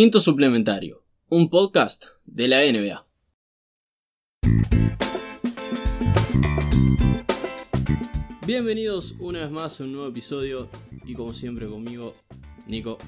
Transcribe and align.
Quinto 0.00 0.20
Suplementario, 0.20 1.02
un 1.28 1.50
podcast 1.50 2.04
de 2.24 2.46
la 2.46 2.58
NBA. 2.58 3.04
Bienvenidos 8.46 9.16
una 9.18 9.40
vez 9.40 9.50
más 9.50 9.80
a 9.80 9.84
un 9.84 9.94
nuevo 9.94 10.06
episodio 10.06 10.68
y 11.04 11.14
como 11.14 11.32
siempre 11.32 11.66
conmigo, 11.66 12.14
Nico. 12.68 12.98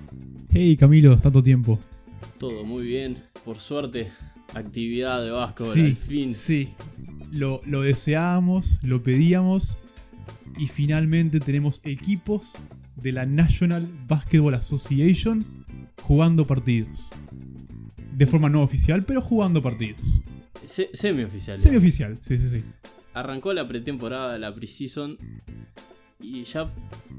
Hey 0.48 0.74
Camilo, 0.74 1.16
tanto 1.16 1.44
tiempo. 1.44 1.78
Todo 2.38 2.64
muy 2.64 2.82
bien, 2.82 3.22
por 3.44 3.60
suerte, 3.60 4.10
actividad 4.52 5.22
de 5.22 5.30
básquetbol 5.30 5.72
Sí, 5.72 5.80
al 5.82 5.96
fin. 5.96 6.34
Sí, 6.34 6.70
lo, 7.30 7.60
lo 7.66 7.82
deseábamos, 7.82 8.80
lo 8.82 9.00
pedíamos 9.04 9.78
y 10.58 10.66
finalmente 10.66 11.38
tenemos 11.38 11.82
equipos 11.84 12.56
de 12.96 13.12
la 13.12 13.26
National 13.26 13.88
Basketball 14.08 14.54
Association 14.54 15.59
jugando 16.02 16.46
partidos. 16.46 17.12
De 18.16 18.26
forma 18.26 18.48
no 18.48 18.62
oficial, 18.62 19.04
pero 19.04 19.20
jugando 19.20 19.62
partidos. 19.62 20.22
Se- 20.64 20.90
Semioficial. 20.92 21.58
Semioficial, 21.58 22.18
sí, 22.20 22.36
sí, 22.36 22.48
sí. 22.50 22.64
Arrancó 23.14 23.52
la 23.52 23.66
pretemporada, 23.66 24.38
la 24.38 24.54
preseason 24.54 25.16
y 26.20 26.42
ya 26.44 26.66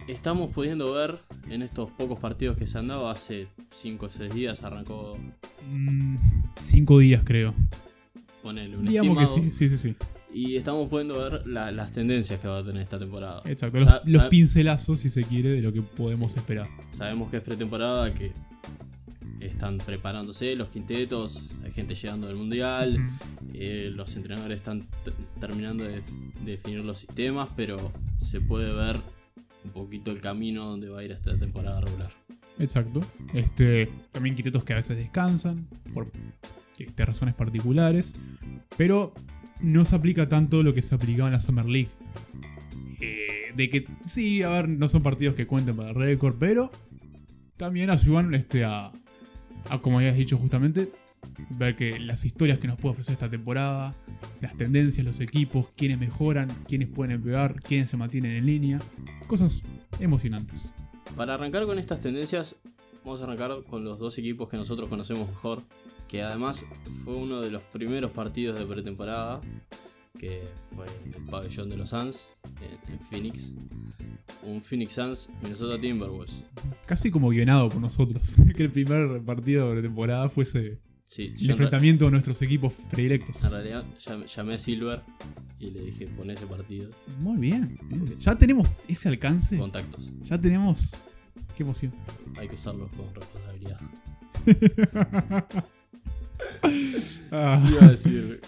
estamos 0.08 0.52
pudiendo 0.52 0.94
ver 0.94 1.18
en 1.50 1.64
estos 1.64 1.90
pocos 1.92 2.20
partidos 2.20 2.58
que 2.58 2.66
se 2.68 2.78
han 2.78 2.88
dado, 2.88 3.10
hace 3.10 3.48
5 3.72 4.06
o 4.06 4.10
6 4.10 4.34
días 4.34 4.64
arrancó, 4.64 5.18
Mm, 5.68 6.18
cinco 6.58 7.00
días 7.00 7.24
creo. 7.26 7.54
ponele 8.44 8.78
un 8.78 8.84
Digamos 8.84 9.18
que 9.18 9.24
estimado, 9.24 9.52
sí, 9.52 9.68
sí, 9.68 9.76
sí, 9.78 9.90
sí. 9.90 9.96
y 10.34 10.56
estamos 10.56 10.88
pudiendo 10.90 11.18
ver 11.18 11.46
la- 11.46 11.72
las 11.72 11.92
tendencias 11.92 12.40
que 12.40 12.48
va 12.48 12.60
a 12.60 12.64
tener 12.64 12.82
esta 12.82 12.98
temporada. 13.00 13.42
Exacto. 13.46 13.80
Los, 14.06 14.26
pincelazos, 14.28 15.00
si 15.00 15.10
se 15.10 15.24
quiere, 15.24 15.50
de 15.50 15.62
lo 15.62 15.74
que 15.74 15.82
podemos 15.82 16.34
Sí. 16.34 16.40
esperar. 16.40 16.68
Sabemos 16.92 17.30
que 17.30 17.38
es 17.38 17.44
pretemporada, 17.44 18.14
que 18.14 18.32
están 19.42 19.78
preparándose 19.80 20.56
los 20.56 20.70
quintetos, 20.70 21.54
hay 21.64 21.72
gente 21.72 21.96
llegando 21.96 22.28
del 22.28 22.38
mundial, 22.38 22.98
eh, 23.54 23.90
los 23.94 24.16
entrenadores 24.16 24.58
están 24.58 24.88
terminando 25.40 25.84
de, 25.84 26.02
de 26.46 26.52
definir 26.52 26.84
los 26.86 27.00
sistemas, 27.00 27.50
pero 27.56 27.92
se 28.18 28.42
puede 28.42 28.72
ver 28.74 29.00
un 29.64 29.72
poquito 29.72 30.12
el 30.12 30.22
camino 30.22 30.66
donde 30.66 30.90
va 30.90 31.00
a 31.00 31.04
ir 31.04 31.12
esta 31.12 31.38
temporada 31.38 31.82
regular. 31.82 32.12
Exacto. 32.60 33.04
Este, 33.34 33.90
también 34.12 34.36
quintetos 34.36 34.64
que 34.64 34.74
a 34.74 34.76
veces 34.76 34.98
descansan 34.98 35.68
por 35.94 36.12
este, 36.78 37.06
razones 37.06 37.34
particulares. 37.34 38.16
Pero 38.78 39.14
no 39.62 39.86
se 39.86 39.96
aplica 39.96 40.30
tanto 40.30 40.64
lo 40.64 40.74
que 40.74 40.82
se 40.82 40.96
aplicaba 40.96 41.30
en 41.30 41.34
la 41.34 41.40
Summer 41.40 41.66
League. 41.66 41.90
Eh, 43.00 43.54
de 43.56 43.70
que 43.70 43.88
sí, 44.06 44.44
a 44.44 44.50
ver, 44.50 44.70
no 44.70 44.88
son 44.88 45.04
partidos 45.04 45.36
que 45.36 45.48
cuenten 45.48 45.76
para 45.76 45.90
el 45.90 45.96
récord, 45.96 46.36
pero 46.40 46.72
también 47.58 47.90
ayudan 47.90 48.34
este, 48.34 48.64
a, 48.64 48.92
a, 49.70 49.80
como 49.82 50.00
habías 50.00 50.16
dicho 50.16 50.38
justamente, 50.38 50.92
ver 51.50 51.76
que 51.76 52.00
las 52.00 52.26
historias 52.26 52.60
que 52.60 52.68
nos 52.68 52.78
puede 52.78 52.92
ofrecer 52.94 53.14
esta 53.14 53.30
temporada, 53.30 53.96
las 54.42 54.56
tendencias, 54.56 55.06
los 55.06 55.20
equipos, 55.20 55.70
quiénes 55.76 56.00
mejoran, 56.00 56.50
quiénes 56.68 56.88
pueden 56.88 57.16
empeorar, 57.16 57.56
quiénes 57.56 57.90
se 57.90 57.98
mantienen 57.98 58.32
en 58.32 58.46
línea. 58.46 58.82
Cosas 59.28 59.64
emocionantes. 60.00 60.74
Para 61.16 61.36
arrancar 61.36 61.66
con 61.66 61.78
estas 61.80 62.02
tendencias, 62.02 62.62
vamos 63.04 63.22
a 63.22 63.26
arrancar 63.26 63.64
con 63.68 63.84
los 63.84 64.00
dos 64.00 64.18
equipos 64.18 64.50
que 64.50 64.58
nosotros 64.58 64.90
conocemos 64.90 65.30
mejor, 65.30 65.64
que 66.08 66.24
además 66.24 66.66
fue 67.04 67.16
uno 67.16 67.42
de 67.42 67.52
los 67.52 67.62
primeros 67.64 68.12
partidos 68.12 68.58
de 68.58 68.66
pretemporada, 68.66 69.42
que 70.20 70.44
fue 70.68 70.86
en 71.06 71.14
el 71.16 71.26
pabellón 71.30 71.70
de 71.70 71.78
los 71.78 71.90
Suns, 71.90 72.30
en, 72.62 72.94
en 72.94 73.00
Phoenix. 73.00 73.54
Un 74.44 74.62
Phoenix 74.62 74.94
Suns 74.94 75.30
Minnesota 75.42 75.80
Timberwolves. 75.80 76.44
casi 76.86 77.12
como 77.12 77.30
guionado 77.30 77.70
por 77.70 77.80
nosotros. 77.82 78.36
que 78.56 78.64
el 78.64 78.72
primer 78.72 79.22
partido 79.24 79.74
de 79.76 79.82
temporada 79.82 80.28
fuese 80.30 80.80
Sí, 81.04 81.34
el 81.38 81.44
en, 81.46 81.52
enfrentamiento 81.52 82.06
de 82.06 82.12
nuestros 82.12 82.42
equipos 82.42 82.80
en 82.80 82.86
predilectos. 82.90 83.50
realidad 83.52 83.84
llam- 84.00 84.26
llamé 84.26 84.54
a 84.54 84.60
Silver 84.60 85.02
y 85.60 85.72
le 85.72 85.82
dije, 85.86 86.08
pon 86.08 86.32
ese 86.32 86.46
partido. 86.48 86.90
Muy 87.20 87.38
bien. 87.38 87.78
Ya 88.18 88.36
tenemos 88.38 88.72
ese 88.88 89.10
alcance. 89.10 89.58
Contactos. 89.58 90.14
Ya 90.24 90.40
tenemos. 90.40 90.96
Qué 91.56 91.64
emoción. 91.64 91.94
Hay 92.38 92.48
que 92.48 92.56
usarlos 92.56 92.90
con 92.94 93.14
responsabilidad. 93.14 93.80
Ah, 97.32 97.64
Iba 97.70 97.86
a 97.86 97.92
decir. 97.92 98.42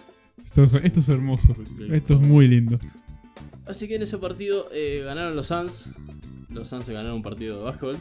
Esto, 0.44 0.64
es- 0.64 0.76
esto 0.76 1.00
es 1.00 1.09
hermoso. 1.09 1.56
Esto 1.92 2.14
es 2.16 2.20
muy 2.20 2.48
lindo. 2.48 2.80
Así 3.66 3.88
que 3.88 3.96
en 3.96 4.02
ese 4.02 4.18
partido 4.18 4.68
eh, 4.74 5.02
ganaron 5.06 5.36
los 5.36 5.48
Suns. 5.48 5.92
Los 6.50 6.68
Suns 6.68 6.90
ganaron 6.90 7.14
un 7.18 7.22
partido 7.22 7.58
de 7.59 7.64
básquetbol. 7.64 7.98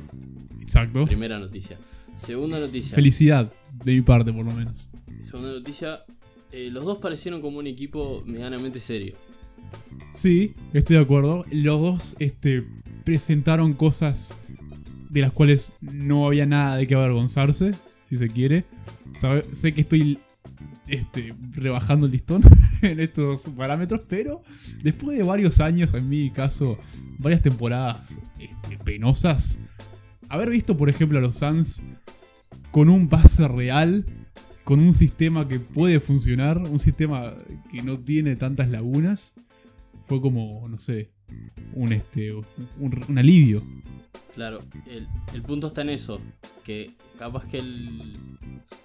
Exacto. 0.60 1.04
Primera 1.06 1.38
noticia. 1.38 1.78
Segunda 2.16 2.58
noticia. 2.58 2.94
Felicidad, 2.94 3.52
de 3.84 3.94
mi 3.94 4.02
parte 4.02 4.32
por 4.32 4.44
lo 4.44 4.52
menos. 4.52 4.91
Segunda 5.20 5.50
noticia. 5.52 6.04
eh, 6.50 6.69
los 6.70 6.84
dos 6.84 6.98
parecieron 6.98 7.41
como 7.41 7.58
un 7.58 7.66
equipo 7.66 8.22
medianamente 8.26 8.78
serio. 8.81 9.14
Sí, 10.10 10.54
estoy 10.75 10.97
de 10.97 11.02
acuerdo. 11.02 11.47
Los 11.50 11.81
dos 11.81 12.16
este, 12.19 12.66
presentaron 13.04 13.72
cosas 13.72 14.36
de 15.08 15.20
las 15.22 15.32
cuales 15.32 15.75
no 15.81 16.26
había 16.26 16.44
nada 16.44 16.76
de 16.76 16.86
qué 16.86 16.94
avergonzarse, 16.94 17.75
si 18.02 18.16
se 18.16 18.28
quiere. 18.28 18.64
Sabe- 19.14 19.47
sé 19.52 19.72
que 19.72 19.81
estoy 19.82 20.19
este, 20.88 21.34
rebajando 21.53 22.06
el 22.06 22.12
listón 22.12 22.43
en 22.82 23.00
estos 23.00 23.47
parámetros, 23.56 24.03
pero 24.09 24.43
después 24.82 25.16
de 25.16 25.22
varios 25.22 25.60
años, 25.60 25.94
en 25.94 26.09
mi 26.09 26.31
caso, 26.31 26.78
varias 27.19 27.43
temporadas 27.43 28.19
este, 28.38 28.78
penosas, 28.78 29.60
haber 30.28 30.50
visto, 30.50 30.76
por 30.76 30.88
ejemplo, 30.88 31.19
a 31.19 31.22
los 31.22 31.37
Suns 31.37 31.82
con 32.70 32.88
un 32.88 33.09
pase 33.09 33.47
real, 33.48 34.06
con 34.65 34.81
un 34.81 34.93
sistema 34.93 35.47
que 35.47 35.60
puede 35.60 36.00
funcionar, 36.00 36.59
un 36.59 36.78
sistema 36.78 37.34
que 37.70 37.82
no 37.82 38.00
tiene 38.00 38.37
tantas 38.37 38.69
lagunas, 38.69 39.34
fue 40.03 40.20
como, 40.20 40.66
no 40.69 40.78
sé, 40.78 41.10
un, 41.75 41.93
este, 41.93 42.32
un, 42.32 42.44
un 43.09 43.19
alivio. 43.19 43.62
Claro, 44.34 44.62
el, 44.87 45.06
el 45.34 45.43
punto 45.43 45.66
está 45.66 45.82
en 45.82 45.91
eso. 45.91 46.20
Que 46.65 46.93
capaz 47.19 47.47
que 47.47 47.59
el, 47.59 48.12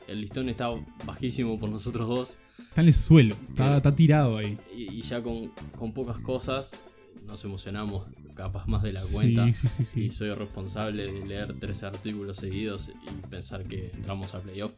el 0.07 0.21
listón 0.21 0.49
está 0.49 0.69
bajísimo 1.05 1.59
por 1.59 1.69
nosotros 1.69 2.07
dos. 2.07 2.37
Está 2.69 2.81
en 2.81 2.87
el 2.87 2.93
suelo, 2.93 3.35
está, 3.49 3.95
tirado 3.95 4.37
ahí. 4.37 4.57
Y, 4.75 4.91
y 4.95 5.01
ya 5.01 5.21
con, 5.21 5.51
con 5.75 5.93
pocas 5.93 6.19
cosas 6.19 6.77
nos 7.25 7.43
emocionamos. 7.45 8.05
Capaz 8.33 8.67
más 8.67 8.83
de 8.83 8.93
la 8.93 9.01
cuenta. 9.13 9.45
Sí, 9.47 9.53
sí, 9.53 9.67
sí, 9.67 9.85
sí. 9.85 10.01
Y 10.05 10.11
soy 10.11 10.31
responsable 10.33 11.11
de 11.11 11.25
leer 11.25 11.55
tres 11.59 11.81
artículos 11.81 12.37
seguidos 12.37 12.89
y 12.89 13.27
pensar 13.27 13.63
que 13.63 13.89
entramos 13.95 14.35
a 14.35 14.41
playoff. 14.41 14.73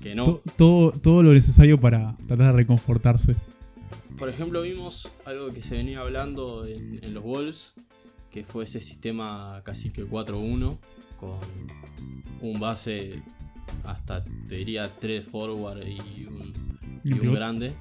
Que 0.00 0.16
no. 0.16 0.24
To- 0.24 0.42
todo, 0.56 0.90
todo 0.90 1.22
lo 1.22 1.32
necesario 1.32 1.78
para 1.78 2.16
tratar 2.26 2.52
de 2.52 2.52
reconfortarse. 2.54 3.36
Por 4.16 4.28
ejemplo, 4.28 4.62
vimos 4.62 5.10
algo 5.24 5.52
que 5.52 5.60
se 5.60 5.76
venía 5.76 6.00
hablando 6.00 6.66
en, 6.66 7.00
en 7.02 7.14
los 7.14 7.22
Wolves, 7.22 7.74
que 8.30 8.44
fue 8.44 8.64
ese 8.64 8.80
sistema 8.80 9.62
casi 9.64 9.90
que 9.90 10.06
4-1, 10.06 10.78
con 11.16 11.38
un 12.40 12.60
base 12.60 13.22
hasta, 13.84 14.24
te 14.48 14.56
diría, 14.56 14.90
3 14.98 15.26
forward 15.26 15.86
y 15.86 16.26
un, 16.26 16.52
y 17.04 17.12
un 17.12 17.32
grande. 17.32 17.74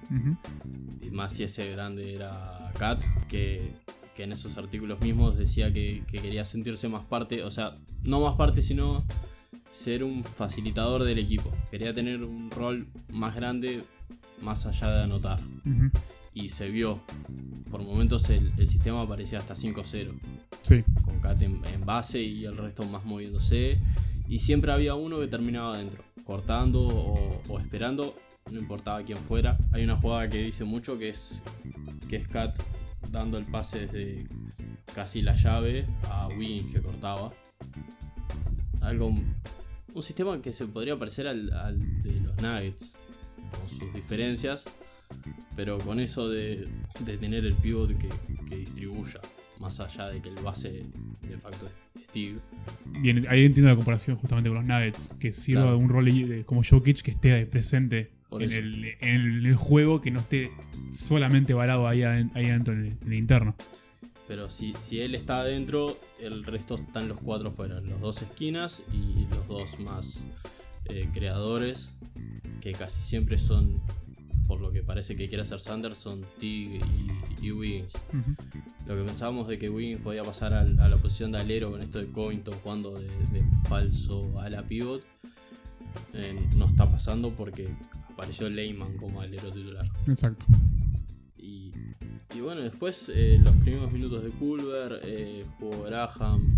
Y 1.01 1.11
más 1.11 1.33
si 1.33 1.44
ese 1.44 1.71
grande 1.71 2.13
era 2.16 2.71
Kat, 2.77 3.03
que, 3.27 3.73
que 4.15 4.23
en 4.23 4.31
esos 4.31 4.57
artículos 4.57 5.00
mismos 5.01 5.38
decía 5.38 5.71
que, 5.71 6.03
que 6.07 6.21
quería 6.21 6.45
sentirse 6.45 6.88
más 6.89 7.03
parte, 7.05 7.44
o 7.44 7.51
sea, 7.51 7.77
no 8.03 8.21
más 8.21 8.35
parte, 8.35 8.61
sino 8.61 9.05
ser 9.69 10.03
un 10.03 10.23
facilitador 10.23 11.03
del 11.03 11.17
equipo. 11.19 11.51
Quería 11.71 11.94
tener 11.94 12.23
un 12.23 12.51
rol 12.51 12.88
más 13.12 13.35
grande, 13.35 13.83
más 14.41 14.65
allá 14.65 14.89
de 14.89 15.03
anotar. 15.03 15.39
Y 16.33 16.50
se 16.50 16.69
vio. 16.69 17.01
Por 17.69 17.81
momentos 17.83 18.30
el, 18.30 18.51
el 18.57 18.68
sistema 18.68 19.07
parecía 19.07 19.39
hasta 19.39 19.56
5-0. 19.56 20.12
Sí, 20.63 20.83
Con 21.03 21.19
Kat 21.19 21.41
en, 21.41 21.62
en 21.65 21.85
base 21.85 22.21
y 22.21 22.45
el 22.45 22.57
resto 22.57 22.85
más 22.85 23.03
moviéndose. 23.06 23.80
Y 24.27 24.39
siempre 24.39 24.71
había 24.71 24.95
uno 24.95 25.19
que 25.19 25.27
terminaba 25.27 25.75
adentro. 25.75 26.03
Cortando 26.24 26.81
o, 26.81 27.41
o 27.47 27.59
esperando. 27.59 28.15
No 28.51 28.59
importaba 28.59 29.03
quién 29.03 29.18
fuera. 29.18 29.57
Hay 29.71 29.83
una 29.83 29.95
jugada 29.95 30.30
que 30.30 30.44
dice 30.44 30.63
mucho 30.63 30.97
que 30.97 31.09
es. 31.09 31.44
Que 32.09 32.18
es 32.18 32.27
Kat 32.27 32.56
dando 33.12 33.38
el 33.38 33.45
pase 33.45 33.88
desde 33.88 34.27
casi 34.94 35.21
la 35.21 35.35
llave 35.35 35.88
a 36.03 36.27
Wiggins 36.30 36.74
que 36.74 36.81
cortaba. 36.81 37.33
Algo. 38.81 39.13
Un 39.94 40.01
sistema 40.01 40.41
que 40.41 40.53
se 40.53 40.65
podría 40.65 40.97
parecer 40.97 41.27
al, 41.27 41.51
al 41.53 42.01
de 42.01 42.19
los 42.21 42.35
Nuggets. 42.41 42.97
Con 43.51 43.69
sus 43.69 43.94
diferencias. 43.94 44.68
Pero 45.56 45.77
con 45.80 46.00
eso 46.00 46.30
de, 46.30 46.68
de 47.00 47.18
tener 47.18 47.45
el 47.45 47.54
pivot 47.56 47.98
que, 47.98 48.10
que 48.50 48.57
distribuya. 48.57 49.19
Más 49.60 49.80
allá 49.80 50.07
de 50.10 50.21
que 50.21 50.30
el 50.30 50.36
base 50.44 50.86
de 51.21 51.38
facto 51.38 51.68
es 51.68 52.04
Steve. 52.06 52.39
bien, 53.01 53.25
ahí 53.30 53.45
entiendo 53.45 53.69
la 53.69 53.75
comparación 53.75 54.18
justamente 54.18 54.50
con 54.50 54.57
los 54.57 54.65
Nuggets, 54.68 55.15
que 55.19 55.31
sirva 55.31 55.62
Claro. 55.63 55.77
de 55.77 55.83
un 55.83 55.89
rol 55.89 56.06
de- 56.06 56.44
como 56.44 56.63
Jokic 56.63 57.01
que 57.01 57.12
esté 57.12 57.45
presente 57.45 58.12
en 58.31 58.42
el, 58.42 58.51
en 58.51 58.65
el- 58.65 59.38
en 59.39 59.45
el 59.45 59.56
juego, 59.56 60.01
que 60.01 60.12
no 60.12 60.19
esté 60.19 60.51
solamente 60.92 61.54
varado 61.54 61.88
ahí, 61.88 62.01
ahí 62.04 62.30
adentro 62.45 62.74
en 62.74 62.80
el, 62.81 62.88
en 63.04 63.07
el 63.07 63.13
interno. 63.13 63.56
Pero 64.27 64.50
si, 64.50 64.74
si 64.80 65.00
él 65.01 65.16
está 65.16 65.42
adentro, 65.42 66.00
el 66.19 66.44
resto 66.44 66.75
están 66.75 67.07
los 67.07 67.19
cuatro 67.19 67.51
fuera. 67.51 67.80
Los 67.81 68.01
dos 68.01 68.21
esquinas 68.24 68.83
y 68.92 69.27
los 69.33 69.48
dos 69.48 69.80
más 69.80 70.25
eh, 70.86 71.07
creadores, 71.13 71.94
que 72.59 72.71
casi 72.74 73.01
siempre 73.01 73.38
son, 73.38 73.81
por 74.48 74.60
lo 74.62 74.72
que 74.72 74.84
parece 74.84 75.16
que 75.16 75.28
quiere 75.28 75.44
hacer 75.44 75.60
Sanders, 75.60 75.98
son 75.98 76.25
Tig 76.38 76.81
y, 77.42 77.48
y 77.48 77.51
Wiggins. 77.51 77.98
Lo 78.86 78.95
que 78.95 79.04
pensábamos 79.04 79.48
de 79.48 79.57
que 79.57 79.69
Wiggins 79.69 80.01
podía 80.01 80.24
pasar 80.24 80.54
a, 80.54 80.63
la 80.63 80.98
posición 80.98 81.31
de 81.31 81.40
alero 81.40 81.72
con 81.72 81.81
esto 81.81 82.00
de 82.00 82.07
Covington 82.07 82.56
jugando 82.62 83.00
de, 83.00 83.07
de 83.07 83.45
falso 83.69 84.40
a 84.40 84.50
la 84.50 84.66
pivot, 84.66 85.06
eh, 86.13 86.40
no 86.56 86.66
está 86.66 86.90
pasando 86.90 87.36
porque 87.36 87.69
apareció 88.12 88.50
Leyman 88.50 88.98
como 88.98 89.22
alero 89.22 89.51
titular. 89.51 89.90
Exacto. 90.07 90.45
Y, 91.38 91.72
y 92.36 92.40
bueno, 92.42 92.62
después 92.62 93.12
eh, 93.13 93.40
los 93.42 93.56
primeros 93.57 93.92
minutos 93.92 94.24
de 94.24 94.31
Culver, 94.31 95.00
eh, 95.04 95.45
jugó 95.60 95.84
Graham. 95.84 96.57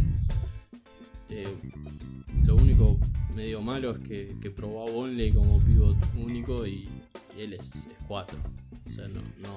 Lo 2.46 2.56
único 2.56 3.00
medio 3.36 3.62
malo 3.62 3.92
es 3.92 4.00
que, 4.00 4.36
que 4.40 4.52
probó 4.52 4.88
a 4.88 4.92
Bonley 4.92 5.32
como 5.32 5.60
pivot 5.60 5.98
único 6.16 6.66
y, 6.68 6.88
y 7.38 7.42
él 7.42 7.54
es 7.54 7.88
4. 8.08 8.38
O 8.86 8.90
sea, 8.90 9.08
no, 9.08 9.22
no, 9.42 9.50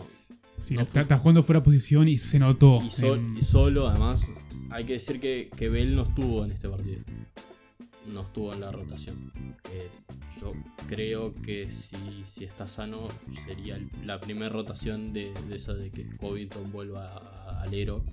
Sí, 0.57 0.75
No 0.75 0.83
está, 0.83 1.17
jugando 1.19 1.45
fuera 1.45 1.61
de 1.61 1.65
posición 1.65 2.09
y 2.09 2.19
se 2.19 2.41
notó. 2.41 2.83
y, 2.85 2.91
sol- 2.91 3.19
en- 3.21 3.37
y 3.39 3.43
solo, 3.43 3.87
además, 3.89 4.29
hay 4.71 4.85
que 4.87 4.95
decir 4.95 5.21
que, 5.21 5.51
que 5.57 5.69
Bell 5.69 5.95
no 5.95 6.03
estuvo 6.03 6.45
en 6.45 6.51
este 6.51 6.69
partido. 6.69 7.01
No 8.13 8.23
estuvo 8.23 8.53
en 8.53 8.61
la 8.61 8.73
rotación. 8.73 9.33
Eh, 9.73 9.89
yo 10.41 10.53
creo 10.89 11.33
que 11.35 11.71
si, 11.71 11.97
si 12.25 12.43
está 12.45 12.67
sano, 12.67 13.07
sería 13.29 13.79
la 14.05 14.21
primera 14.21 14.49
rotación 14.49 15.13
de, 15.13 15.33
de 15.49 15.55
esa 15.57 15.75
de 15.75 15.91
que 15.93 16.09
Covington 16.17 16.73
vuelva 16.73 17.61
al 17.63 17.73
Ero 17.75 18.05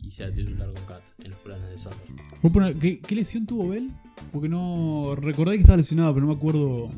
y 0.00 0.12
sea 0.12 0.32
titular 0.32 0.72
con 0.72 0.84
Cat 0.84 1.02
en 1.24 1.30
los 1.32 1.40
planes 1.40 1.68
de 1.70 1.78
Sanders. 1.78 2.12
¿Fue 2.36 2.50
por 2.52 2.62
una- 2.62 2.74
¿qué, 2.78 3.00
qué 3.00 3.14
lesión 3.16 3.46
tuvo 3.46 3.68
Bell? 3.68 3.90
Porque 4.30 4.48
no. 4.48 5.14
Recordé 5.16 5.54
que 5.56 5.60
estaba 5.62 5.78
lesionado, 5.78 6.14
pero 6.14 6.26
no 6.26 6.32
me 6.32 6.38
acuerdo. 6.38 6.88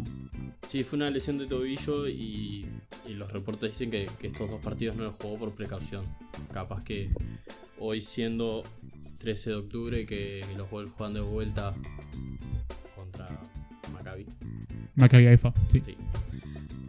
Sí, 0.67 0.85
fue 0.85 0.97
una 0.97 1.11
lesión 1.11 1.39
de 1.39 1.47
tobillo 1.47 2.09
y, 2.09 2.67
y 3.07 3.15
los 3.15 3.33
reportes 3.33 3.71
dicen 3.71 3.91
que, 3.91 4.09
que 4.19 4.29
estos 4.29 4.49
dos 4.51 4.61
partidos 4.61 4.97
no 4.97 5.05
los 5.05 5.17
jugó 5.17 5.39
por 5.39 5.55
precaución. 5.55 6.05
Capaz 6.53 6.83
que 6.85 7.11
hoy 7.79 8.01
siendo 8.01 8.65
13 9.23 9.51
de 9.51 9.57
octubre 9.57 10.07
que, 10.07 10.45
los 10.57 10.69
juegan 10.69 11.15
de 11.15 11.21
vuelta 11.21 11.75
contra 12.97 13.29
Maccabi. 13.93 14.27
Maccabi 14.97 15.27
Haifa, 15.27 15.55
sí. 15.69 15.81
Sí. 15.81 15.97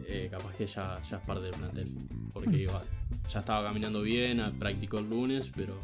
Eh, 0.08 0.28
capaz 0.30 0.54
que 0.54 0.66
ya, 0.66 1.00
ya 1.00 1.16
es 1.16 1.22
parte 1.24 1.44
del 1.44 1.54
plantel. 1.54 1.92
Porque 2.32 2.56
iba, 2.56 2.84
ya 3.28 3.40
estaba 3.40 3.64
caminando 3.68 4.02
bien, 4.02 4.40
ah, 4.40 4.52
practicó 4.58 4.98
el 4.98 5.08
lunes, 5.08 5.52
pero 5.54 5.78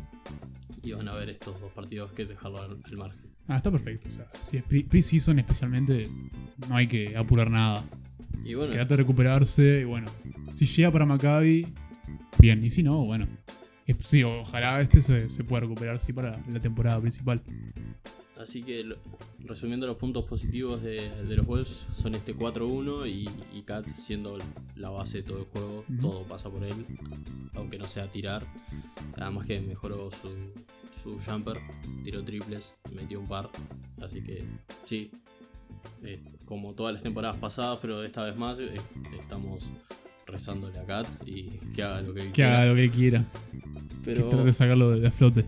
iban 0.83 1.09
a 1.09 1.15
ver 1.15 1.31
estos 1.31 1.61
dos 1.61 1.71
partidos 1.73 2.11
que 2.11 2.25
dejarlo 2.25 2.59
al, 2.59 2.79
al 2.83 2.97
margen. 2.97 3.30
Ah, 3.52 3.56
está 3.56 3.70
perfecto. 3.70 4.06
O 4.06 4.11
sea, 4.11 4.31
si 4.38 4.58
es 4.58 4.62
pre- 4.62 4.85
pre-season 4.85 5.38
especialmente, 5.41 6.08
no 6.69 6.76
hay 6.76 6.87
que 6.87 7.17
apurar 7.17 7.50
nada. 7.50 7.85
Y 8.44 8.55
bueno, 8.55 8.70
Quédate 8.73 8.94
a 8.94 8.97
recuperarse 8.99 9.81
y 9.81 9.85
bueno. 9.85 10.11
Si 10.52 10.67
llega 10.67 10.91
para 10.93 11.05
Maccabi, 11.05 11.67
bien. 12.38 12.64
Y 12.64 12.70
si 12.70 12.82
no, 12.82 13.05
bueno. 13.05 13.26
Sí, 13.99 14.23
ojalá 14.23 14.81
este 14.81 15.02
se, 15.02 15.29
se 15.31 15.43
pueda 15.43 15.62
recuperar 15.62 15.99
sí 15.99 16.12
para 16.12 16.41
la 16.49 16.61
temporada 16.61 17.00
principal. 17.00 17.43
Así 18.38 18.62
que 18.62 18.85
lo- 18.85 18.97
resumiendo 19.41 19.87
los 19.88 19.96
puntos 19.96 20.25
positivos 20.26 20.81
de, 20.82 21.11
de 21.25 21.37
los 21.37 21.44
Wolves 21.44 21.87
son 21.93 22.14
este 22.14 22.37
4-1 22.37 23.08
y, 23.08 23.29
y 23.53 23.62
Kat 23.62 23.88
siendo 23.88 24.38
la 24.76 24.91
base 24.91 25.19
de 25.19 25.23
todo 25.25 25.38
el 25.41 25.44
juego, 25.46 25.85
todo 26.00 26.23
pasa 26.23 26.49
por 26.50 26.62
él, 26.62 26.87
aunque 27.55 27.79
no 27.79 27.88
sea 27.88 28.08
tirar. 28.11 28.46
Además 29.17 29.44
que 29.46 29.61
mejoró 29.61 30.08
su, 30.12 30.29
su 30.91 31.19
jumper, 31.19 31.59
tiró 32.05 32.25
triples, 32.25 32.75
metió 32.95 33.21
un 33.21 33.27
par, 33.27 33.51
así 34.03 34.23
que 34.23 34.45
sí, 34.85 35.11
eh, 36.03 36.21
como 36.45 36.75
todas 36.75 36.93
las 36.95 37.03
temporadas 37.03 37.39
pasadas, 37.39 37.79
pero 37.81 38.03
esta 38.03 38.25
vez 38.25 38.37
más 38.37 38.61
eh, 38.61 38.71
estamos 39.21 39.71
rezándole 40.27 40.79
a 40.79 40.87
Kat 40.87 41.07
y 41.27 41.45
que 41.75 41.83
haga 41.83 42.01
lo 42.03 42.15
que 42.15 42.25
Que 42.27 42.31
quiera. 42.33 42.57
haga 42.63 42.67
lo 42.71 42.75
que 42.75 42.85
él 42.85 42.91
quiera. 42.91 43.25
Pero 44.05 44.25
Que 44.25 44.31
trate 44.31 44.45
de 44.47 44.53
sacarlo 44.53 44.91
de, 44.91 45.01
de 45.01 45.09
a 45.09 45.11
flote. 45.11 45.45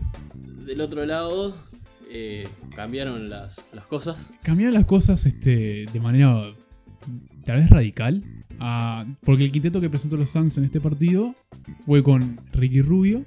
del 0.65 0.81
otro 0.81 1.05
lado 1.05 1.55
eh, 2.09 2.47
cambiaron 2.75 3.29
las, 3.29 3.65
las 3.73 3.87
cosas. 3.87 4.31
Cambiaron 4.43 4.73
las 4.75 4.85
cosas 4.85 5.25
este, 5.25 5.85
de 5.91 5.99
manera 5.99 6.53
tal 7.45 7.55
vez 7.57 7.69
radical. 7.69 8.23
ah, 8.59 9.05
porque 9.23 9.43
el 9.43 9.51
quinteto 9.51 9.81
que 9.81 9.89
presentó 9.89 10.15
los 10.17 10.29
Suns 10.29 10.57
en 10.57 10.65
este 10.65 10.79
partido 10.79 11.33
fue 11.85 12.03
con 12.03 12.39
Ricky 12.53 12.81
Rubio, 12.81 13.25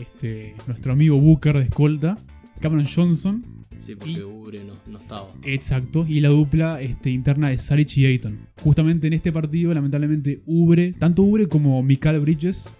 este, 0.00 0.54
nuestro 0.66 0.92
amigo 0.92 1.18
Booker 1.20 1.56
de 1.58 1.64
escolta, 1.64 2.18
Cameron 2.60 2.86
Johnson, 2.86 3.44
Sí, 3.78 3.94
porque 3.94 4.12
Y- 4.12 4.20
Ubre 4.20 4.62
no, 4.64 4.74
no 4.88 4.98
estaba. 5.00 5.32
exacto, 5.42 6.04
y 6.06 6.20
la 6.20 6.28
dupla 6.28 6.82
este, 6.82 7.10
interna 7.10 7.48
de 7.48 7.56
Saric 7.56 7.96
y 7.96 8.04
Ayton. 8.04 8.38
Justamente 8.62 9.06
en 9.06 9.14
este 9.14 9.32
partido, 9.32 9.72
lamentablemente, 9.72 10.42
Ubre, 10.44 10.92
tanto 10.92 11.22
Ubre 11.22 11.46
como 11.48 11.82
Mikael 11.82 12.20
Bridges 12.20 12.74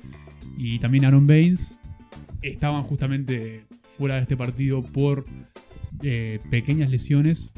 y 0.59 0.79
también 0.79 1.07
Aaron 1.07 1.27
Baines 1.27 1.79
estaban 2.43 2.83
justamente 2.83 3.65
fuera 3.83 4.17
de 4.17 4.21
este 4.23 4.37
partido 4.37 4.83
por 4.83 5.25
eh, 6.03 6.39
pequeñas 6.51 6.91
lesiones, 6.91 7.53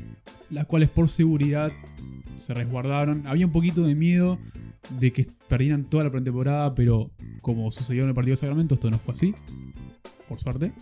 las 0.50 0.67
cuales 0.67 0.88
por 0.88 1.09
seguridad 1.09 1.73
se 2.38 2.55
resguardaron. 2.55 3.26
Había 3.26 3.47
un 3.47 3.53
poquito 3.53 3.82
de 3.82 3.97
miedo 3.97 4.38
de 4.90 5.12
que 5.12 5.26
perdieran 5.49 5.84
toda 5.84 6.05
la 6.05 6.11
pretemporada, 6.11 6.75
pero 6.75 7.11
como 7.40 7.70
sucedió 7.70 8.02
en 8.02 8.08
el 8.08 8.14
partido 8.14 8.32
de 8.32 8.37
Sacramento, 8.37 8.75
esto 8.75 8.90
no 8.90 8.99
fue 8.99 9.14
así, 9.14 9.34
por 10.29 10.40
suerte. 10.40 10.73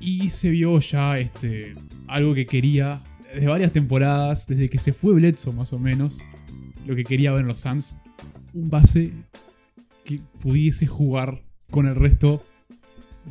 Y 0.00 0.28
se 0.28 0.50
vio 0.50 0.78
ya 0.78 1.18
este, 1.18 1.74
algo 2.06 2.34
que 2.34 2.46
quería 2.46 3.02
de 3.34 3.46
varias 3.46 3.72
temporadas, 3.72 4.46
desde 4.46 4.68
que 4.68 4.78
se 4.78 4.92
fue 4.92 5.14
Bledsoe 5.14 5.52
más 5.52 5.72
o 5.72 5.78
menos, 5.78 6.24
lo 6.86 6.94
que 6.96 7.04
quería 7.04 7.32
ver 7.32 7.42
en 7.42 7.48
los 7.48 7.60
Suns, 7.60 7.96
un 8.54 8.70
base 8.70 9.12
que 10.04 10.20
pudiese 10.40 10.86
jugar 10.86 11.42
con 11.70 11.86
el 11.86 11.94
resto 11.94 12.42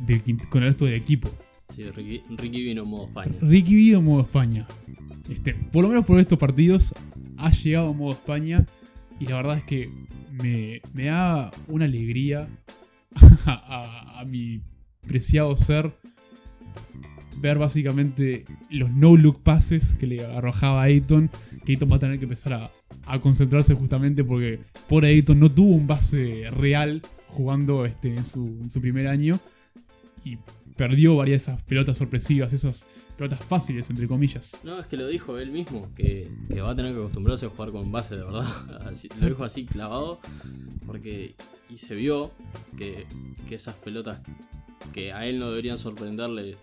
del, 0.06 0.22
con 0.48 0.62
el 0.62 0.68
resto 0.68 0.84
del 0.84 0.94
equipo. 0.94 1.28
Sí, 1.68 1.84
Ricky, 1.90 2.22
Ricky 2.36 2.64
vino 2.64 2.82
en 2.82 2.88
modo 2.88 3.08
España. 3.08 3.36
Ricky 3.40 3.74
Vido 3.74 4.00
modo 4.00 4.22
España. 4.22 4.66
Este, 5.28 5.54
por 5.54 5.82
lo 5.82 5.88
menos 5.88 6.04
por 6.04 6.18
estos 6.18 6.38
partidos 6.38 6.94
ha 7.36 7.50
llegado 7.50 7.90
a 7.90 7.92
modo 7.92 8.12
España 8.12 8.66
y 9.20 9.26
la 9.26 9.36
verdad 9.36 9.58
es 9.58 9.64
que 9.64 9.90
me, 10.32 10.80
me 10.92 11.06
da 11.06 11.50
una 11.66 11.84
alegría 11.84 12.48
a, 13.46 14.24
mi 14.26 14.62
preciado 15.06 15.56
ser 15.56 15.92
ver 17.40 17.58
básicamente 17.58 18.44
los 18.70 18.90
no-look 18.90 19.42
passes 19.42 19.94
que 19.94 20.06
le 20.06 20.24
arrojaba 20.24 20.82
a 20.82 20.84
Ayton, 20.86 21.30
que 21.64 21.72
Ayton 21.72 21.90
va 21.90 21.96
a 21.96 22.00
tener 22.00 22.18
que 22.18 22.24
empezar 22.24 22.52
a, 22.52 22.70
a 23.06 23.20
concentrarse 23.20 23.74
justamente 23.74 24.24
porque 24.24 24.60
por 24.88 25.04
Ayton 25.04 25.38
no 25.38 25.50
tuvo 25.50 25.74
un 25.74 25.86
base 25.86 26.44
real 26.50 27.02
jugando 27.26 27.86
este, 27.86 28.14
en, 28.14 28.24
su, 28.24 28.58
en 28.60 28.68
su 28.68 28.80
primer 28.80 29.06
año 29.06 29.40
y 30.24 30.38
perdió 30.76 31.16
varias 31.16 31.46
de 31.46 31.52
esas 31.52 31.62
pelotas 31.64 31.96
sorpresivas, 31.96 32.52
esas 32.52 32.86
pelotas 33.18 33.44
fáciles, 33.44 33.90
entre 33.90 34.06
comillas. 34.08 34.56
No, 34.64 34.78
es 34.78 34.86
que 34.86 34.96
lo 34.96 35.06
dijo 35.06 35.36
él 35.38 35.50
mismo, 35.50 35.92
que, 35.94 36.30
que 36.48 36.60
va 36.62 36.70
a 36.70 36.76
tener 36.76 36.92
que 36.94 36.98
acostumbrarse 37.00 37.44
a 37.46 37.50
jugar 37.50 37.70
con 37.72 37.92
base 37.92 38.16
de 38.16 38.24
verdad. 38.24 38.46
Así- 38.86 39.08
lo 39.20 39.26
dijo 39.28 39.44
así 39.44 39.66
clavado, 39.66 40.20
porque. 40.86 41.34
Y 41.70 41.76
se 41.76 41.94
vio 41.94 42.30
que, 42.78 43.06
que 43.46 43.54
esas 43.56 43.74
pelotas 43.76 44.22
que 44.94 45.12
a 45.12 45.26
él 45.26 45.38
no 45.38 45.50
deberían 45.50 45.76
sorprenderle, 45.76 46.56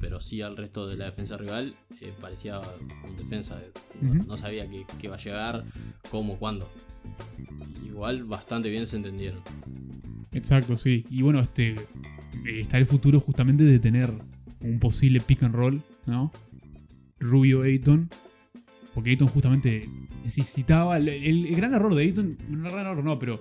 pero 0.00 0.18
sí 0.18 0.42
al 0.42 0.56
resto 0.56 0.88
de 0.88 0.96
la 0.96 1.04
defensa 1.04 1.36
rival, 1.36 1.76
eh, 2.00 2.12
parecía 2.20 2.60
un 3.08 3.16
defensa. 3.16 3.62
No, 4.00 4.10
Ujú. 4.10 4.24
no 4.24 4.36
sabía 4.36 4.68
que, 4.68 4.84
que 4.98 5.06
iba 5.06 5.14
a 5.14 5.18
llegar, 5.18 5.64
cómo, 6.10 6.38
cuándo. 6.40 6.68
Igual 7.86 8.24
bastante 8.24 8.68
bien 8.68 8.86
se 8.88 8.96
entendieron. 8.96 9.42
Exacto, 10.32 10.76
sí. 10.76 11.06
Y 11.08 11.22
bueno, 11.22 11.38
este 11.40 11.70
eh, 11.74 12.60
está 12.60 12.78
el 12.78 12.86
futuro 12.86 13.20
justamente 13.20 13.62
de 13.64 13.78
tener 13.78 14.12
un 14.60 14.78
posible 14.78 15.20
pick 15.20 15.42
and 15.42 15.54
roll, 15.54 15.82
¿no? 16.06 16.32
Rubio 17.20 17.62
Ayton. 17.62 18.10
Porque 18.94 19.10
Ayton 19.10 19.28
justamente 19.28 19.88
necesitaba. 20.22 20.96
El, 20.96 21.54
gran 21.54 21.74
error 21.74 21.94
de 21.94 22.02
Ayton. 22.02 22.38
No, 22.48 22.70
gran 22.70 22.86
error 22.86 23.04
no, 23.04 23.18
pero 23.18 23.40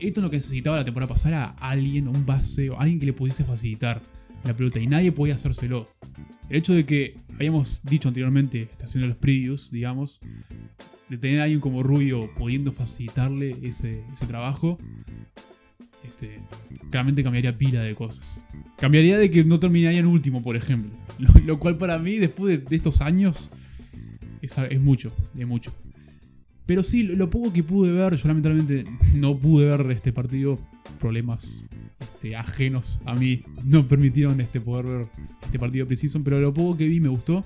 Ayton 0.00 0.24
lo 0.24 0.30
que 0.30 0.36
necesitaba 0.36 0.76
la 0.76 0.84
temporada 0.84 1.08
pasada 1.08 1.36
era 1.36 1.44
alguien, 1.58 2.08
un 2.08 2.26
base, 2.26 2.70
o 2.70 2.78
alguien 2.78 3.00
que 3.00 3.06
le 3.06 3.12
pudiese 3.12 3.44
facilitar 3.44 4.02
la 4.44 4.54
pelota. 4.54 4.80
Y 4.80 4.86
nadie 4.86 5.12
podía 5.12 5.34
hacérselo. 5.34 5.88
El 6.48 6.56
hecho 6.56 6.74
de 6.74 6.84
que 6.84 7.18
habíamos 7.34 7.82
dicho 7.84 8.08
anteriormente, 8.08 8.62
está 8.62 8.84
haciendo 8.84 9.08
los 9.08 9.16
previews, 9.16 9.70
digamos, 9.70 10.20
de 11.08 11.16
tener 11.16 11.40
a 11.40 11.44
alguien 11.44 11.60
como 11.60 11.82
Rubio 11.82 12.28
pudiendo 12.34 12.72
facilitarle 12.72 13.56
ese, 13.62 14.04
ese 14.12 14.26
trabajo, 14.26 14.78
este, 16.04 16.40
claramente 16.90 17.22
cambiaría 17.22 17.56
pila 17.56 17.80
de 17.82 17.94
cosas. 17.94 18.44
Cambiaría 18.80 19.18
de 19.18 19.30
que 19.30 19.44
no 19.44 19.60
terminaría 19.60 20.00
en 20.00 20.06
último, 20.06 20.42
por 20.42 20.56
ejemplo. 20.56 20.90
Lo, 21.18 21.28
lo 21.40 21.58
cual 21.58 21.76
para 21.76 21.98
mí, 21.98 22.16
después 22.16 22.58
de, 22.58 22.66
de 22.66 22.76
estos 22.76 23.02
años, 23.02 23.50
es, 24.40 24.56
es 24.56 24.80
mucho, 24.80 25.12
es 25.38 25.46
mucho. 25.46 25.72
Pero 26.64 26.82
sí, 26.82 27.02
lo, 27.02 27.14
lo 27.16 27.28
poco 27.28 27.52
que 27.52 27.62
pude 27.62 27.92
ver, 27.92 28.14
yo 28.14 28.28
lamentablemente 28.28 28.86
no 29.16 29.38
pude 29.38 29.66
ver 29.66 29.90
este 29.90 30.12
partido, 30.12 30.58
problemas 30.98 31.68
este, 32.00 32.34
ajenos 32.34 33.00
a 33.04 33.14
mí 33.14 33.42
no 33.64 33.86
permitieron 33.86 34.40
este, 34.40 34.60
poder 34.60 34.86
ver 34.86 35.08
este 35.42 35.58
partido 35.58 35.86
preciso, 35.86 36.22
pero 36.24 36.40
lo 36.40 36.52
poco 36.52 36.76
que 36.76 36.86
vi 36.86 37.00
me 37.00 37.08
gustó. 37.08 37.44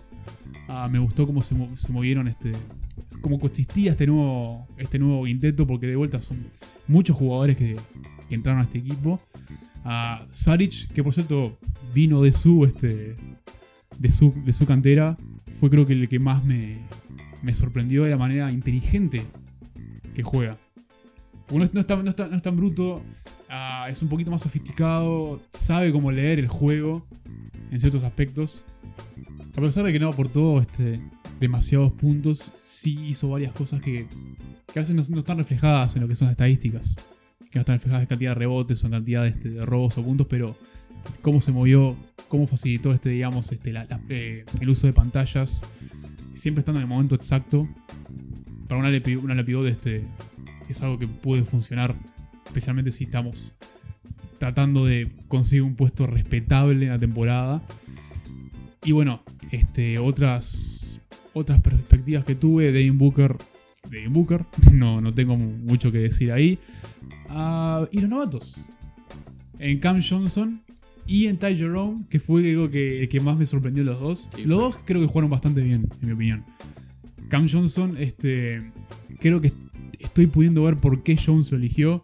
Ah, 0.69 0.89
me 0.91 0.99
gustó 0.99 1.27
cómo 1.27 1.43
se, 1.43 1.57
se 1.75 1.93
movieron, 1.93 2.29
este, 2.29 2.53
cómo 3.21 3.39
consistía 3.39 3.91
este 3.91 4.07
nuevo, 4.07 4.67
este 4.79 4.99
nuevo 4.99 5.25
quinteto, 5.25 5.67
porque 5.67 5.87
de 5.87 5.97
vuelta 5.97 6.21
son 6.21 6.47
muchos 6.87 7.17
jugadores 7.17 7.59
que, 7.59 7.77
que 8.29 8.35
entraron 8.35 8.61
a 8.61 8.65
este 8.65 8.79
equipo. 8.79 9.21
A 9.85 10.27
Saric, 10.31 10.89
que 10.93 11.03
por 11.05 11.13
cierto 11.13 11.59
vino 11.93 12.23
de 12.23 12.33
su, 12.33 12.65
este, 12.65 13.17
de 13.99 14.11
su, 14.11 14.33
de 14.45 14.53
su 14.53 14.65
cantera, 14.67 15.17
fue 15.61 15.69
creo 15.71 15.87
que 15.87 15.93
el 15.93 16.09
que 16.09 16.19
más 16.19 16.43
me, 16.45 16.79
me 17.43 17.55
sorprendió 17.55 18.05
de 18.05 18.11
la 18.11 18.17
manera 18.17 18.51
inteligente 18.51 19.27
que 20.15 20.23
juega. 20.23 20.59
Uno 21.51 21.67
no, 21.73 21.81
es 21.81 21.87
tan- 21.87 22.05
no 22.05 22.13
no 22.17 22.37
es 22.37 22.43
tan 22.43 22.57
bruto, 22.57 23.03
ah, 23.51 23.87
es 23.91 24.01
un 24.03 24.09
poquito 24.09 24.31
más 24.31 24.41
sofisticado, 24.41 25.43
sabe 25.53 25.93
cómo 25.93 26.11
leer 26.11 26.39
el 26.39 26.49
juego 26.49 27.07
en 27.71 27.79
ciertos 27.79 28.03
aspectos. 28.05 28.65
A 29.57 29.61
pesar 29.61 29.85
de 29.85 29.93
que 29.93 30.01
no 30.01 30.09
aportó 30.09 30.59
este, 30.61 31.01
demasiados 31.39 31.93
puntos, 31.93 32.39
sí 32.55 32.99
hizo 33.09 33.29
varias 33.29 33.53
cosas 33.53 33.83
que, 33.83 34.07
que 34.73 34.79
a 34.79 34.83
veces 34.83 34.97
no, 34.97 35.03
no 35.11 35.19
están 35.19 35.37
reflejadas 35.37 35.95
en 35.95 36.03
lo 36.03 36.09
que 36.09 36.15
son 36.15 36.27
las 36.27 36.33
estadísticas. 36.33 36.97
Que 37.55 37.59
no 37.59 37.61
están 37.61 37.77
reflejadas 37.77 38.03
en 38.03 38.09
cantidad 38.09 38.31
de 38.33 38.35
rebotes 38.35 38.83
o 38.83 38.87
en 38.89 38.93
cantidad 38.95 39.25
este, 39.29 39.49
de 39.49 39.63
robos 39.65 39.97
o 39.97 40.03
puntos, 40.03 40.27
pero 40.29 40.59
cómo 41.23 41.41
se 41.41 41.53
movió, 41.53 41.97
cómo 42.27 42.49
facilitó 42.49 42.93
este, 42.93 43.11
digamos, 43.11 43.53
este, 43.53 43.73
eh, 44.09 44.45
el 44.61 44.69
uso 44.69 44.89
de 44.89 44.93
pantallas, 44.93 45.65
siempre 46.33 46.63
estando 46.63 46.81
en 46.81 46.83
el 46.83 46.89
momento 46.89 47.15
exacto. 47.15 47.69
Para 48.67 48.81
una 48.81 48.91
una 49.23 49.35
LPO 49.35 49.63
de 49.63 49.71
este, 49.71 50.05
es 50.69 50.83
algo 50.83 50.99
que 50.99 51.07
puede 51.07 51.45
funcionar, 51.45 51.95
especialmente 52.45 52.91
si 52.91 53.05
estamos 53.05 53.55
tratando 54.39 54.85
de 54.85 55.09
conseguir 55.29 55.63
un 55.63 55.77
puesto 55.77 56.09
respetable 56.09 56.85
en 56.87 56.91
la 56.91 56.99
temporada. 56.99 57.63
Y 58.83 58.91
bueno, 58.91 59.23
este, 59.53 60.01
otras, 60.01 61.03
otras 61.35 61.61
perspectivas 61.61 62.25
que 62.25 62.35
tuve, 62.35 62.73
Devin 62.73 62.99
Booker, 62.99 63.37
Booker, 64.11 64.45
no, 64.73 65.01
no 65.01 65.15
tengo 65.15 65.37
mu- 65.37 65.57
mucho 65.59 65.93
que 65.93 65.99
decir 65.99 66.33
ahí. 66.33 66.59
Y 67.93 68.01
los 68.01 68.11
novatos, 68.11 68.65
en 69.59 69.79
Cam 69.79 70.01
Johnson 70.03 70.63
y 71.07 71.27
en 71.27 71.39
Ty 71.39 71.57
Jerome, 71.57 72.05
que 72.09 72.21
fue 72.21 72.43
creo 72.43 72.71
que 72.71 73.03
el 73.03 73.09
que 73.09 73.21
más 73.21 73.37
me 73.37 73.47
sorprendió 73.47 73.85
los 73.85 74.01
dos. 74.01 74.31
Sí, 74.35 74.45
los 74.45 74.57
fue. 74.59 74.65
dos 74.65 74.81
creo 74.85 75.01
que 75.01 75.07
jugaron 75.07 75.31
bastante 75.31 75.63
bien, 75.63 75.89
en 76.01 76.07
mi 76.09 76.13
opinión. 76.15 76.45
Cam 77.29 77.47
Johnson, 77.49 77.97
este, 77.99 78.73
creo 79.19 79.41
que 79.41 79.53
estoy 79.99 80.27
pudiendo 80.27 80.63
ver 80.63 80.79
por 80.79 81.03
qué 81.03 81.17
Jones 81.17 81.51
lo 81.51 81.59
eligió. 81.59 82.03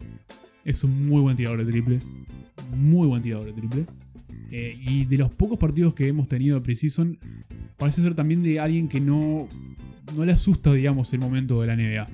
Es 0.65 0.83
un 0.83 1.07
muy 1.07 1.21
buen 1.21 1.35
tirador 1.35 1.63
de 1.63 1.71
triple. 1.71 1.99
Muy 2.75 3.07
buen 3.07 3.21
tirador 3.21 3.47
de 3.47 3.53
triple. 3.53 3.85
Eh, 4.51 4.77
y 4.81 5.05
de 5.05 5.17
los 5.17 5.31
pocos 5.31 5.57
partidos 5.57 5.93
que 5.93 6.07
hemos 6.07 6.27
tenido 6.27 6.55
de 6.55 6.61
Precision, 6.61 7.17
parece 7.77 8.01
ser 8.01 8.13
también 8.13 8.43
de 8.43 8.59
alguien 8.59 8.89
que 8.89 8.99
no, 8.99 9.47
no 10.15 10.25
le 10.25 10.33
asusta, 10.33 10.73
digamos, 10.73 11.13
el 11.13 11.19
momento 11.19 11.61
de 11.61 11.67
la 11.67 11.75
NBA. 11.75 12.07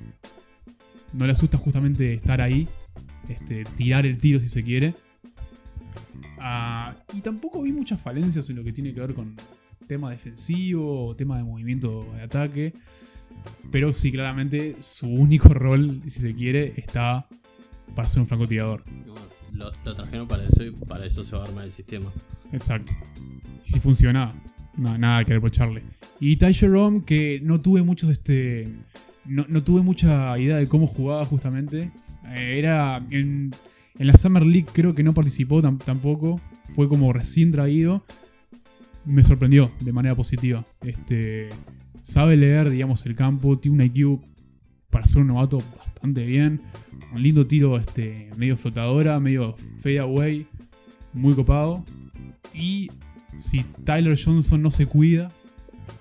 No 1.14 1.26
le 1.26 1.32
asusta 1.32 1.58
justamente 1.58 2.12
estar 2.12 2.40
ahí, 2.40 2.68
este, 3.28 3.64
tirar 3.64 4.06
el 4.06 4.16
tiro 4.16 4.40
si 4.40 4.48
se 4.48 4.62
quiere. 4.62 4.94
Ah, 6.38 6.94
y 7.12 7.20
tampoco 7.20 7.62
vi 7.62 7.72
muchas 7.72 8.00
falencias 8.00 8.48
en 8.50 8.56
lo 8.56 8.64
que 8.64 8.72
tiene 8.72 8.94
que 8.94 9.00
ver 9.00 9.14
con 9.14 9.36
tema 9.86 10.10
defensivo 10.10 11.06
o 11.06 11.16
tema 11.16 11.36
de 11.36 11.44
movimiento 11.44 12.06
de 12.14 12.22
ataque. 12.22 12.74
Pero 13.70 13.92
sí, 13.92 14.10
claramente 14.10 14.76
su 14.80 15.08
único 15.08 15.48
rol, 15.48 16.02
si 16.06 16.20
se 16.20 16.34
quiere, 16.34 16.74
está 16.76 17.28
para 17.94 18.08
ser 18.08 18.20
un 18.20 18.26
francotirador. 18.26 18.84
Bueno, 18.84 19.26
lo, 19.54 19.72
lo 19.84 19.94
trajeron 19.94 20.28
para 20.28 20.46
eso 20.46 20.64
y 20.64 20.70
para 20.70 21.04
eso 21.06 21.24
se 21.24 21.36
va 21.36 21.42
a 21.42 21.46
armar 21.46 21.64
el 21.64 21.70
sistema. 21.70 22.12
Exacto. 22.52 22.92
Y 23.64 23.68
si 23.68 23.80
funciona, 23.80 24.34
no, 24.76 24.96
nada 24.96 25.24
que 25.24 25.32
reprocharle. 25.34 25.82
Y 26.20 26.36
Ty 26.36 26.54
Jerome, 26.54 27.04
que 27.04 27.40
no 27.42 27.60
tuve 27.60 27.82
muchos, 27.82 28.10
este. 28.10 28.72
No, 29.24 29.44
no 29.48 29.62
tuve 29.62 29.82
mucha 29.82 30.38
idea 30.38 30.56
de 30.56 30.68
cómo 30.68 30.86
jugaba 30.86 31.24
justamente. 31.24 31.92
Eh, 32.34 32.58
era. 32.58 33.02
En, 33.10 33.54
en 33.98 34.06
la 34.06 34.16
Summer 34.16 34.44
League 34.44 34.68
creo 34.72 34.94
que 34.94 35.02
no 35.02 35.14
participó 35.14 35.62
tam- 35.62 35.82
tampoco. 35.82 36.40
Fue 36.62 36.88
como 36.88 37.12
recién 37.12 37.50
traído. 37.50 38.04
Me 39.04 39.22
sorprendió 39.24 39.70
de 39.80 39.92
manera 39.92 40.14
positiva. 40.14 40.64
Este. 40.82 41.48
Sabe 42.02 42.36
leer, 42.36 42.70
digamos, 42.70 43.04
el 43.06 43.14
campo. 43.16 43.58
Tiene 43.58 43.76
un 43.76 43.82
IQ 43.84 44.20
para 44.90 45.06
ser 45.06 45.22
un 45.22 45.28
novato 45.28 45.62
bastante 45.76 46.24
bien. 46.24 46.60
Un 47.12 47.22
lindo 47.22 47.46
tiro 47.46 47.76
este, 47.78 48.30
medio 48.36 48.56
flotadora, 48.56 49.18
medio 49.20 49.54
fade 49.82 49.98
away. 49.98 50.46
Muy 51.12 51.34
copado. 51.34 51.84
Y 52.54 52.90
si 53.36 53.62
Tyler 53.84 54.18
Johnson 54.22 54.62
no 54.62 54.70
se 54.70 54.86
cuida, 54.86 55.32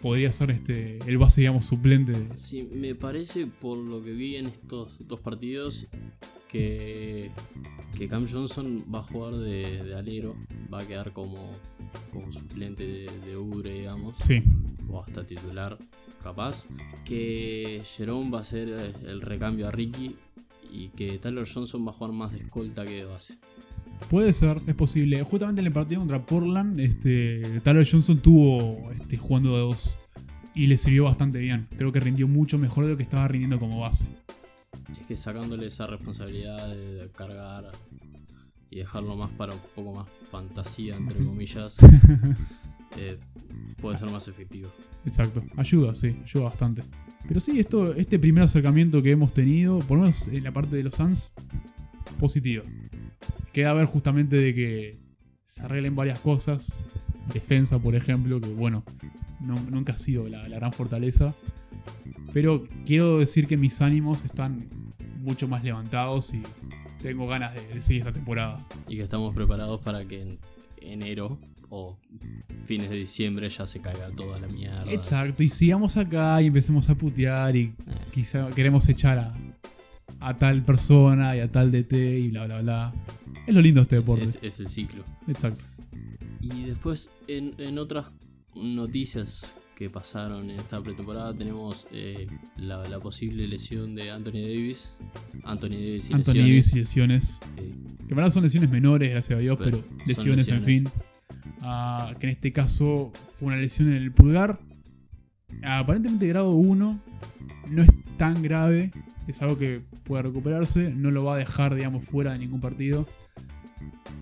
podría 0.02 0.32
ser 0.32 0.52
este, 0.52 0.98
el 1.08 1.18
base, 1.18 1.42
digamos, 1.42 1.66
suplente. 1.66 2.16
Sí, 2.34 2.70
me 2.74 2.96
parece 2.96 3.48
por 3.48 3.78
lo 3.78 4.04
que 4.04 4.12
vi 4.12 4.36
en 4.36 4.48
estos 4.48 5.08
dos 5.08 5.20
partidos 5.20 5.88
que, 6.48 7.32
que 7.98 8.08
Cam 8.08 8.26
Johnson 8.28 8.86
va 8.94 9.00
a 9.00 9.04
jugar 9.04 9.36
de, 9.36 9.84
de 9.84 9.96
alero, 9.96 10.36
va 10.74 10.82
a 10.82 10.88
quedar 10.88 11.14
como, 11.14 11.38
como 12.12 12.32
suplente 12.32 12.86
de, 12.86 13.12
de 13.26 13.38
Ure, 13.38 13.74
digamos, 13.74 14.18
Sí, 14.20 14.44
o 14.90 15.02
hasta 15.02 15.26
titular, 15.26 15.78
capaz. 16.22 16.68
Que 17.06 17.82
Jerome 17.84 18.32
va 18.32 18.40
a 18.42 18.44
ser 18.44 18.70
el 18.70 19.22
recambio 19.22 19.68
a 19.68 19.72
Ricky 19.72 20.16
y 20.72 20.90
que 20.90 21.18
Tyler 21.18 21.48
Johnson 21.52 21.86
va 21.86 21.92
a 21.92 21.94
jugar 21.94 22.14
más 22.14 22.32
de 22.32 22.40
escolta 22.40 22.86
que 22.86 22.96
de 22.96 23.06
base. 23.06 23.40
Puede 24.10 24.34
ser, 24.34 24.60
es 24.68 24.76
posible. 24.76 25.24
Justamente 25.24 25.62
en 25.62 25.68
el 25.68 25.74
partido 25.74 26.02
contra 26.02 26.26
Portland, 26.26 26.80
este, 26.80 27.62
Tyler 27.62 27.88
Johnson 27.90 28.22
tuvo 28.22 28.92
este, 28.92 29.18
jugando 29.18 29.54
de 29.54 29.60
dos 29.60 30.00
y 30.56 30.68
le 30.68 30.78
sirvió 30.78 31.04
bastante 31.06 31.40
bien. 31.40 31.68
Creo 31.78 31.92
que 31.92 32.00
rindió 32.00 32.28
mucho 32.28 32.58
mejor 32.58 32.86
de 32.86 32.92
lo 32.92 32.98
que 32.98 33.04
estaba 33.04 33.28
rindiendo 33.28 33.60
como 33.60 33.80
base. 33.80 34.08
Es 34.92 35.06
que 35.08 35.18
sacándole 35.18 35.68
esa 35.68 35.88
responsabilidad 35.88 36.68
de, 36.70 36.94
de 36.94 37.12
cargar 37.12 37.72
y 38.70 38.78
dejarlo 38.78 39.16
más 39.16 39.32
para 39.32 39.54
un 39.54 39.60
poco 39.76 39.94
más 39.94 40.08
fantasía, 40.32 40.96
entre 40.96 41.18
comillas, 41.26 41.78
eh, 42.98 43.18
puede 43.80 43.98
ser 43.98 44.10
más 44.10 44.28
efectivo. 44.28 44.70
Exacto, 45.06 45.44
ayuda, 45.56 45.96
sí, 45.96 46.18
ayuda 46.24 46.46
bastante. 46.46 46.84
Pero 47.28 47.40
sí, 47.40 47.60
esto, 47.60 47.94
este 47.94 48.20
primer 48.20 48.44
acercamiento 48.44 49.02
que 49.02 49.12
hemos 49.12 49.34
tenido, 49.34 49.80
por 49.80 49.98
lo 49.98 50.04
menos 50.04 50.28
en 50.28 50.44
la 50.44 50.52
parte 50.52 50.76
de 50.78 50.84
los 50.84 50.96
Suns, 50.96 51.32
positivo. 52.20 52.64
Queda 53.58 53.72
a 53.72 53.74
ver 53.74 53.86
justamente 53.88 54.36
de 54.38 54.54
que 54.54 55.00
se 55.44 55.64
arreglen 55.64 55.96
varias 55.96 56.20
cosas. 56.20 56.80
Defensa, 57.34 57.80
por 57.80 57.96
ejemplo, 57.96 58.40
que 58.40 58.50
bueno, 58.50 58.84
no- 59.40 59.60
nunca 59.72 59.94
ha 59.94 59.98
sido 59.98 60.30
la, 60.30 60.48
la 60.48 60.58
gran 60.58 60.72
fortaleza. 60.74 61.34
Pero 62.34 62.68
quiero 62.86 63.18
decir 63.18 63.48
que 63.48 63.58
mis 63.58 63.82
ánimos 63.82 64.26
están 64.26 64.70
mucho 65.22 65.48
más 65.48 65.64
levantados 65.64 66.36
y 66.36 66.44
tengo 67.02 67.26
ganas 67.26 67.56
de, 67.56 67.68
de 67.74 67.82
seguir 67.82 68.02
esta 68.02 68.14
temporada. 68.14 68.64
Y 68.88 68.98
que 68.98 69.02
estamos 69.02 69.34
preparados 69.34 69.82
para 69.82 70.06
que 70.08 70.22
en 70.22 70.40
enero 70.82 71.40
o 71.70 71.98
fines 72.64 72.92
de 72.92 72.96
diciembre 72.98 73.50
ya 73.50 73.66
se 73.66 73.82
caiga 73.82 74.12
toda 74.12 74.40
la 74.40 74.48
mierda. 74.50 74.86
Exacto, 74.92 75.42
y 75.42 75.50
sigamos 75.50 75.98
acá 75.98 76.40
y 76.44 76.46
empecemos 76.46 76.90
a 76.92 76.94
putear 76.96 77.56
y 77.56 77.62
Eh, 77.64 77.74
quizá 78.12 78.52
queremos 78.52 78.88
echar 78.88 79.18
a, 79.18 79.36
a 80.20 80.38
tal 80.38 80.64
persona 80.64 81.36
y 81.36 81.40
a 81.40 81.52
tal 81.52 81.72
DT 81.72 81.94
y 81.94 82.30
bla 82.30 82.46
bla 82.46 82.62
bla. 82.62 82.94
Es 83.46 83.54
lo 83.54 83.62
lindo 83.62 83.82
este 83.82 83.98
deporte. 83.98 84.24
es, 84.24 84.40
es 84.42 84.60
el 84.60 84.68
ciclo. 84.68 85.04
Exacto. 85.28 85.64
Y 86.42 86.64
después, 86.66 87.12
en, 87.28 87.56
en 87.58 87.78
otras 87.78 88.12
noticias 88.56 89.56
que 89.76 89.90
pasaron 89.90 90.50
en 90.50 90.60
esta 90.60 90.82
pretemporada, 90.82 91.34
tenemos 91.34 91.88
eh, 91.92 92.28
la, 92.58 92.88
la 92.90 93.00
posible 93.00 93.48
lesión 93.48 93.96
de 93.96 94.10
Anthony 94.12 94.34
Davis. 94.42 94.96
Anthony 95.44 95.70
Davis 95.70 96.10
y 96.10 96.14
Anthony 96.14 96.34
lesiones. 96.34 96.48
Davis 96.48 96.74
y 96.74 96.80
lesiones. 96.80 97.40
Eh, 97.58 97.74
Que 98.00 98.10
en 98.10 98.16
verdad 98.16 98.30
son 98.32 98.44
lesiones 98.44 98.70
menores, 98.70 99.12
gracias 99.12 99.38
a 99.38 99.42
Dios, 99.42 99.58
Pero 99.64 99.84
lesiones, 100.06 100.50
en 100.50 100.62
fin. 100.62 100.90
Ah, 101.62 102.14
que 102.20 102.28
en 102.28 102.32
este 102.32 102.52
caso 102.52 103.12
fue 103.26 103.50
una 103.50 103.58
lesión 103.58 103.90
en 103.90 103.96
el 104.02 104.12
pulgar. 104.12 104.60
Aparentemente 105.64 106.28
grado 106.28 106.52
1. 106.52 107.02
No 107.70 107.84
es 107.84 107.90
tan 108.18 108.42
grave. 108.42 108.92
Es 109.28 109.42
algo 109.42 109.58
que 109.58 109.82
puede 110.04 110.24
recuperarse. 110.24 110.90
No 110.90 111.12
lo 111.12 111.24
va 111.24 111.36
a 111.36 111.38
dejar, 111.38 111.76
digamos, 111.76 112.06
fuera 112.06 112.34
de 112.34 112.40
ningún 112.40 112.62
partido. 112.62 113.08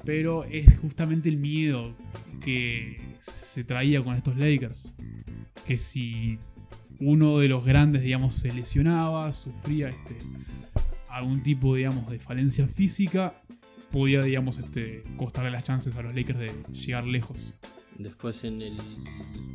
Pero 0.03 0.43
es 0.43 0.77
justamente 0.79 1.29
el 1.29 1.37
miedo 1.37 1.95
que 2.41 2.99
se 3.19 3.63
traía 3.63 4.01
con 4.03 4.15
estos 4.15 4.37
Lakers. 4.37 4.95
Que 5.65 5.77
si 5.77 6.39
uno 6.99 7.39
de 7.39 7.47
los 7.47 7.65
grandes, 7.65 8.03
digamos, 8.03 8.35
se 8.35 8.53
lesionaba, 8.53 9.31
sufría 9.33 9.89
este, 9.89 10.15
algún 11.09 11.43
tipo, 11.43 11.75
digamos, 11.75 12.09
de 12.09 12.19
falencia 12.19 12.67
física, 12.67 13.41
podía, 13.91 14.23
digamos, 14.23 14.57
este, 14.57 15.03
costarle 15.15 15.51
las 15.51 15.63
chances 15.63 15.95
a 15.95 16.01
los 16.01 16.15
Lakers 16.15 16.39
de 16.39 16.51
llegar 16.71 17.05
lejos. 17.05 17.55
Después 17.97 18.43
en 18.43 18.61
el 18.61 18.77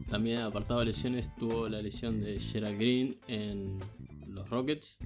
también 0.09 0.41
apartado 0.41 0.81
de 0.81 0.87
lesiones 0.87 1.31
tuvo 1.37 1.69
la 1.69 1.83
lesión 1.83 2.21
de 2.21 2.41
Gerald 2.41 2.79
Green 2.79 3.17
en 3.29 3.79
los 4.31 4.49
Rockets. 4.51 4.99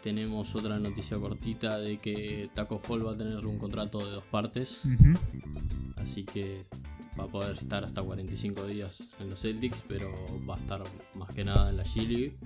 tenemos 0.00 0.54
otra 0.54 0.78
noticia 0.78 1.18
cortita 1.18 1.78
de 1.78 1.98
que 1.98 2.50
Taco 2.54 2.78
Fall 2.78 3.06
va 3.06 3.12
a 3.12 3.16
tener 3.16 3.46
un 3.46 3.58
contrato 3.58 4.04
de 4.04 4.12
dos 4.12 4.24
partes. 4.24 4.86
Así 5.96 6.24
que 6.24 6.66
va 7.18 7.24
a 7.24 7.28
poder 7.28 7.56
estar 7.56 7.84
hasta 7.84 8.02
45 8.02 8.66
días 8.66 9.08
en 9.20 9.30
los 9.30 9.40
Celtics, 9.40 9.84
pero 9.86 10.10
va 10.48 10.56
a 10.56 10.58
estar 10.58 10.82
más 11.14 11.30
que 11.32 11.44
nada 11.44 11.70
en 11.70 11.76
la 11.76 11.84
G-League. 11.84 12.36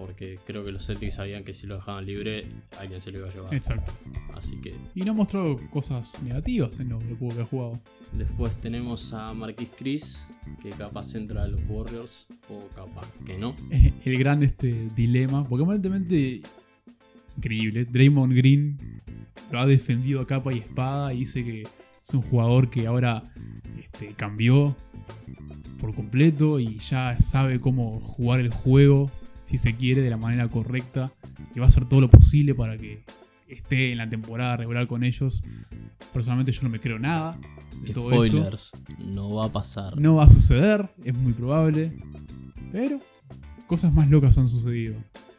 Porque 0.00 0.38
creo 0.46 0.64
que 0.64 0.72
los 0.72 0.86
Celtics 0.86 1.14
sabían 1.16 1.44
que 1.44 1.52
si 1.52 1.66
lo 1.66 1.74
dejaban 1.74 2.06
libre, 2.06 2.46
alguien 2.78 3.00
se 3.02 3.12
lo 3.12 3.18
iba 3.18 3.28
a 3.28 3.32
llevar. 3.32 3.54
Exacto. 3.54 3.92
Así 4.34 4.56
que 4.56 4.74
Y 4.94 5.02
no 5.02 5.12
ha 5.12 5.14
mostrado 5.14 5.60
cosas 5.70 6.22
negativas 6.22 6.80
en 6.80 6.88
lo, 6.88 7.00
lo 7.02 7.18
poco 7.18 7.34
que 7.36 7.42
ha 7.42 7.44
jugado. 7.44 7.80
después 8.12 8.56
tenemos 8.56 9.12
a 9.12 9.34
Marquis 9.34 9.70
Chris, 9.76 10.28
que 10.62 10.70
capaz 10.70 11.14
entra 11.14 11.42
a 11.42 11.48
los 11.48 11.60
Warriors, 11.68 12.28
o 12.48 12.66
capaz 12.74 13.06
que 13.26 13.36
no. 13.36 13.54
El 14.04 14.18
gran 14.18 14.42
este 14.42 14.88
dilema, 14.96 15.46
porque 15.46 15.64
aparentemente 15.64 16.40
increíble. 17.36 17.84
Draymond 17.84 18.32
Green 18.34 18.78
lo 19.50 19.58
ha 19.58 19.66
defendido 19.66 20.20
a 20.20 20.26
capa 20.26 20.52
y 20.52 20.58
espada 20.58 21.12
y 21.12 21.18
dice 21.20 21.44
que 21.44 21.62
es 21.62 22.14
un 22.14 22.22
jugador 22.22 22.70
que 22.70 22.86
ahora 22.86 23.30
este, 23.78 24.14
cambió 24.14 24.74
por 25.78 25.94
completo 25.94 26.58
y 26.60 26.78
ya 26.78 27.20
sabe 27.20 27.58
cómo 27.60 28.00
jugar 28.00 28.40
el 28.40 28.50
juego, 28.50 29.10
si 29.50 29.56
se 29.56 29.74
quiere, 29.74 30.00
de 30.00 30.10
la 30.10 30.16
manera 30.16 30.48
correcta. 30.48 31.12
Y 31.56 31.58
va 31.58 31.64
a 31.64 31.68
hacer 31.68 31.84
todo 31.88 32.00
lo 32.00 32.08
posible 32.08 32.54
para 32.54 32.78
que 32.78 33.04
esté 33.48 33.90
en 33.90 33.98
la 33.98 34.08
temporada 34.08 34.56
regular 34.56 34.86
con 34.86 35.02
ellos. 35.02 35.42
Personalmente 36.12 36.52
yo 36.52 36.62
no 36.62 36.68
me 36.68 36.78
creo 36.78 37.00
nada 37.00 37.36
de 37.82 37.92
todo 37.92 38.12
esto. 38.12 38.38
Spoilers, 38.38 38.72
no 38.98 39.34
va 39.34 39.46
a 39.46 39.52
pasar. 39.52 40.00
No 40.00 40.14
va 40.14 40.24
a 40.24 40.28
suceder, 40.28 40.88
es 41.02 41.16
muy 41.16 41.32
probable. 41.32 42.00
Pero 42.70 43.00
cosas 43.66 43.92
más 43.92 44.08
locas 44.08 44.38
han 44.38 44.46
sucedido 44.46 44.94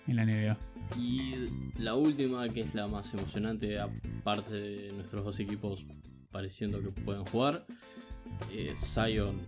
en 0.08 0.18
la 0.18 0.26
NBA. 0.26 0.58
Y 1.00 1.36
la 1.78 1.96
última, 1.96 2.50
que 2.50 2.60
es 2.60 2.76
la 2.76 2.90
más 2.90 3.14
emocionante, 3.14 3.80
aparte 3.80 4.54
de 4.54 4.92
nuestros 4.92 5.24
dos 5.24 5.40
equipos 5.40 5.86
pareciendo 6.32 6.84
que 6.84 6.92
pueden 6.92 7.24
jugar, 7.24 7.66
eh, 8.52 8.74
Zion 8.76 9.40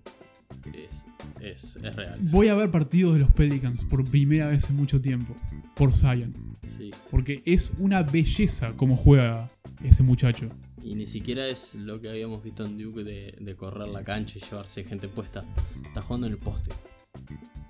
es, 0.73 1.07
es, 1.39 1.75
es 1.77 1.95
real. 1.95 2.19
Voy 2.23 2.47
a 2.47 2.55
ver 2.55 2.71
partidos 2.71 3.13
de 3.13 3.19
los 3.19 3.31
Pelicans 3.31 3.83
por 3.85 4.03
primera 4.03 4.47
vez 4.47 4.69
en 4.69 4.75
mucho 4.75 5.01
tiempo. 5.01 5.35
Por 5.75 5.93
Zion. 5.93 6.57
Sí. 6.61 6.91
Porque 7.11 7.41
es 7.45 7.73
una 7.79 8.03
belleza 8.03 8.73
como 8.73 8.95
juega 8.95 9.51
ese 9.83 10.03
muchacho. 10.03 10.49
Y 10.81 10.95
ni 10.95 11.05
siquiera 11.05 11.47
es 11.47 11.75
lo 11.75 12.01
que 12.01 12.09
habíamos 12.09 12.43
visto 12.43 12.65
en 12.65 12.77
Duke 12.77 13.03
de, 13.03 13.35
de 13.39 13.55
correr 13.55 13.87
la 13.87 14.03
cancha 14.03 14.37
y 14.37 14.41
llevarse 14.41 14.83
gente 14.83 15.07
puesta. 15.07 15.45
Está 15.85 16.01
jugando 16.01 16.27
en 16.27 16.33
el 16.33 16.39
poste. 16.39 16.71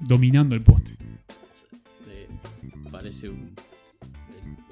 Dominando 0.01 0.55
el 0.55 0.63
poste. 0.63 0.93
O 0.93 1.55
sea, 1.55 1.79
eh, 2.09 2.27
parece 2.91 3.29
un, 3.29 3.53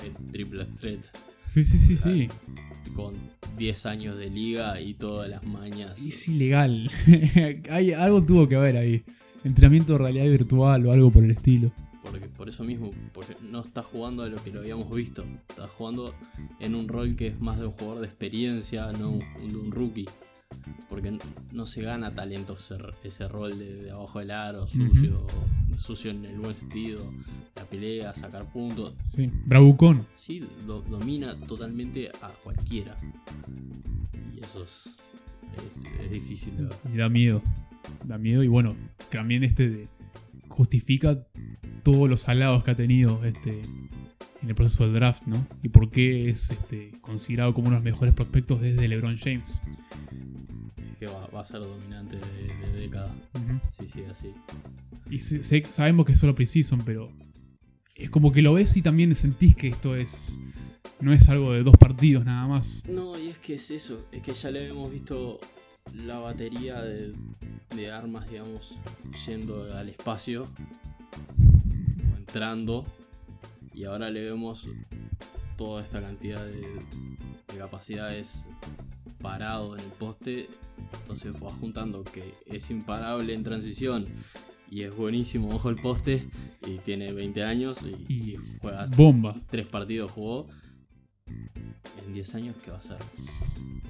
el, 0.03 0.07
el 0.07 0.31
triple 0.31 0.65
threat 0.79 1.05
Sí, 1.51 1.65
sí, 1.65 1.77
sí, 1.79 1.97
sí. 1.97 2.29
con 2.95 3.13
10 3.57 3.85
años 3.85 4.15
de 4.15 4.29
liga 4.29 4.79
y 4.79 4.93
todas 4.93 5.29
las 5.29 5.43
mañas. 5.43 5.99
Es 5.99 6.29
ilegal. 6.29 6.89
Hay, 7.69 7.91
algo 7.91 8.23
tuvo 8.23 8.47
que 8.47 8.55
haber 8.55 8.77
ahí. 8.77 9.03
Entrenamiento 9.43 9.91
de 9.91 9.99
realidad 9.99 10.31
virtual 10.31 10.85
o 10.85 10.93
algo 10.93 11.11
por 11.11 11.25
el 11.25 11.31
estilo. 11.31 11.73
Porque, 12.03 12.27
por 12.27 12.47
eso 12.47 12.63
mismo, 12.63 12.91
porque 13.11 13.35
no 13.41 13.59
está 13.59 13.83
jugando 13.83 14.23
a 14.23 14.29
lo 14.29 14.41
que 14.41 14.51
lo 14.51 14.61
habíamos 14.61 14.95
visto. 14.95 15.25
Está 15.49 15.67
jugando 15.67 16.15
en 16.61 16.73
un 16.73 16.87
rol 16.87 17.17
que 17.17 17.27
es 17.27 17.41
más 17.41 17.59
de 17.59 17.65
un 17.65 17.73
jugador 17.73 17.99
de 17.99 18.07
experiencia, 18.07 18.89
no 18.93 19.11
un, 19.11 19.19
de 19.19 19.57
un 19.57 19.71
rookie. 19.73 20.07
Porque 20.89 21.17
no 21.53 21.65
se 21.65 21.81
gana 21.81 22.13
talento 22.13 22.53
ese, 22.53 22.75
ese 23.03 23.27
rol 23.27 23.57
de, 23.57 23.83
de 23.83 23.91
abajo 23.91 24.19
del 24.19 24.31
aro, 24.31 24.67
sucio, 24.67 25.25
sucio 25.75 26.11
en 26.11 26.25
el 26.25 26.37
buen 26.39 26.53
sentido, 26.55 27.01
la 27.55 27.65
pelea, 27.69 28.13
sacar 28.13 28.51
puntos. 28.51 28.93
Sí. 29.01 29.31
Bravucón. 29.45 30.05
Sí, 30.13 30.45
do- 30.67 30.81
domina 30.81 31.39
totalmente 31.47 32.11
a 32.21 32.29
cualquiera. 32.43 32.97
Y 34.35 34.43
eso 34.43 34.63
es, 34.63 34.97
es, 35.69 35.77
es 36.03 36.11
difícil 36.11 36.57
de 36.57 36.63
ver. 36.65 36.77
Y 36.93 36.97
da 36.97 37.09
miedo. 37.09 37.41
Da 38.05 38.17
miedo 38.17 38.43
y 38.43 38.47
bueno, 38.47 38.75
también 39.09 39.43
este 39.43 39.69
de- 39.69 39.87
justifica 40.51 41.25
todos 41.83 42.09
los 42.09 42.27
alados 42.29 42.63
que 42.63 42.71
ha 42.71 42.75
tenido 42.75 43.23
este 43.23 43.61
en 44.41 44.49
el 44.49 44.55
proceso 44.55 44.85
del 44.85 44.93
draft, 44.93 45.23
¿no? 45.27 45.45
Y 45.61 45.69
por 45.69 45.89
qué 45.91 46.29
es 46.29 46.49
este, 46.49 46.93
considerado 47.01 47.53
como 47.53 47.67
uno 47.67 47.75
de 47.75 47.81
los 47.81 47.83
mejores 47.83 48.13
prospectos 48.13 48.59
desde 48.59 48.87
LeBron 48.87 49.17
James. 49.17 49.61
Es 50.77 50.97
que 50.97 51.05
va, 51.07 51.27
va 51.27 51.41
a 51.41 51.45
ser 51.45 51.59
dominante 51.59 52.17
de, 52.17 52.67
de 52.71 52.79
década. 52.79 53.13
Ujú. 53.35 53.59
Sí, 53.71 53.87
sí, 53.87 54.03
así. 54.09 54.33
Y 55.09 55.19
sabemos 55.19 56.05
que 56.05 56.13
es 56.13 56.19
solo 56.19 56.33
preseason, 56.33 56.83
pero 56.83 57.11
es 57.95 58.09
como 58.09 58.31
que 58.31 58.41
lo 58.41 58.53
ves 58.53 58.75
y 58.77 58.81
también 58.81 59.13
sentís 59.13 59.55
que 59.55 59.67
esto 59.67 59.95
es 59.95 60.39
no 61.01 61.13
es 61.13 61.29
algo 61.29 61.51
de 61.53 61.63
dos 61.63 61.75
partidos 61.77 62.25
nada 62.25 62.47
más. 62.47 62.83
No, 62.87 63.17
y 63.17 63.27
es 63.27 63.39
que 63.39 63.55
es 63.55 63.71
eso, 63.71 64.07
es 64.11 64.21
que 64.21 64.33
ya 64.33 64.51
le 64.51 64.69
hemos 64.69 64.91
visto 64.91 65.39
la 65.93 66.19
batería 66.19 66.81
de, 66.81 67.13
de 67.75 67.91
armas, 67.91 68.29
digamos, 68.29 68.79
yendo 69.25 69.73
al 69.75 69.89
espacio, 69.89 70.47
o 72.13 72.17
entrando, 72.17 72.85
y 73.73 73.85
ahora 73.85 74.09
le 74.09 74.23
vemos 74.23 74.69
toda 75.57 75.83
esta 75.83 76.01
cantidad 76.01 76.43
de, 76.45 76.61
de 76.61 77.57
capacidades 77.57 78.47
parado 79.21 79.77
en 79.77 79.83
el 79.83 79.91
poste, 79.91 80.49
entonces 80.99 81.33
va 81.43 81.51
juntando 81.51 82.03
que 82.03 82.33
es 82.45 82.69
imparable 82.71 83.33
en 83.33 83.43
transición. 83.43 84.05
Y 84.69 84.83
es 84.83 84.95
buenísimo 84.95 85.49
bajo 85.49 85.69
el 85.69 85.75
poste. 85.75 86.25
Y 86.65 86.77
tiene 86.77 87.11
20 87.11 87.43
años. 87.43 87.83
Y, 87.83 88.13
Y 88.13 88.31
y 88.31 88.37
juega 88.61 88.85
Bomba. 88.95 89.35
tres 89.49 89.67
partidos 89.67 90.11
jugó. 90.11 90.47
En 92.05 92.13
10 92.13 92.35
años, 92.35 92.55
¿qué 92.63 92.71
va 92.71 92.77
a 92.77 92.79
hacer? 92.79 92.97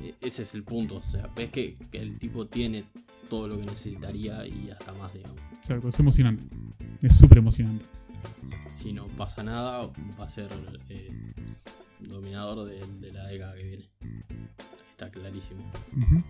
E- 0.04 0.16
Ese 0.22 0.42
es 0.44 0.54
el 0.54 0.64
punto. 0.64 0.98
O 0.98 1.04
sea, 1.04 1.28
ves 1.36 1.50
que, 1.50 1.74
que 1.92 2.00
el 2.00 2.18
tipo 2.20 2.48
tiene 2.48 2.86
todo 3.30 3.48
lo 3.48 3.58
que 3.58 3.66
necesitaría 3.66 4.46
y 4.46 4.70
hasta 4.70 4.94
más, 4.94 5.14
digamos. 5.14 5.38
Exacto, 5.58 5.90
es 5.90 6.00
emocionante. 6.00 6.44
Es 7.02 7.18
súper 7.18 7.38
emocionante. 7.40 7.86
Si 8.62 8.94
no 8.94 9.08
pasa 9.08 9.44
nada, 9.44 9.92
va 10.20 10.26
a 10.26 10.30
ser 10.30 10.50
eh, 10.90 11.34
dominador 12.00 12.66
de, 12.68 12.86
de 13.00 13.14
la 13.14 13.26
década 13.28 13.56
que 13.56 13.64
viene. 13.64 13.90
Está 15.02 15.10
clarísimo. 15.20 15.64
Ujú. 15.98 16.22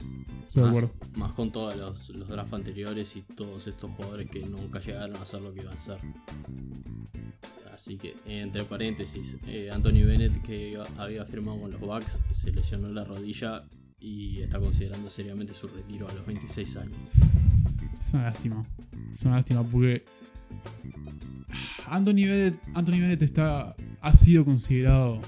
Estoy 0.48 0.64
de 0.64 0.70
Más, 0.70 0.78
acuerdo. 0.78 0.94
más 1.18 1.34
con 1.34 1.52
todos 1.52 1.76
los, 1.76 2.10
los 2.12 2.30
drafts 2.30 2.54
anteriores 2.54 3.18
y 3.18 3.22
todos 3.22 3.68
estos 3.68 3.92
jugadores 3.92 4.30
que 4.30 4.46
nunca 4.46 4.80
llegaron 4.80 5.18
a 5.18 5.24
hacer 5.24 5.42
lo 5.42 5.54
que 5.54 5.60
iban 5.62 5.76
a 5.76 5.78
hacer. 5.78 5.98
Así 7.74 7.98
que, 7.98 8.16
entre 8.26 8.64
paréntesis, 8.64 9.38
eh, 9.46 9.70
Anthony 9.74 10.06
Bennett, 10.06 10.42
que 10.42 10.82
había 10.98 11.26
firmado 11.26 11.60
con 11.60 11.72
los 11.72 11.82
Bucks, 11.82 12.20
se 12.30 12.52
lesionó 12.52 12.88
la 12.94 13.04
rodilla 13.04 13.66
y 14.00 14.40
está 14.40 14.62
considerando 14.62 15.10
seriamente 15.10 15.54
su 15.54 15.68
retiro 15.68 16.08
a 16.08 16.14
los 16.14 16.26
26 16.26 16.78
años. 16.78 16.98
Es 18.00 18.14
una 18.14 18.24
lástima. 18.24 18.66
Es 19.12 19.22
una 19.24 19.36
lástima 19.36 19.64
porque. 19.68 20.06
Anthony 21.88 22.24
Bennett, 22.26 22.56
Anthony 22.74 23.00
Bennett 23.02 23.22
está, 23.24 23.76
ha 24.00 24.16
sido 24.16 24.46
considerado 24.46 25.20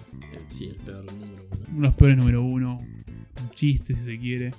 sí, 0.47 0.67
el 0.69 0.75
peor 0.77 1.03
número 1.03 1.43
uno. 1.51 1.65
uno 1.67 1.75
de 1.75 1.81
los 1.81 1.95
peores 1.95 2.17
número 2.17 2.41
uno. 2.41 2.93
Un 3.41 3.49
chiste, 3.51 3.95
si 3.95 4.03
se 4.03 4.19
quiere. 4.19 4.53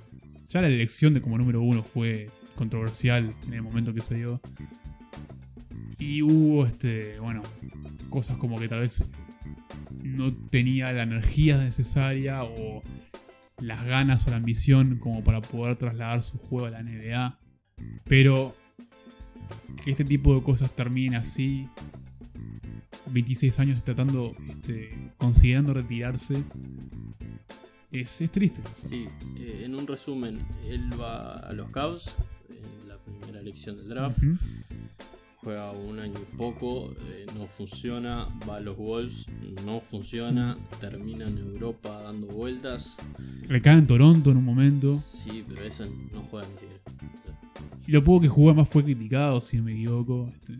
Ya 0.47 0.61
la 0.61 0.67
elección 0.67 1.13
de 1.13 1.21
como 1.21 1.37
número 1.37 1.61
uno 1.61 1.83
fue 1.83 2.29
controversial 2.55 3.33
en 3.47 3.53
el 3.53 3.61
momento 3.61 3.93
que 3.93 4.01
se 4.01 4.15
dio. 4.15 4.41
Y 5.97 6.21
hubo, 6.21 6.65
este, 6.65 7.19
bueno, 7.19 7.41
cosas 8.09 8.37
como 8.37 8.59
que 8.59 8.67
tal 8.67 8.79
vez 8.79 9.05
no 10.03 10.33
tenía 10.33 10.91
la 10.91 11.03
energía 11.03 11.57
necesaria 11.57 12.43
o 12.43 12.83
las 13.59 13.85
ganas 13.85 14.27
o 14.27 14.29
la 14.31 14.37
ambición 14.37 14.97
como 14.99 15.23
para 15.23 15.41
poder 15.41 15.75
trasladar 15.75 16.21
su 16.21 16.37
juego 16.37 16.67
a 16.67 16.71
la 16.71 16.83
NBA. 16.83 17.39
Pero 18.03 18.55
que 19.83 19.91
este 19.91 20.03
tipo 20.03 20.35
de 20.35 20.41
cosas 20.41 20.75
terminen 20.75 21.15
así, 21.15 21.69
26 23.07 23.59
años 23.59 23.83
tratando, 23.83 24.35
este, 24.49 25.11
considerando 25.17 25.73
retirarse, 25.73 26.43
es, 28.01 28.21
es 28.21 28.31
triste. 28.31 28.61
o 28.61 28.77
sea. 28.77 28.89
Sí, 28.89 29.07
eh, 29.39 29.63
en 29.65 29.75
un 29.75 29.87
resumen, 29.87 30.45
él 30.67 30.89
va 30.99 31.37
a 31.37 31.53
los 31.53 31.69
Cavs 31.69 32.15
en 32.49 32.87
la 32.87 32.97
primera 32.97 33.39
elección 33.39 33.77
del 33.77 33.89
draft. 33.89 34.19
Juega 35.37 35.71
un 35.71 35.99
año 35.99 36.19
y 36.19 36.37
poco, 36.37 36.91
eh, 37.07 37.27
no 37.35 37.45
funciona, 37.45 38.27
va 38.49 38.55
a 38.55 38.59
los 38.59 38.75
Wolves, 38.77 39.27
no 39.63 39.79
funciona, 39.79 40.57
termina 40.79 41.27
en 41.27 41.37
Europa 41.37 42.01
dando 42.01 42.27
vueltas. 42.27 42.97
Recae 43.47 43.77
en 43.77 43.85
Toronto 43.85 44.31
en 44.31 44.37
un 44.37 44.45
momento. 44.45 44.91
Sí, 44.91 45.45
pero 45.47 45.63
ese 45.63 45.85
no 46.11 46.23
juega 46.23 46.47
ni 46.47 46.57
siquiera. 46.57 46.81
O 46.87 47.23
sea, 47.23 47.39
Y 47.85 47.91
lo 47.91 48.03
poco 48.03 48.21
que 48.21 48.27
jugó 48.27 48.49
además 48.49 48.69
fue 48.69 48.83
criticado, 48.83 49.39
si 49.39 49.57
no 49.57 49.63
me 49.65 49.73
equivoco. 49.73 50.29
Este, 50.33 50.59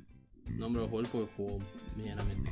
nombro 0.57 0.81
a 0.81 0.83
los 0.83 0.91
Wolves 0.91 1.09
porque 1.11 1.31
jugó 1.35 1.59
medianamente. 1.97 2.51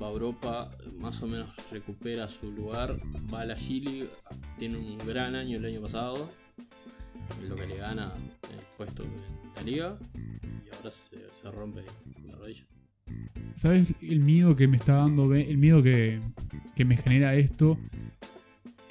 Va 0.00 0.08
a 0.08 0.10
Europa, 0.10 0.68
más 0.98 1.22
o 1.22 1.26
menos 1.26 1.50
recupera 1.70 2.28
su 2.28 2.50
lugar, 2.52 3.00
va 3.32 3.40
a 3.42 3.46
la 3.46 3.56
G-League, 3.56 4.10
tiene 4.58 4.78
un 4.78 4.98
gran 4.98 5.34
año 5.34 5.58
el 5.58 5.64
año 5.64 5.80
pasado, 5.80 6.30
lo 7.48 7.56
que 7.56 7.66
le 7.66 7.76
gana 7.76 8.12
el 8.50 8.64
puesto 8.76 9.04
en 9.04 9.12
la 9.54 9.62
liga, 9.62 9.98
y 10.44 10.74
ahora 10.74 10.90
se, 10.90 11.32
se 11.32 11.50
rompe 11.50 11.82
la 12.26 12.36
rodilla. 12.36 12.66
¿Sabes 13.54 13.94
el 14.00 14.20
miedo 14.20 14.56
que 14.56 14.66
me 14.66 14.76
está 14.76 14.94
dando? 14.94 15.34
El 15.34 15.58
miedo 15.58 15.82
que, 15.82 16.20
que 16.74 16.84
me 16.84 16.96
genera 16.96 17.34
esto 17.34 17.78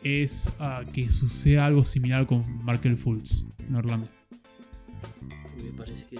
es 0.03 0.51
a 0.59 0.83
que 0.91 1.09
suceda 1.09 1.65
algo 1.65 1.83
similar 1.83 2.25
con 2.25 2.63
Markel 2.63 2.97
Fultz 2.97 3.45
en 3.59 3.75
Orlando. 3.75 4.07
Me 5.63 5.71
parece 5.77 6.07
que 6.07 6.15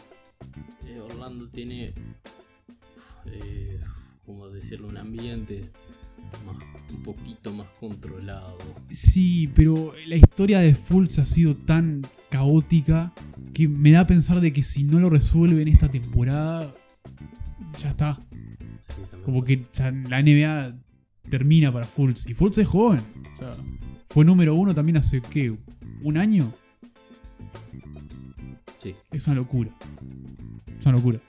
eh, 0.87 0.99
Orlando 0.99 1.49
tiene, 1.49 1.93
eh, 3.25 3.79
como 4.25 4.49
decirlo, 4.49 4.88
un 4.88 4.97
ambiente 4.97 5.71
más, 6.45 6.57
un 6.91 7.03
poquito 7.03 7.53
más 7.53 7.69
controlado. 7.71 8.57
Sí, 8.89 9.49
pero 9.53 9.93
la 10.07 10.15
historia 10.15 10.60
de 10.60 10.73
Fultz 10.73 11.19
ha 11.19 11.25
sido 11.25 11.55
tan 11.55 12.05
caótica 12.29 13.13
que 13.53 13.67
me 13.67 13.91
da 13.91 14.01
a 14.01 14.07
pensar 14.07 14.39
de 14.39 14.53
que 14.53 14.63
si 14.63 14.84
no 14.84 14.99
lo 14.99 15.10
resuelven 15.10 15.67
esta 15.67 15.89
temporada, 15.89 16.73
ya 17.79 17.89
está. 17.89 18.25
Sí, 18.79 18.93
Como 19.23 19.43
que 19.43 19.65
la 20.10 20.21
NBA 20.21 20.75
termina 21.29 21.71
para 21.71 21.88
Fultz. 21.88 22.27
Y 22.27 22.34
Fultz 22.34 22.57
es 22.57 22.67
joven. 22.67 23.01
O 23.31 23.36
sea, 23.36 23.55
fue 24.07 24.25
número 24.25 24.55
uno 24.55 24.73
también 24.73 24.97
hace, 24.97 25.21
¿qué? 25.21 25.55
¿Un 26.01 26.17
año? 26.17 26.53
Sí, 28.79 28.95
Es 29.12 29.27
una 29.27 29.36
locura. 29.36 29.69
Es 30.77 30.86
una 30.86 30.97
locura. 30.97 31.19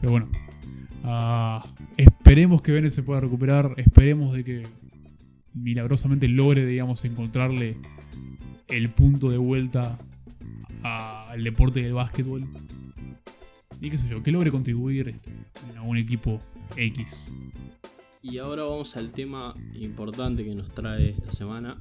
Pero 0.00 0.10
bueno. 0.10 0.45
Ah, 1.04 1.72
esperemos 1.96 2.62
que 2.62 2.72
Bennett 2.72 2.92
se 2.92 3.02
pueda 3.02 3.20
recuperar. 3.20 3.74
Esperemos 3.76 4.34
de 4.34 4.44
que 4.44 4.66
milagrosamente 5.54 6.28
logre, 6.28 6.66
digamos, 6.66 7.04
encontrarle 7.04 7.76
el 8.68 8.90
punto 8.90 9.30
de 9.30 9.38
vuelta 9.38 9.98
a- 10.82 11.30
al 11.30 11.44
deporte 11.44 11.82
del 11.82 11.94
básquetbol. 11.94 12.46
Y 13.80 13.90
qué 13.90 13.98
sé 13.98 14.08
yo, 14.08 14.22
que 14.22 14.32
logre 14.32 14.50
contribuir 14.50 15.08
este, 15.08 15.30
en 15.70 15.76
algún 15.76 15.96
equipo 15.98 16.40
X. 16.76 17.30
Y 18.22 18.38
ahora 18.38 18.64
vamos 18.64 18.96
al 18.96 19.10
tema 19.12 19.54
importante 19.74 20.44
que 20.44 20.54
nos 20.54 20.70
trae 20.72 21.10
esta 21.10 21.30
semana. 21.30 21.80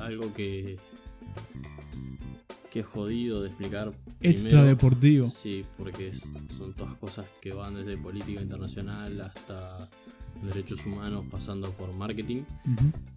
Algo 0.00 0.32
que, 0.32 0.76
que 2.72 2.82
jodido 2.82 3.42
de 3.42 3.48
explicar. 3.48 3.92
Extra 4.20 4.64
deportivo. 4.64 5.26
Sí, 5.28 5.64
porque 5.76 6.08
es- 6.08 6.32
son 6.48 6.72
todas 6.74 6.96
cosas 6.96 7.26
que 7.40 7.52
van 7.52 7.74
desde 7.74 7.96
política 7.98 8.40
internacional 8.40 9.20
hasta 9.20 9.90
derechos 10.42 10.86
humanos, 10.86 11.24
pasando 11.30 11.70
por 11.72 11.94
marketing, 11.94 12.42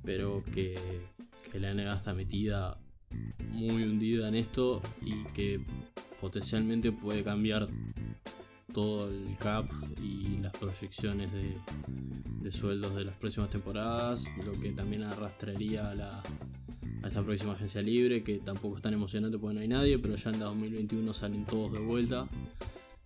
pero 0.04 0.44
que, 0.54 0.78
que 1.52 1.60
la 1.60 1.74
NBA 1.74 1.96
está 1.96 2.14
metida 2.14 2.78
muy 3.52 3.84
hundida 3.84 4.28
en 4.28 4.36
esto 4.36 4.82
y 5.06 5.14
que 5.34 5.62
potencialmente 6.20 6.92
puede 6.92 7.24
cambiar 7.24 7.68
todo 8.74 9.10
el 9.10 9.38
cap 9.38 9.68
y 10.02 10.38
las 10.40 10.52
proyecciones 10.54 11.32
de, 11.32 11.56
de 12.42 12.52
sueldos 12.52 12.96
de 12.96 13.06
las 13.06 13.16
próximas 13.16 13.50
temporadas, 13.50 14.26
lo 14.46 14.60
que 14.60 14.72
también 14.72 15.04
arrastraría 15.04 15.90
a, 15.90 15.96
la, 15.96 16.20
a 17.04 17.08
esta 17.08 17.24
próxima 17.24 17.54
agencia 17.54 17.82
libre, 17.82 18.24
que 18.24 18.40
tampoco 18.40 18.76
es 18.78 18.82
tan 18.82 18.94
emocionante 18.94 19.38
porque 19.38 19.56
no 19.56 19.62
hay 19.62 19.68
nadie, 19.68 20.00
pero 20.00 20.16
ya 20.16 20.30
en 20.32 20.40
la 20.40 20.46
2021 20.46 21.14
salen 21.14 21.46
todos 21.46 21.74
de 21.74 21.80
vuelta. 21.80 22.28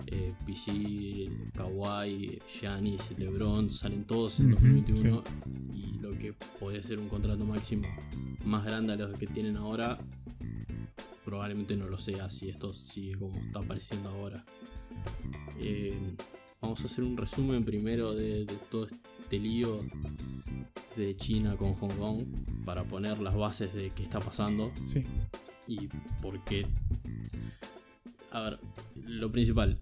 Eh, 0.07 0.33
PG, 0.45 1.53
Kawhi, 1.55 2.39
Giannis, 2.47 3.11
LeBron 3.17 3.69
salen 3.69 4.05
todos 4.05 4.39
en 4.39 4.53
Ujú, 4.53 4.65
2021 4.65 5.23
y 5.75 5.99
lo 5.99 6.17
que 6.17 6.33
puede 6.59 6.81
ser 6.81 6.97
un 6.99 7.07
contrato 7.07 7.45
máximo 7.45 7.87
más 8.45 8.65
grande 8.65 8.93
a 8.93 8.95
los 8.95 9.15
que 9.17 9.27
tienen 9.27 9.57
ahora 9.57 9.99
probablemente 11.25 11.75
no 11.77 11.87
lo 11.87 11.99
sea 11.99 12.27
si 12.27 12.49
esto 12.49 12.73
sigue 12.73 13.15
como 13.19 13.39
está 13.39 13.59
apareciendo 13.59 14.09
ahora. 14.09 14.43
Eh, 15.61 15.97
vamos 16.61 16.81
a 16.81 16.85
hacer 16.85 17.03
un 17.03 17.17
resumen 17.17 17.63
primero 17.65 18.13
de, 18.13 18.45
de 18.45 18.55
todo 18.69 18.85
este 18.85 19.39
lío 19.39 19.79
de 20.95 21.15
China 21.15 21.55
con 21.57 21.73
Hong 21.73 21.91
Kong 21.97 22.25
para 22.65 22.83
poner 22.83 23.19
las 23.19 23.35
bases 23.35 23.73
de 23.73 23.89
qué 23.91 24.03
está 24.03 24.19
pasando 24.19 24.71
Sí. 24.81 25.05
y 25.67 25.87
por 26.21 26.43
qué. 26.43 26.65
A 28.31 28.41
ver, 28.41 28.59
lo 29.05 29.31
principal. 29.31 29.79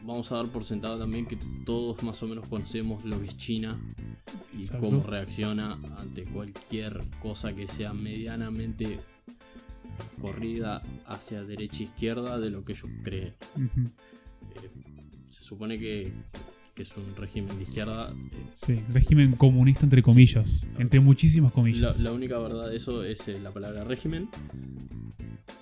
Vamos 0.00 0.30
a 0.32 0.36
dar 0.36 0.48
por 0.52 0.64
sentado 0.64 0.98
también 0.98 1.26
que 1.26 1.38
todos 1.64 2.02
más 2.02 2.22
o 2.22 2.28
menos 2.28 2.46
conocemos 2.46 3.04
lo 3.06 3.18
que 3.20 3.26
es 3.26 3.36
China 3.38 3.80
y 4.52 4.58
Exacto. 4.58 4.90
cómo 4.90 5.02
reacciona 5.02 5.78
ante 5.98 6.24
cualquier 6.26 7.02
cosa 7.20 7.54
que 7.54 7.66
sea 7.68 7.94
medianamente 7.94 9.00
corrida 10.20 10.82
hacia 11.06 11.42
derecha 11.44 11.80
e 11.80 11.84
izquierda 11.84 12.38
de 12.38 12.50
lo 12.50 12.64
que 12.64 12.72
ellos 12.72 12.90
creen. 13.02 13.34
Eh, 13.56 14.70
se 15.26 15.42
supone 15.44 15.78
que, 15.78 16.12
que 16.74 16.82
es 16.82 16.96
un 16.96 17.14
régimen 17.16 17.56
de 17.56 17.62
izquierda. 17.62 18.12
eh, 18.32 18.46
Sí, 18.52 18.82
régimen 18.90 19.32
comunista 19.32 19.84
entre 19.84 20.02
comillas. 20.02 20.68
Entre 20.78 21.00
muchísimas 21.00 21.50
La, 21.50 21.54
comillas. 21.54 22.00
la 22.02 22.12
única 22.12 22.38
verdad 22.38 22.68
de 22.70 22.76
eso 22.76 23.04
es 23.04 23.28
eh, 23.28 23.38
la 23.40 23.52
palabra 23.52 23.84
régimen. 23.84 24.28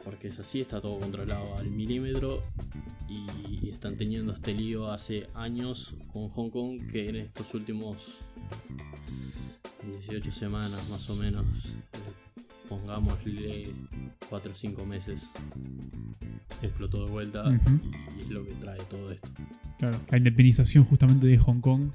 Porque 0.05 0.29
es 0.29 0.39
así, 0.41 0.61
está 0.61 0.81
todo 0.81 0.99
controlado 1.01 1.57
al 1.57 1.71
milímetro. 1.71 2.43
Y, 3.09 3.67
y 3.67 3.71
están 3.71 3.97
teniendo 3.97 4.33
este 4.33 4.55
lío 4.55 4.91
hace 4.91 5.29
años 5.35 5.97
con 6.13 6.29
Hong 6.31 6.51
Kong 6.51 6.87
que 6.91 7.09
en 7.11 7.17
estos 7.17 7.53
últimos 7.55 8.21
18 9.85 10.31
semanas 10.31 10.89
más 10.91 11.11
o 11.11 11.17
menos, 11.17 11.45
pongámosle 12.69 13.69
4 14.29 14.53
o 14.53 14.55
5 14.55 14.87
meses, 14.87 15.33
explotó 16.63 17.05
de 17.05 17.11
vuelta 17.11 17.45
y 18.19 18.23
es 18.23 18.29
lo 18.29 18.45
que 18.45 18.53
trae 18.55 18.81
todo 18.85 19.11
esto. 19.11 19.31
Claro, 19.79 20.01
la 20.11 20.19
independización 20.19 20.85
justamente 20.85 21.27
de 21.27 21.39
Hong 21.39 21.61
Kong 21.61 21.91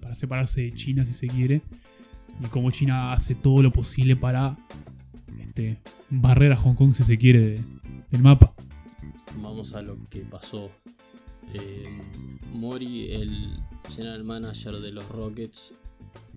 para 0.00 0.14
separarse 0.14 0.62
de 0.62 0.74
China 0.74 1.04
si 1.04 1.12
se 1.12 1.28
quiere 1.28 1.62
y 2.40 2.46
cómo 2.46 2.70
China 2.70 3.12
hace 3.12 3.34
todo 3.34 3.62
lo 3.62 3.72
posible 3.72 4.16
para 4.16 4.56
este, 5.40 5.78
barrer 6.08 6.52
a 6.52 6.56
Hong 6.56 6.74
Kong 6.74 6.94
si 6.94 7.02
se 7.04 7.18
quiere 7.18 7.40
de- 7.40 7.64
del 8.10 8.22
mapa. 8.22 8.54
Vamos 9.40 9.74
a 9.74 9.82
lo 9.82 9.96
que 10.08 10.20
pasó. 10.20 10.70
Eh, 11.54 11.88
Mori, 12.52 13.12
el 13.12 13.48
general 13.90 14.24
manager 14.24 14.76
de 14.80 14.92
los 14.92 15.08
Rockets, 15.08 15.74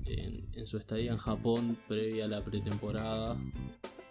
en, 0.05 0.41
en 0.53 0.67
su 0.67 0.77
estadía 0.77 1.11
en 1.11 1.17
Japón, 1.17 1.77
previa 1.87 2.25
a 2.25 2.27
la 2.27 2.43
pretemporada, 2.43 3.37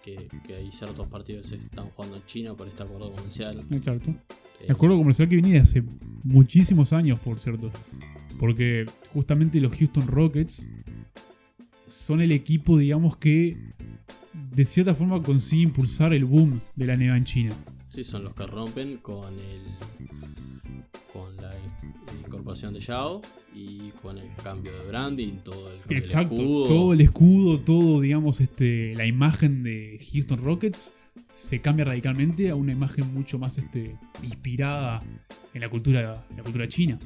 que, 0.03 0.29
que 0.47 0.55
hay 0.55 0.71
ciertos 0.73 1.07
partidos 1.09 1.43
que 1.43 1.57
se 1.57 1.63
están 1.67 1.89
jugando 1.91 2.17
en 2.17 2.25
China 2.27 2.55
por 2.55 2.67
este 2.69 2.83
acuerdo 2.83 3.13
comercial. 3.13 3.65
Exacto. 3.71 4.11
eh, 4.11 4.67
El 4.67 4.73
acuerdo 4.73 4.97
comercial 4.99 5.29
que 5.29 5.37
viene 5.37 5.53
de 5.53 5.61
hace 5.61 5.83
muchísimos 6.25 6.93
años, 6.93 7.21
por 7.21 7.39
cierto. 7.39 7.71
Porque 8.39 8.87
justamente 9.13 9.61
los 9.61 9.77
Houston 9.77 10.07
Rockets 10.09 10.69
son 11.87 12.21
el 12.21 12.33
equipo, 12.33 12.77
digamos, 12.79 13.17
que 13.17 13.57
de 14.33 14.65
cierta 14.65 14.95
forma 14.95 15.23
consigue 15.23 15.63
impulsar 15.63 16.13
el 16.13 16.25
boom 16.25 16.61
de 16.75 16.87
la 16.87 16.97
NBA 16.97 17.17
en 17.19 17.25
China. 17.25 17.57
sí, 17.89 18.03
son 18.03 18.25
los 18.25 18.35
que 18.35 18.47
rompen 18.47 18.97
con 18.99 19.33
el 19.35 19.63
con 21.13 21.37
la 21.37 21.53
incorporación 22.25 22.73
de 22.73 22.81
Yao 22.81 23.21
y 23.55 23.91
con 24.03 24.19
el 24.19 24.31
cambio 24.43 24.73
de 24.73 24.89
branding, 24.89 25.33
todo 25.45 25.73
el 25.73 25.79
cambio 25.79 25.89
del 25.89 25.99
Exacto. 25.99 26.35
escudo. 26.35 26.67
Todo 26.67 26.93
el 26.93 27.01
escudo, 27.01 27.61
todo, 27.61 28.01
digamos, 28.01 28.41
este, 28.41 28.95
la 28.95 29.07
imagen 29.07 29.63
de 29.63 29.99
Houston 30.13 30.39
Rockets 30.39 30.95
se 31.33 31.61
cambia 31.61 31.85
radicalmente 31.87 32.51
a 32.51 32.55
una 32.55 32.73
imagen 32.73 33.13
mucho 33.13 33.39
más 33.39 33.59
este, 33.59 33.97
inspirada 34.23 35.03
en 35.55 35.61
la 35.61 35.69
cultura, 35.69 36.27
en 36.31 36.37
la 36.37 36.43
cultura 36.43 36.69
china. 36.69 36.99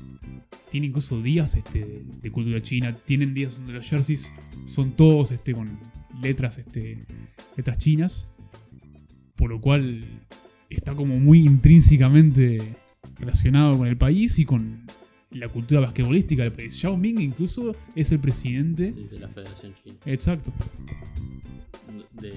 Tiene 0.70 0.88
incluso 0.88 1.22
días 1.22 1.54
este, 1.54 1.84
de, 1.84 2.04
de 2.22 2.30
cultura 2.30 2.60
china. 2.60 2.96
Tienen 3.04 3.34
días 3.34 3.56
donde 3.58 3.72
los 3.72 3.88
jerseys 3.88 4.32
son 4.64 4.92
todos 4.92 5.30
este, 5.30 5.54
con 5.54 5.78
letras, 6.20 6.58
este, 6.58 7.06
letras 7.56 7.78
chinas. 7.78 8.32
Por 9.36 9.50
lo 9.50 9.60
cual 9.60 10.26
está 10.70 10.94
como 10.94 11.18
muy 11.18 11.40
intrínsecamente 11.44 12.76
relacionado 13.18 13.78
con 13.78 13.86
el 13.86 13.96
país 13.96 14.38
y 14.38 14.44
con 14.44 14.86
la 15.36 15.48
cultura 15.48 15.80
basquetbolística 15.80 16.42
del 16.42 16.52
país. 16.52 16.80
Yao 16.82 16.96
Ming 16.96 17.20
incluso 17.20 17.74
es 17.94 18.12
el 18.12 18.18
presidente. 18.20 18.90
Sí, 18.90 19.04
de 19.10 19.18
la 19.20 19.28
Federación 19.28 19.74
China. 19.82 19.96
Exacto. 20.06 20.52
de 22.12 22.32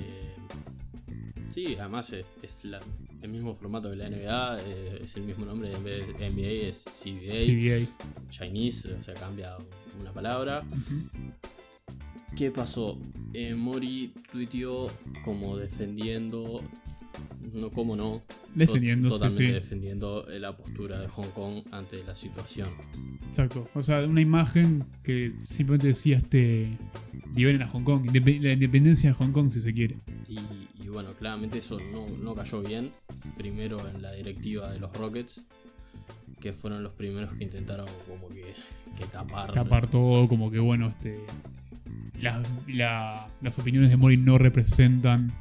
sí 1.50 1.76
además 1.80 2.12
es, 2.14 2.26
es 2.44 2.66
la- 2.66 2.82
el 3.22 3.30
mismo 3.30 3.54
formato 3.54 3.90
que 3.90 3.98
la 3.98 4.10
NBA 4.10 4.60
eh, 4.62 5.00
es 5.04 5.16
el 5.18 5.24
mismo 5.24 5.46
nombre 5.46 5.74
en 5.74 5.84
vez 5.84 6.08
de 6.08 6.30
NBA 6.30 6.68
es 6.70 6.86
CBA, 6.86 7.86
CBA. 7.86 8.30
Chinese 8.30 8.94
o 8.94 9.02
sea 9.02 9.14
cambia 9.16 9.58
una 10.00 10.14
palabra 10.14 10.64
¿qué 12.36 12.52
pasó? 12.52 12.98
Eh, 13.34 13.56
Mori 13.56 14.14
tuiteó 14.32 14.90
como 15.26 15.58
defendiendo 15.58 16.64
no 17.54 17.72
como 17.72 17.96
no 17.96 18.22
Defendiendo, 18.56 19.10
sí, 19.10 19.14
totalmente 19.14 19.48
sí. 19.48 19.52
defendiendo 19.54 20.28
eh, 20.30 20.40
la 20.40 20.58
postura 20.58 21.00
de 21.00 21.08
Hong 21.08 21.30
Kong 21.30 21.64
ante 21.72 22.04
la 22.04 22.16
situación 22.16 22.70
Exacto. 23.30 23.70
O 23.76 23.84
sea, 23.84 24.06
una 24.06 24.22
imagen 24.22 24.84
que 25.04 25.34
simplemente 25.44 25.88
decía 25.88 26.18
este. 26.18 26.78
Liberen 27.36 27.62
a 27.62 27.68
Hong 27.68 27.84
Kong. 27.84 28.06
La 28.12 28.52
independencia 28.52 29.12
de 29.12 29.14
Hong 29.14 29.32
Kong, 29.32 29.50
si 29.50 29.62
se 29.62 29.72
quiere. 29.72 29.98
Y, 30.28 30.40
y 30.84 30.88
bueno, 30.90 31.14
claramente 31.14 31.60
eso 31.60 31.80
no, 31.80 32.08
no 32.18 32.36
cayó 32.36 32.62
bien. 32.62 32.92
Primero 33.38 33.88
en 33.88 34.02
la 34.02 34.12
directiva 34.14 34.70
de 34.72 34.80
los 34.80 34.92
Rockets, 34.94 35.46
que 36.40 36.54
fueron 36.54 36.82
los 36.82 36.94
primeros 36.94 37.32
que 37.34 37.44
intentaron 37.44 37.88
como 38.08 38.30
que, 38.30 38.56
que 38.98 39.06
tapar. 39.06 39.54
Tapar 39.54 39.90
todo, 39.90 40.28
como 40.28 40.50
que 40.50 40.60
bueno, 40.60 40.88
este. 40.88 41.20
La- 42.22 42.44
la- 42.68 43.28
las 43.42 43.60
opiniones 43.60 43.90
de 43.90 43.98
Mori 43.98 44.18
no 44.18 44.38
representan, 44.38 45.32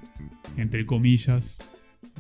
entre 0.57 0.87
comillas, 0.87 1.61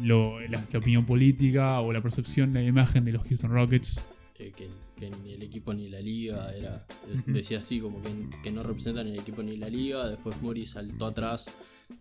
lo- 0.03 0.41
la, 0.41 0.65
la 0.73 0.79
opinión 0.79 1.05
política 1.05 1.81
o 1.81 1.93
la 1.93 2.01
percepción, 2.03 2.53
la 2.55 2.63
imagen 2.63 3.05
de 3.05 3.13
los 3.13 3.25
Houston 3.27 3.51
Rockets. 3.51 4.05
eh, 4.41 4.53
que, 4.57 4.69
que 4.97 5.11
ni 5.11 5.33
el 5.33 5.43
equipo 5.43 5.75
ni 5.75 5.89
la 5.89 6.01
liga 6.01 6.49
era 6.57 6.87
es- 7.13 7.23
Ujú. 7.23 7.33
decía 7.33 7.59
así 7.59 7.81
como 7.81 8.01
que, 8.01 8.11
que 8.43 8.53
no 8.53 8.63
representan 8.63 9.09
el 9.09 9.19
equipo 9.19 9.43
ni 9.43 9.57
la 9.57 9.69
liga 9.69 10.07
después 10.07 10.41
Mori 10.41 10.65
saltó 10.65 11.07
atrás 11.07 11.51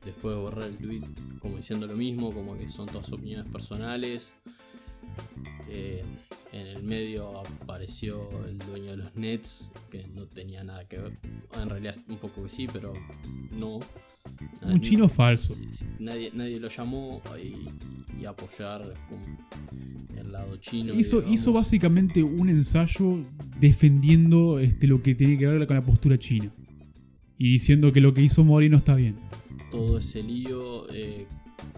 después 0.06 0.36
de 0.36 0.42
borrar 0.44 0.68
el 0.68 0.78
tweet 0.78 1.02
como 1.40 1.58
diciendo 1.58 1.88
lo 1.88 1.96
mismo 1.96 2.32
como 2.32 2.56
que 2.56 2.70
son 2.70 2.86
todas 2.86 3.12
opiniones 3.12 3.50
personales 3.52 4.36
Eh, 5.70 6.04
en 6.54 6.68
el 6.68 6.84
medio 6.84 7.40
apareció 7.40 8.28
el 8.48 8.58
dueño 8.60 8.92
de 8.92 8.98
los 8.98 9.16
Nets 9.16 9.72
que 9.92 10.06
no 10.16 10.26
tenía 10.28 10.64
nada 10.64 10.88
que 10.88 10.98
ver 10.98 11.18
en 11.62 11.70
realidad 11.70 11.96
un 12.08 12.18
poco 12.18 12.44
que 12.44 12.50
sí 12.50 12.68
pero 12.72 12.94
no 13.52 13.80
Un 14.62 14.82
chino 14.82 15.08
falso. 15.10 15.56
Nadie, 16.00 16.32
nadie 16.34 16.60
lo 16.60 16.70
llamó 16.70 17.22
y, 17.44 18.22
y 18.22 18.26
apoyar 18.26 18.94
como 19.10 19.38
el 20.18 20.32
lado 20.32 20.56
chino 20.58 20.94
Hizo, 20.94 21.18
digamos. 21.18 21.34
hizo 21.40 21.54
básicamente 21.54 22.24
un 22.24 22.50
ensayo 22.50 23.22
defendiendo 23.60 24.60
este, 24.60 24.88
lo 24.88 25.02
que 25.02 25.16
tiene 25.16 25.38
que 25.38 25.48
ver 25.48 25.66
con 25.68 25.76
la 25.76 25.86
postura 25.86 26.18
china. 26.18 26.52
Y 27.38 27.52
diciendo 27.52 27.92
que 27.92 28.02
lo 28.02 28.14
que 28.14 28.22
hizo 28.22 28.44
Mori 28.44 28.68
no 28.70 28.78
está 28.78 28.96
bien. 28.96 29.18
todo 29.70 29.98
ese 30.00 30.24
lío. 30.24 30.90
Eh, 30.92 31.28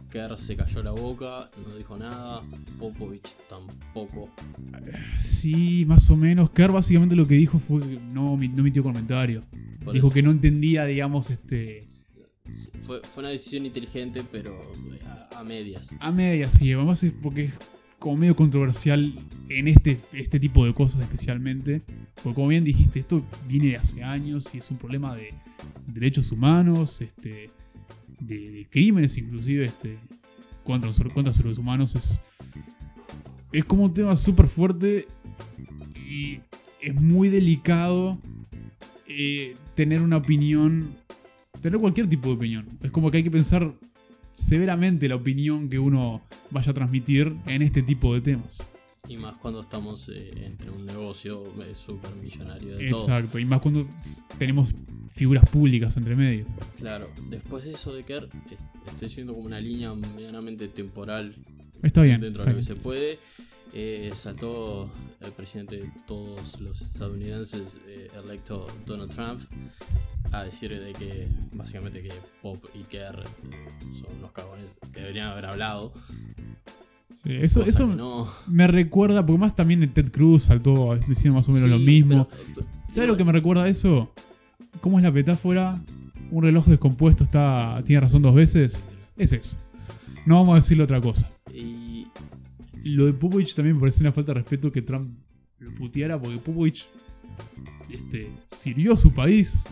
Kerr 0.10 0.38
se 0.38 0.56
cayó 0.56 0.84
la 0.84 0.91
boca, 0.91 1.50
no 1.67 1.76
dijo 1.76 1.98
nada. 1.98 2.43
Popovich 2.78 3.36
tampoco. 3.48 4.30
Sí, 5.17 5.86
más 5.88 6.10
o 6.10 6.17
menos. 6.17 6.50
Kerr 6.50 6.72
básicamente 6.72 7.15
lo 7.15 7.28
que 7.28 7.36
dijo 7.36 7.60
fue 7.60 7.82
que 7.82 8.00
no, 8.13 8.36
no 8.36 8.38
emitió 8.38 8.84
comentario. 8.84 9.43
Por 9.84 9.93
Dijo 9.93 10.08
eso, 10.08 10.13
que 10.13 10.22
no 10.22 10.32
entendía, 10.32 10.86
digamos, 10.86 11.30
este. 11.30 11.88
fue, 12.84 13.02
fue 13.08 13.22
una 13.22 13.32
decisión 13.32 13.65
inteligente, 13.65 14.24
pero 14.32 14.60
a, 15.06 15.39
a 15.39 15.43
medias. 15.43 15.95
A 16.00 16.12
media, 16.12 16.50
sí, 16.50 16.74
además 16.74 17.04
es 17.04 17.13
porque 17.13 17.43
es 17.43 17.60
como 18.00 18.15
medio 18.15 18.36
controversial 18.36 19.13
en 19.50 19.67
este, 19.67 20.00
este 20.13 20.39
tipo 20.39 20.65
de 20.65 20.74
cosas 20.74 21.02
especialmente. 21.02 21.82
Porque 22.24 22.36
como 22.36 22.48
bien 22.48 22.63
dijiste, 22.63 23.00
esto 23.00 23.24
viene 23.48 23.67
de 23.67 23.78
hace 23.78 24.04
años 24.04 24.54
y 24.56 24.58
es 24.58 24.72
un 24.72 24.78
problema 24.78 25.15
de 25.15 25.34
derechos 25.88 26.32
humanos, 26.32 27.02
este, 27.02 27.52
de, 28.19 28.51
de 28.51 28.67
crímenes 28.69 29.17
inclusive 29.17 29.65
este, 29.65 29.97
contra, 30.63 30.91
seres 31.32 31.58
humanos. 31.58 31.95
Es, 31.95 32.21
es 33.51 33.65
como 33.65 33.84
un 33.84 33.93
tema 33.93 34.15
súper 34.15 34.47
fuerte 34.47 35.08
y 36.10 36.39
es 36.82 36.95
muy 36.95 37.29
delicado 37.29 38.19
eh, 39.08 39.55
tener 39.75 40.01
una 40.01 40.17
opinión, 40.17 40.95
tener 41.62 41.79
cualquier 41.79 42.08
tipo 42.08 42.29
de 42.29 42.36
opinión. 42.36 42.77
Es 42.82 42.91
como 42.91 43.10
que 43.10 43.17
hay 43.17 43.23
que 43.23 43.32
pensar 43.32 43.73
severamente 44.32 45.08
la 45.08 45.15
opinión 45.15 45.69
que 45.69 45.79
uno 45.79 46.21
vaya 46.51 46.71
a 46.71 46.73
transmitir 46.73 47.36
en 47.47 47.62
este 47.62 47.82
tipo 47.82 48.13
de 48.13 48.21
temas. 48.21 48.67
Y 49.10 49.17
más 49.17 49.36
cuando 49.38 49.60
estamos 49.60 50.08
eh, 50.10 50.32
entre 50.45 50.69
un 50.69 50.86
negocio 50.86 51.52
eh, 51.63 51.74
súper 51.74 52.15
millonario 52.15 52.78
de 52.78 52.91
todo. 52.91 53.02
Exacto, 53.02 53.39
y 53.39 53.45
más 53.45 53.60
cuando 53.60 53.88
tenemos 54.38 54.76
figuras 55.10 55.50
públicas 55.50 55.98
entre 55.98 56.15
medio. 56.15 56.45
Claro, 56.76 57.10
después 57.28 57.65
de 57.65 57.74
eso 57.74 57.91
de 57.91 58.04
Kerr, 58.04 58.30
eh, 58.52 58.58
estoy 58.88 59.10
siendo 59.10 59.34
como 59.34 59.48
una 59.48 59.60
línea 59.60 59.91
medianamente 59.95 60.67
temporal 60.67 61.36
Está 61.82 62.04
bien. 62.04 62.22
dentro 62.22 62.43
está 62.43 62.52
de 62.52 62.62
lo 62.62 62.67
que 62.67 62.76
se 62.76 62.76
puede. 62.76 63.19
Eh, 63.74 64.12
saltó 64.13 64.91
el 65.22 65.32
presidente 65.32 65.78
de 65.78 65.91
todos 66.06 66.62
los 66.62 66.80
estadounidenses, 66.80 67.80
electo 68.24 68.67
Donald 68.86 69.12
Trump, 69.12 69.41
a 70.32 70.43
decir 70.43 70.80
de 70.80 70.93
que 70.93 71.28
básicamente 71.54 72.04
que 72.04 72.13
Pop 72.43 72.63
y 72.76 72.84
Kerr 72.84 73.24
son 73.91 74.17
unos 74.19 74.32
cagones 74.34 74.76
que 74.93 75.00
deberían 75.00 75.30
haber 75.32 75.48
hablado. 75.48 75.93
Sí, 77.12 77.30
eso 77.32 77.63
eso 77.63 77.88
no. 77.88 78.28
me 78.48 78.67
recuerda, 78.67 79.26
porque 79.26 79.39
más 79.39 79.56
también 79.56 79.91
Ted 79.93 80.12
Cruz 80.12 80.43
saltó 80.43 80.95
diciendo 81.08 81.36
más 81.38 81.50
o 81.50 81.52
menos 81.52 81.69
lo 81.69 81.80
mismo. 81.80 82.28
pero- 82.56 82.67
¿Sabes 82.88 83.10
lo 83.10 83.17
que 83.17 83.24
me 83.26 83.32
recuerda 83.32 83.63
a 83.63 83.67
eso? 83.67 84.13
¿Cómo 84.80 85.00
es 85.00 85.04
la 85.04 85.12
metáfora? 85.12 85.82
Un 86.32 86.43
reloj 86.43 86.65
descompuesto 86.67 87.24
está 87.24 87.82
tiene 87.86 88.02
razón 88.02 88.22
dos 88.22 88.36
veces. 88.36 88.88
Es 89.17 89.34
eso. 89.34 89.58
No 90.26 90.36
vamos 90.36 90.54
a 90.54 90.56
decirle 90.58 90.84
otra 90.84 91.02
cosa. 91.02 91.32
Y 91.54 92.06
Lo 92.84 93.06
de 93.08 93.13
Popovich 93.13 93.56
también 93.56 93.76
me 93.76 93.80
parece 93.82 94.02
una 94.04 94.12
falta 94.12 94.34
de 94.34 94.39
respeto 94.41 94.72
que 94.72 94.82
Trump 94.82 95.12
lo 95.60 95.74
puteara 95.76 96.19
porque 96.22 96.38
Popovich 96.38 96.88
este, 97.89 98.32
sirvió 98.50 98.93
a 98.93 98.98
su 98.98 99.12
país, 99.13 99.65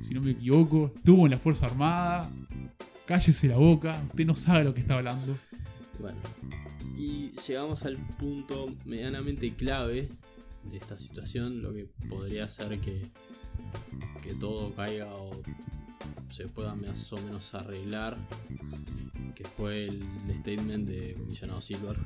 si 0.00 0.14
no 0.14 0.20
me 0.20 0.30
equivoco, 0.32 0.90
estuvo 0.94 1.26
en 1.26 1.32
la 1.32 1.38
Fuerza 1.38 1.66
Armada. 1.66 2.28
Cállese 3.06 3.48
la 3.48 3.56
boca, 3.56 4.02
usted 4.08 4.24
no 4.26 4.34
sabe 4.34 4.64
lo 4.64 4.72
que 4.74 4.80
está 4.80 4.94
hablando. 4.94 5.36
Bueno, 6.00 6.18
y 6.96 7.30
llegamos 7.30 7.84
al 7.84 7.98
punto 8.16 8.74
medianamente 8.86 9.54
clave 9.54 10.08
de 10.64 10.76
esta 10.78 10.98
situación, 10.98 11.60
lo 11.60 11.74
que 11.74 11.88
podría 12.08 12.44
hacer 12.44 12.80
que, 12.80 13.10
que 14.22 14.34
todo 14.34 14.74
caiga 14.74 15.06
o 15.14 15.42
se 16.28 16.48
pueda 16.48 16.74
más 16.74 17.12
o 17.12 17.20
menos 17.20 17.54
arreglar, 17.54 18.16
que 19.34 19.44
fue 19.44 19.84
el 19.84 20.02
statement 20.38 20.88
de 20.88 21.14
comisionado 21.14 21.60
Silver, 21.60 21.98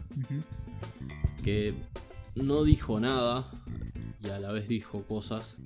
que 1.45 1.75
no 2.35 2.65
dijo 2.65 2.99
nada 2.99 3.49
y 4.21 4.29
a 4.29 4.41
la 4.41 4.51
vez 4.51 4.67
dijo 4.67 5.05
cosas 5.07 5.59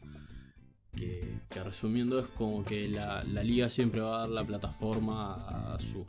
que, 0.94 1.40
que 1.48 1.64
resumiendo 1.64 2.18
es 2.18 2.28
como 2.28 2.64
que 2.64 2.88
la, 2.88 3.22
la 3.22 3.42
liga 3.42 3.68
siempre 3.68 4.00
va 4.00 4.16
a 4.16 4.20
dar 4.20 4.28
la 4.28 4.46
plataforma 4.46 5.46
a 5.46 5.78
sus 5.78 6.04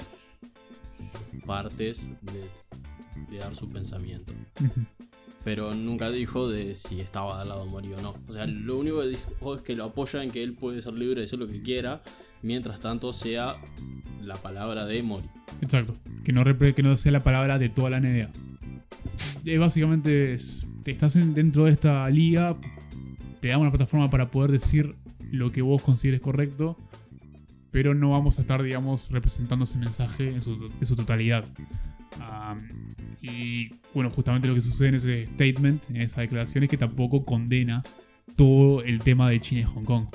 partes 1.45 2.11
de, 2.21 3.31
de 3.31 3.37
dar 3.37 3.55
su 3.55 3.69
pensamiento. 3.69 4.33
Pero 5.43 5.73
nunca 5.73 6.09
dijo 6.09 6.49
de 6.49 6.75
si 6.75 6.99
estaba 6.99 7.41
al 7.41 7.47
lado 7.49 7.63
de 7.65 7.71
Mori 7.71 7.93
o 7.93 8.01
no. 8.01 8.15
O 8.27 8.31
sea, 8.33 8.45
lo 8.45 8.77
único 8.77 9.01
que 9.01 9.07
dijo 9.07 9.55
es 9.55 9.61
que 9.61 9.75
lo 9.75 9.85
apoya 9.85 10.21
en 10.23 10.31
que 10.31 10.43
él 10.43 10.53
puede 10.53 10.81
ser 10.81 10.93
libre 10.93 11.21
de 11.21 11.25
hacer 11.25 11.39
lo 11.39 11.47
que 11.47 11.61
quiera, 11.61 12.01
mientras 12.41 12.79
tanto 12.81 13.13
sea 13.13 13.55
la 14.21 14.35
palabra 14.37 14.85
de 14.85 15.01
Mori. 15.01 15.27
Exacto. 15.61 15.95
Que 16.23 16.33
no, 16.33 16.43
que 16.75 16.83
no 16.83 16.97
sea 16.97 17.11
la 17.13 17.23
palabra 17.23 17.57
de 17.57 17.69
toda 17.69 17.89
la 17.89 17.99
NBA. 18.01 18.29
Eh, 19.45 19.57
básicamente 19.57 20.33
es- 20.33 20.67
te 20.83 20.91
estás 20.91 21.15
en- 21.15 21.33
dentro 21.33 21.65
de 21.65 21.71
esta 21.71 22.09
liga, 22.09 22.57
te 23.39 23.47
da 23.47 23.57
una 23.57 23.71
plataforma 23.71 24.09
para 24.09 24.29
poder 24.29 24.51
decir 24.51 24.95
lo 25.31 25.51
que 25.51 25.61
vos 25.61 25.81
consideres 25.81 26.19
correcto, 26.19 26.77
pero 27.71 27.93
no 27.93 28.11
vamos 28.11 28.37
a 28.37 28.41
estar, 28.41 28.61
digamos, 28.63 29.11
representando 29.11 29.63
ese 29.63 29.77
mensaje 29.77 30.29
en 30.29 30.41
su, 30.41 30.71
en 30.79 30.85
su 30.85 30.95
totalidad. 30.95 31.45
Y 33.21 33.69
bueno, 33.93 34.09
justamente 34.09 34.47
lo 34.47 34.55
que 34.55 34.61
sucede 34.61 34.89
en 34.89 34.95
ese 34.95 35.25
statement, 35.27 35.89
en 35.89 35.97
esa 35.97 36.21
declaración, 36.21 36.63
es 36.63 36.69
que 36.69 36.77
tampoco 36.77 37.25
condena 37.25 37.83
todo 38.35 38.83
el 38.83 39.01
tema 39.01 39.29
de 39.29 39.39
China 39.41 39.61
y 39.61 39.63
Hong 39.65 39.83
Kong. 39.83 40.05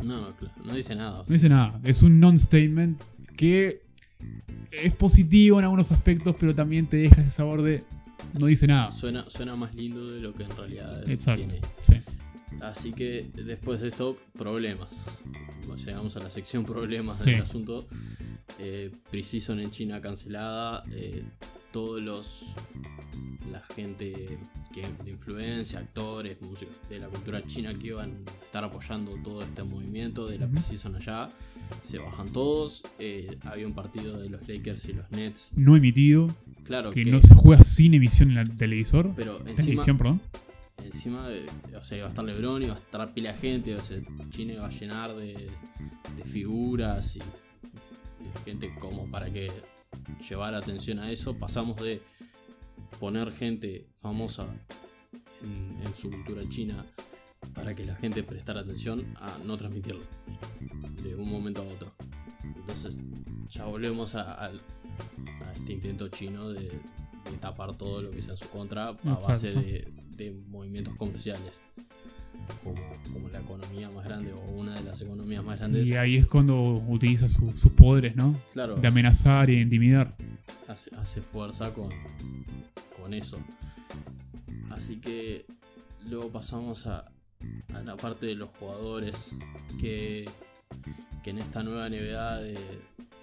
No, 0.00 0.34
no, 0.64 0.74
dice 0.74 0.94
nada. 0.94 1.24
No 1.26 1.32
dice 1.32 1.48
nada. 1.48 1.80
Es 1.84 2.02
un 2.02 2.18
non-statement 2.18 3.00
que 3.36 3.82
es 4.70 4.92
positivo 4.94 5.58
en 5.58 5.64
algunos 5.64 5.92
aspectos, 5.92 6.34
pero 6.38 6.54
también 6.54 6.86
te 6.86 6.96
deja 6.96 7.20
ese 7.20 7.30
sabor 7.30 7.62
de 7.62 7.84
no 8.38 8.46
dice 8.46 8.66
nada. 8.66 8.90
Suena, 8.90 9.28
suena 9.28 9.56
más 9.56 9.74
lindo 9.74 10.10
de 10.10 10.20
lo 10.20 10.34
que 10.34 10.44
en 10.44 10.56
realidad 10.56 11.10
Exacto. 11.10 11.46
tiene. 11.46 11.66
Sí. 11.82 11.94
Así 12.60 12.92
que 12.92 13.30
después 13.34 13.80
de 13.80 13.88
esto, 13.88 14.16
problemas. 14.32 15.06
Llegamos 15.76 16.16
a 16.16 16.20
la 16.20 16.30
sección 16.30 16.64
problemas 16.66 17.18
Sí. 17.20 17.32
del 17.32 17.42
asunto. 17.42 17.86
Eh, 18.58 18.90
Precision 19.10 19.60
en 19.60 19.70
China 19.70 20.00
cancelada. 20.00 20.82
eh, 20.92 21.22
todos 21.72 22.00
los. 22.02 22.54
La 23.50 23.60
gente 23.60 24.38
que, 24.72 24.86
de 25.04 25.10
influencia, 25.10 25.78
actores, 25.80 26.40
músicos 26.40 26.74
de 26.88 26.98
la 26.98 27.08
cultura 27.08 27.44
china 27.44 27.74
que 27.74 27.88
iban 27.88 28.10
a 28.26 28.44
estar 28.44 28.64
apoyando 28.64 29.14
todo 29.22 29.42
este 29.42 29.62
movimiento 29.62 30.26
de 30.26 30.38
la. 30.38 30.48
Precision 30.48 30.94
allá. 30.96 31.30
Se 31.80 31.98
bajan 31.98 32.30
todos. 32.32 32.84
eh, 32.98 33.36
había 33.42 33.66
un 33.66 33.74
partido 33.74 34.18
de 34.18 34.28
los 34.30 34.46
Lakers 34.48 34.88
y 34.88 34.92
los 34.94 35.10
Nets. 35.10 35.52
No 35.56 35.76
emitido, 35.76 36.34
Claro 36.64 36.90
que 36.90 37.02
que. 37.04 37.10
no 37.10 37.20
se 37.22 37.34
juega 37.34 37.64
sin 37.64 37.94
emisión 37.94 38.30
en 38.32 38.38
el 38.38 38.56
televisor. 38.56 39.12
pero 39.16 39.36
En 39.40 39.48
encima, 39.48 39.56
televisión, 39.56 39.98
perdón. 39.98 40.20
Encima 40.84 41.28
o 41.76 41.84
sea, 41.84 41.98
iba 41.98 42.06
a 42.06 42.10
estar 42.10 42.24
Lebron, 42.24 42.62
iba 42.62 42.74
a 42.74 42.78
estar 42.78 43.12
pila 43.14 43.32
de 43.32 43.38
gente, 43.38 43.76
o 43.76 43.82
sea, 43.82 44.00
China 44.30 44.54
iba 44.54 44.66
a 44.66 44.70
llenar 44.70 45.14
de, 45.14 45.50
de 46.16 46.24
figuras 46.24 47.16
y, 47.16 47.20
y 48.20 48.24
de 48.24 48.40
gente 48.44 48.74
como 48.78 49.10
para 49.10 49.30
que 49.32 49.50
llevara 50.28 50.58
atención 50.58 50.98
a 50.98 51.10
eso. 51.10 51.36
Pasamos 51.38 51.76
de 51.76 52.02
poner 53.00 53.32
gente 53.32 53.88
famosa 53.96 54.46
en, 55.42 55.82
en 55.84 55.94
su 55.94 56.10
cultura 56.10 56.42
china 56.48 56.84
para 57.54 57.74
que 57.74 57.84
la 57.84 57.94
gente 57.94 58.22
prestara 58.22 58.60
atención 58.60 59.14
a 59.16 59.38
no 59.44 59.56
transmitirlo 59.56 60.04
de 61.02 61.14
un 61.16 61.28
momento 61.28 61.62
a 61.62 61.64
otro. 61.64 61.94
Entonces 62.44 62.96
ya 63.48 63.64
volvemos 63.64 64.14
a, 64.14 64.50
este 65.54 65.74
intento 65.74 66.08
chino 66.08 66.48
de, 66.48 66.60
de 66.60 67.36
tapar 67.40 67.76
todo 67.76 68.02
lo 68.02 68.10
que 68.10 68.22
sea 68.22 68.32
en 68.32 68.36
su 68.36 68.48
contra 68.48 68.88
a 68.88 68.94
base 68.94 69.52
de, 69.52 70.01
movimientos 70.30 70.94
comerciales. 70.96 71.60
Como, 72.64 72.80
como 73.12 73.28
la 73.28 73.40
economía 73.40 73.88
más 73.90 74.04
grande 74.04 74.32
o 74.32 74.40
una 74.50 74.74
de 74.74 74.82
las 74.82 75.00
economías 75.00 75.44
más 75.44 75.58
grandes. 75.58 75.88
Y 75.88 75.94
ahí 75.96 76.16
es 76.16 76.26
cuando 76.26 76.74
utiliza 76.88 77.28
su- 77.28 77.52
sus 77.56 77.72
poderes, 77.72 78.16
¿no? 78.16 78.40
Claro, 78.52 78.76
De 78.76 78.88
amenazar 78.88 79.48
y 79.50 79.56
de 79.56 79.60
intimidar. 79.62 80.16
hace, 80.66 80.94
hace 80.96 81.22
fuerza 81.22 81.72
con, 81.72 81.90
con 83.00 83.14
eso. 83.14 83.38
Así 84.70 84.96
que 85.00 85.46
luego 86.08 86.30
pasamos 86.32 86.86
a, 86.86 87.04
a 87.74 87.82
la 87.82 87.96
parte 87.96 88.26
de 88.26 88.34
los 88.34 88.50
jugadores 88.50 89.32
que, 89.80 90.28
que 91.22 91.30
en 91.30 91.38
esta 91.38 91.62
nueva 91.62 91.88
NBA 91.88 92.36
de- 92.38 92.58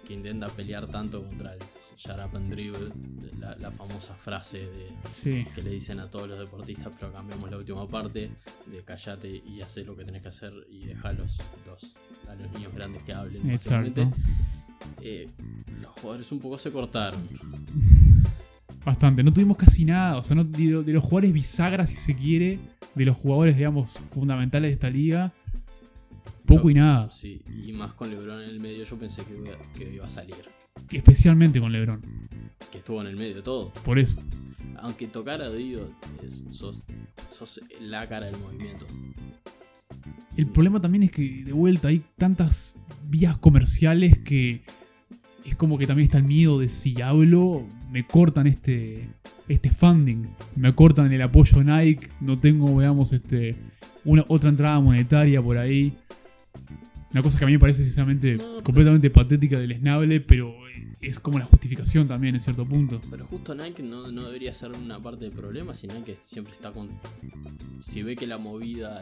que 0.07 0.13
intenta 0.13 0.49
pelear 0.49 0.87
tanto 0.87 1.23
contra 1.23 1.53
el 1.53 1.59
shut 2.01 2.17
up 2.17 2.33
and 2.37 2.49
dribble, 2.49 2.93
la, 3.39 3.55
la 3.57 3.71
famosa 3.71 4.13
frase 4.13 4.59
de, 4.59 4.95
Sí. 5.05 5.45
que 5.53 5.61
le 5.61 5.71
dicen 5.71 5.99
a 5.99 6.09
todos 6.09 6.29
los 6.29 6.39
deportistas, 6.39 6.93
pero 6.97 7.11
cambiamos 7.11 7.51
la 7.51 7.57
última 7.57 7.85
parte 7.89 8.31
de 8.67 8.83
callate 8.85 9.43
y 9.45 9.59
hacer 9.61 9.85
lo 9.85 9.97
que 9.97 10.05
tenés 10.05 10.21
que 10.21 10.29
hacer 10.29 10.53
y 10.71 10.85
dejar 10.85 11.15
los, 11.15 11.41
los, 11.65 11.97
a 12.29 12.35
los 12.35 12.49
niños 12.53 12.73
grandes 12.73 13.03
que 13.03 13.13
hablen. 13.13 13.49
Exacto. 13.49 14.11
Eh, 15.01 15.27
los 15.81 15.91
jugadores 15.91 16.31
un 16.31 16.39
poco 16.39 16.57
se 16.57 16.71
cortaron. 16.71 17.27
Bastante. 18.85 19.21
No 19.23 19.33
tuvimos 19.33 19.57
casi 19.57 19.83
nada. 19.83 20.17
O 20.17 20.23
sea, 20.23 20.35
no, 20.37 20.45
de, 20.45 20.83
de 20.83 20.93
los 20.93 21.03
jugadores 21.03 21.33
bisagras, 21.33 21.89
si 21.89 21.97
se 21.97 22.15
quiere, 22.15 22.59
de 22.95 23.05
los 23.05 23.17
jugadores, 23.17 23.57
digamos, 23.57 23.99
fundamentales 23.99 24.69
de 24.69 24.73
esta 24.75 24.89
liga, 24.89 25.33
poco 26.55 26.63
Yo- 26.63 26.69
y 26.71 26.73
nada. 26.73 27.09
Sí, 27.09 27.41
y 27.65 27.71
más 27.73 27.93
con 27.93 28.09
LeBron 28.09 28.41
en 28.43 28.49
el 28.49 28.59
medio, 28.59 28.83
yo 28.83 28.97
pensé 28.97 29.23
que 29.25 29.37
iba, 29.37 29.51
que 29.77 29.93
iba 29.93 30.05
a 30.05 30.09
salir. 30.09 30.35
Especialmente 30.91 31.59
con 31.59 31.71
LeBron. 31.71 32.01
Que 32.71 32.79
estuvo 32.79 33.01
en 33.01 33.07
el 33.07 33.15
medio 33.15 33.35
de 33.35 33.41
todo. 33.41 33.71
Por 33.85 33.99
eso. 33.99 34.21
Aunque 34.77 35.07
tocar 35.07 35.41
a 35.41 35.49
es- 36.23 36.43
sos, 36.49 36.85
sos 37.29 37.61
la 37.81 38.07
cara 38.07 38.27
del 38.27 38.37
movimiento. 38.37 38.85
El 40.37 40.47
problema 40.47 40.79
también 40.79 41.03
es 41.03 41.11
que, 41.11 41.43
de 41.43 41.51
vuelta, 41.53 41.89
hay 41.89 42.03
tantas 42.17 42.75
vías 43.07 43.37
comerciales 43.37 44.17
que 44.19 44.61
es 45.45 45.55
como 45.55 45.77
que 45.77 45.87
también 45.87 46.05
está 46.05 46.17
el 46.17 46.23
miedo 46.23 46.59
de 46.59 46.69
si 46.69 47.01
hablo, 47.01 47.67
me 47.91 48.05
cortan 48.05 48.47
este, 48.47 49.09
este 49.47 49.69
funding, 49.69 50.27
me 50.55 50.73
cortan 50.73 51.11
el 51.11 51.21
apoyo 51.21 51.63
Nike, 51.63 52.07
no 52.21 52.39
tengo, 52.39 52.75
veamos, 52.75 53.11
este, 53.13 53.57
una, 54.05 54.23
otra 54.27 54.49
entrada 54.49 54.79
monetaria 54.79 55.41
por 55.41 55.57
ahí. 55.57 55.97
Una 57.11 57.23
cosa 57.23 57.39
que 57.39 57.45
a 57.45 57.47
mí 57.47 57.53
me 57.53 57.59
parece 57.59 57.83
sinceramente 57.83 58.35
No, 58.35 58.63
completamente 58.63 59.09
patética, 59.09 59.57
deleznable, 59.59 60.21
pero 60.21 60.53
es 61.01 61.19
como 61.19 61.39
la 61.39 61.45
justificación 61.45 62.07
también 62.07 62.35
en 62.35 62.41
cierto 62.41 62.67
punto. 62.67 63.01
Pero 63.09 63.25
justo 63.25 63.55
Nike 63.55 63.81
no, 63.81 64.11
no 64.11 64.27
debería 64.27 64.53
ser 64.53 64.71
una 64.73 65.01
parte 65.01 65.25
del 65.25 65.33
problema, 65.33 65.73
si 65.73 65.87
Nike 65.87 66.17
siempre 66.21 66.53
está 66.53 66.71
con... 66.71 66.89
Si 67.81 68.03
ve 68.03 68.15
que 68.15 68.27
la 68.27 68.37
movida 68.37 69.01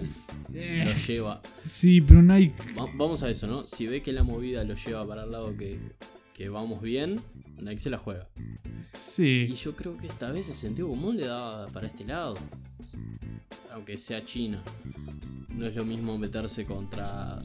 Eh. 0.54 0.84
lo 0.86 0.92
lleva... 0.94 1.42
Sí, 1.66 2.00
pero 2.02 2.22
Nike... 2.22 2.54
Va- 2.80 2.90
vamos 2.96 3.24
a 3.24 3.30
eso, 3.30 3.48
¿no? 3.48 3.66
Si 3.68 3.88
ve 3.88 4.02
que 4.02 4.14
la 4.14 4.24
movida 4.24 4.64
lo 4.64 4.76
lleva 4.76 5.06
para 5.08 5.24
el 5.24 5.32
lado 5.32 5.58
que, 5.58 5.78
que 6.38 6.48
vamos 6.50 6.82
bien, 6.84 7.20
Nike 7.60 7.80
se 7.80 7.90
la 7.90 7.98
juega. 7.98 8.30
Y 8.38 8.98
Sí. 8.98 9.54
yo 9.64 9.76
creo 9.76 9.98
que 9.98 10.06
esta 10.08 10.32
vez 10.32 10.48
el 10.50 10.56
sentido 10.56 10.88
común 10.88 11.18
le 11.18 11.26
daba 11.26 11.68
para 11.70 11.88
este 11.88 12.06
lado. 12.06 12.38
Aunque 13.72 13.98
sea 13.98 14.24
China. 14.24 14.62
No 15.50 15.66
es 15.66 15.76
lo 15.76 15.84
mismo 15.86 16.18
meterse 16.20 16.66
contra 16.66 17.40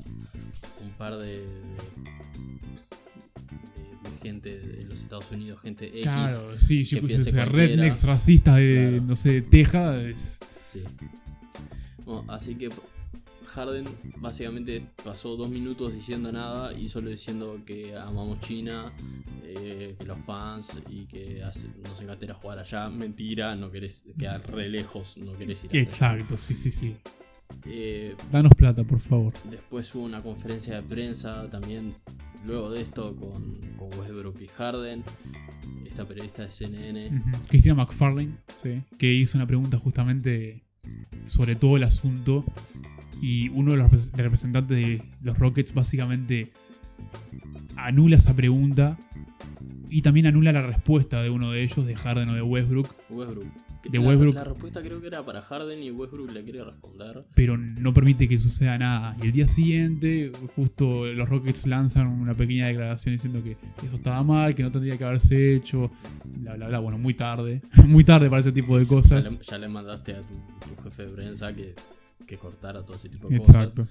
un 0.82 0.90
par 0.98 1.16
de, 1.16 1.38
de, 1.38 1.46
gente 4.22 4.58
de 4.58 4.84
los 4.84 5.00
Estados 5.02 5.30
Unidos, 5.30 5.60
gente 5.62 5.86
X. 5.88 6.02
Claro, 6.02 6.58
sí, 6.58 6.84
yo 6.84 7.00
que 7.00 7.14
cualquiera. 7.16 7.44
rednecks 7.46 8.04
racistas 8.04 8.56
de, 8.56 8.88
Claro. 8.90 9.04
no 9.08 9.16
sé, 9.16 9.32
de 9.32 9.42
Texas. 9.42 10.38
Sí. 10.66 10.82
Bueno, 12.04 12.24
así 12.30 12.54
que 12.56 12.68
Harden 13.46 13.84
básicamente 14.18 14.86
pasó 15.04 15.36
dos 15.36 15.50
minutos 15.50 15.94
diciendo 15.94 16.32
nada 16.32 16.72
y 16.72 16.88
solo 16.88 17.10
diciendo 17.10 17.60
que 17.66 17.96
amamos 17.96 18.40
China, 18.40 18.92
eh, 19.44 19.94
que 19.98 20.04
los 20.06 20.18
fans 20.18 20.80
y 20.88 21.06
que 21.06 21.42
hace- 21.42 21.68
nos 21.82 22.00
encanta 22.00 22.24
ir 22.24 22.30
a 22.30 22.34
jugar 22.34 22.58
allá. 22.58 22.88
Mentira, 22.88 23.54
no 23.56 23.70
querés 23.70 24.04
quedar 24.18 24.42
re 24.50 24.68
lejos, 24.68 25.18
no 25.18 25.36
querés 25.36 25.64
ir 25.64 25.70
a 25.74 25.78
Exacto, 25.78 26.36
sí, 26.38 26.54
sí, 26.54 26.70
sí. 26.70 26.94
Eh, 27.66 28.16
Danos 28.30 28.52
plata, 28.56 28.82
por 28.84 28.98
favor. 28.98 29.32
después 29.50 29.94
hubo 29.94 30.04
una 30.04 30.22
conferencia 30.22 30.76
de 30.76 30.82
prensa 30.82 31.48
también 31.48 31.94
luego 32.46 32.70
de 32.70 32.80
esto 32.82 33.14
con, 33.14 33.58
con 33.76 33.88
Westbrook 33.98 34.40
y 34.40 34.46
Harden, 34.48 35.04
esta 35.86 36.06
periodista 36.08 36.42
de 36.44 36.50
CNN. 36.50 37.06
Ujú. 37.08 37.30
Cristina 37.48 37.74
McFarlane, 37.74 38.36
sí, 38.54 38.82
que 38.98 39.12
hizo 39.12 39.36
una 39.38 39.46
pregunta 39.46 39.76
justamente 39.78 40.64
sobre 41.26 41.54
todo 41.54 41.76
el 41.76 41.84
asunto. 41.84 42.44
Y 43.22 43.48
uno 43.50 43.70
de 43.70 43.76
los 43.78 43.90
repres- 43.90 44.12
representantes 44.14 44.76
de 44.76 45.02
los 45.22 45.38
Rockets 45.38 45.72
básicamente 45.72 46.52
anula 47.76 48.16
esa 48.16 48.34
pregunta. 48.34 48.98
Y 49.88 50.00
también 50.02 50.26
anula 50.26 50.52
la 50.52 50.62
respuesta 50.62 51.22
de 51.22 51.30
uno 51.30 51.50
de 51.50 51.62
ellos, 51.62 51.84
de 51.86 51.94
Harden 51.94 52.28
o 52.30 52.34
de 52.34 52.42
Westbrook. 52.42 52.88
Westbrook. 53.10 53.46
De 53.90 53.98
la, 53.98 54.04
Westbrook. 54.06 54.34
la 54.36 54.44
respuesta 54.44 54.80
creo 54.80 55.00
que 55.00 55.08
era 55.08 55.26
para 55.26 55.42
Harden 55.42 55.82
y 55.82 55.90
Westbrook 55.90 56.30
le 56.30 56.44
quiere 56.44 56.62
responder. 56.64 57.26
pero 57.34 57.58
no 57.58 57.92
permite 57.92 58.28
que 58.28 58.38
suceda 58.38 58.78
nada. 58.78 59.16
Y 59.20 59.26
el 59.26 59.32
día 59.32 59.46
siguiente, 59.48 60.30
justo 60.56 61.06
los 61.12 61.28
Rockets 61.28 61.66
lanzan 61.66 62.06
una 62.06 62.34
pequeña 62.34 62.68
declaración 62.68 63.14
diciendo 63.14 63.42
que 63.42 63.56
eso 63.84 63.96
estaba 63.96 64.22
mal, 64.22 64.54
que 64.54 64.62
no 64.62 64.70
tendría 64.72 64.96
que 64.96 65.04
haberse 65.04 65.56
hecho, 65.56 65.90
bla, 66.24 66.54
bla, 66.54 66.68
bla. 66.68 66.78
Bueno, 66.78 66.96
muy 66.96 67.14
tarde, 67.14 67.60
muy 67.88 68.04
tarde 68.04 68.30
para 68.30 68.40
ese 68.40 68.52
tipo 68.52 68.78
de 68.78 68.84
Ya 68.84 68.88
cosas. 68.88 69.38
le, 69.40 69.44
ya 69.44 69.58
le 69.58 69.68
mandaste 69.68 70.12
a 70.14 70.22
tu, 70.22 70.34
tu 70.74 70.80
jefe 70.82 71.06
de 71.06 71.12
prensa 71.14 71.52
que, 71.52 71.74
que 72.26 72.38
cortara 72.38 72.84
todo 72.84 72.96
ese 72.96 73.08
tipo 73.08 73.28
de 73.28 73.38
cosas. 73.38 73.56
Exacto. 73.56 73.86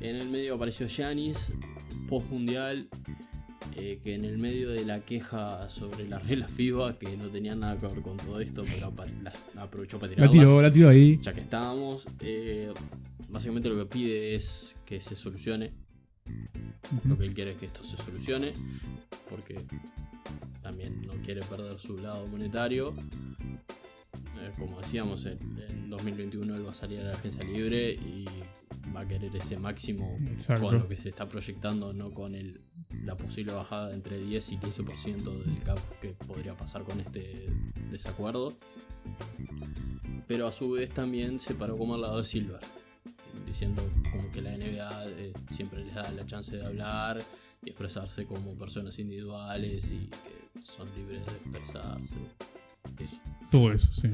En 0.00 0.16
el 0.16 0.28
medio 0.28 0.54
apareció 0.54 0.86
Giannis, 0.86 1.52
post 2.08 2.28
mundial, 2.30 2.88
eh, 3.76 3.98
que 4.02 4.14
en 4.14 4.24
el 4.24 4.38
medio 4.38 4.70
de 4.70 4.84
la 4.84 5.00
queja 5.04 5.68
sobre 5.70 6.08
las 6.08 6.26
reglas 6.26 6.50
FIBA, 6.50 6.98
que 6.98 7.16
no 7.16 7.28
tenían 7.28 7.60
nada 7.60 7.78
que 7.80 7.86
ver 7.86 8.02
con 8.02 8.16
todo 8.16 8.40
esto, 8.40 8.64
pero 8.76 8.92
la- 9.22 9.32
la 9.54 9.62
aprovechó 9.62 9.98
para 9.98 10.10
La 10.12 10.16
tirarlas. 10.16 10.46
tiró, 10.46 10.62
la 10.62 10.72
tiró 10.72 10.88
ahí. 10.88 11.18
Ya 11.22 11.32
que 11.32 11.40
estábamos, 11.40 12.08
eh, 12.20 12.72
básicamente 13.28 13.68
lo 13.68 13.76
que 13.76 13.86
pide 13.86 14.34
es 14.34 14.76
que 14.84 15.00
se 15.00 15.14
solucione. 15.16 15.72
Lo 17.04 17.16
que 17.16 17.24
él 17.24 17.32
quiere 17.34 17.52
es 17.52 17.56
que 17.56 17.66
esto 17.66 17.82
se 17.82 17.96
solucione, 17.96 18.52
porque 19.30 19.58
también 20.62 21.00
no 21.06 21.14
quiere 21.24 21.40
perder 21.42 21.78
su 21.78 21.96
lado 21.98 22.26
monetario. 22.26 22.94
Eh, 24.42 24.52
como 24.58 24.80
decíamos, 24.80 25.26
en, 25.26 25.38
en 25.68 25.90
2021 25.90 26.56
él 26.56 26.66
va 26.66 26.72
a 26.72 26.74
salir 26.74 27.00
a 27.00 27.04
la 27.04 27.14
agencia 27.14 27.44
libre 27.44 27.92
y 27.92 28.26
va 28.94 29.00
a 29.00 29.08
querer 29.08 29.34
ese 29.36 29.58
máximo 29.58 30.18
Exacto. 30.26 30.66
con 30.66 30.78
lo 30.78 30.88
que 30.88 30.96
se 30.96 31.08
está 31.08 31.28
proyectando, 31.28 31.92
no 31.92 32.12
con 32.12 32.34
el, 32.34 32.60
la 33.04 33.16
posible 33.16 33.52
bajada 33.52 33.94
entre 33.94 34.18
10 34.18 34.52
y 34.52 34.58
15% 34.58 35.44
del 35.44 35.62
cap 35.62 35.78
que 36.00 36.10
podría 36.10 36.56
pasar 36.56 36.82
con 36.84 37.00
este 37.00 37.48
desacuerdo. 37.90 38.56
Pero 40.26 40.46
a 40.46 40.52
su 40.52 40.70
vez 40.70 40.90
también 40.90 41.38
se 41.38 41.54
paró 41.54 41.76
como 41.76 41.94
al 41.94 42.02
lado 42.02 42.18
de 42.18 42.24
Silver, 42.24 42.60
diciendo 43.46 43.82
como 44.10 44.30
que 44.30 44.40
la 44.40 44.56
NBA 44.56 45.04
eh, 45.08 45.32
siempre 45.50 45.84
les 45.84 45.94
da 45.94 46.10
la 46.12 46.24
chance 46.24 46.56
de 46.56 46.64
hablar 46.64 47.22
y 47.64 47.70
expresarse 47.70 48.26
como 48.26 48.54
personas 48.56 48.98
individuales 48.98 49.90
y 49.92 50.08
que 50.08 50.62
son 50.62 50.88
libres 50.96 51.24
de 51.26 51.32
expresarse. 51.32 52.18
Eso. 52.98 53.18
Todo 53.50 53.72
eso, 53.72 53.92
sí. 53.92 54.08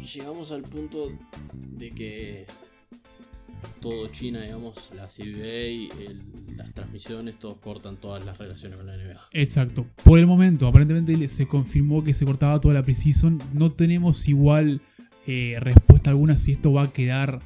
Y 0.00 0.04
llegamos 0.06 0.52
al 0.52 0.62
punto 0.62 1.12
de 1.76 1.90
que 1.90 2.46
todo 3.80 4.08
China, 4.08 4.42
digamos, 4.42 4.90
la 4.94 5.06
CBA, 5.08 5.92
el- 6.02 6.22
las 6.56 6.72
transmisiones, 6.72 7.38
todos 7.38 7.58
cortan 7.58 7.96
todas 7.96 8.24
las 8.24 8.38
relaciones 8.38 8.76
con 8.78 8.86
la 8.86 8.94
NBA. 8.94 9.20
Exacto. 9.32 9.86
Por 10.04 10.18
el 10.18 10.26
momento, 10.26 10.66
aparentemente 10.68 11.26
se 11.28 11.46
confirmó 11.48 12.04
que 12.04 12.14
se 12.14 12.24
cortaba 12.24 12.60
toda 12.60 12.74
la 12.74 12.84
preseason. 12.84 13.42
No 13.52 13.70
tenemos 13.70 14.28
igual 14.28 14.80
eh, 15.26 15.56
respuesta 15.58 16.10
alguna 16.10 16.36
si 16.36 16.52
esto 16.52 16.70
va 16.72 16.82
a 16.82 16.92
quedar 16.92 17.40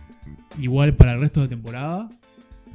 igual 0.60 0.96
para 0.96 1.14
el 1.14 1.20
resto 1.20 1.40
de 1.40 1.48
temporada. 1.48 2.10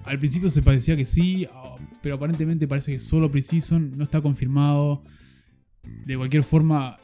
Al 0.06 0.18
principio 0.18 0.50
se 0.50 0.62
parecía 0.62 0.96
que 0.96 1.04
sí, 1.06 1.46
ah, 1.52 1.76
pero 2.02 2.16
aparentemente 2.16 2.68
parece 2.70 2.94
que 2.94 3.00
solo 3.00 3.30
preseason 3.30 3.98
no 3.98 4.04
está 4.06 4.22
confirmado. 4.22 5.04
De 6.06 6.18
cualquier 6.18 6.44
forma, 6.44 6.98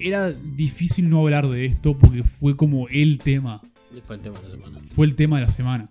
era 0.00 0.32
difícil 0.32 1.08
no 1.08 1.20
hablar 1.20 1.48
de 1.48 1.66
esto 1.66 1.96
porque 1.98 2.24
fue 2.24 2.56
como 2.56 2.88
el 2.88 3.18
tema 3.18 3.62
fue 4.00 4.16
el 4.16 4.22
tema 4.22 4.38
de 4.38 4.44
la 4.44 4.50
semana. 4.50 4.80
fue 4.84 5.06
el 5.06 5.14
tema 5.14 5.36
de 5.36 5.42
la 5.42 5.50
semana. 5.50 5.90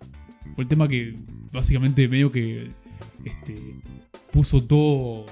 Fue 0.56 0.64
el 0.64 0.68
tema 0.68 0.88
que 0.88 1.18
básicamente 1.52 2.08
medio 2.08 2.32
que 2.32 2.70
este, 3.24 3.56
puso 4.32 4.62
todo. 4.62 5.26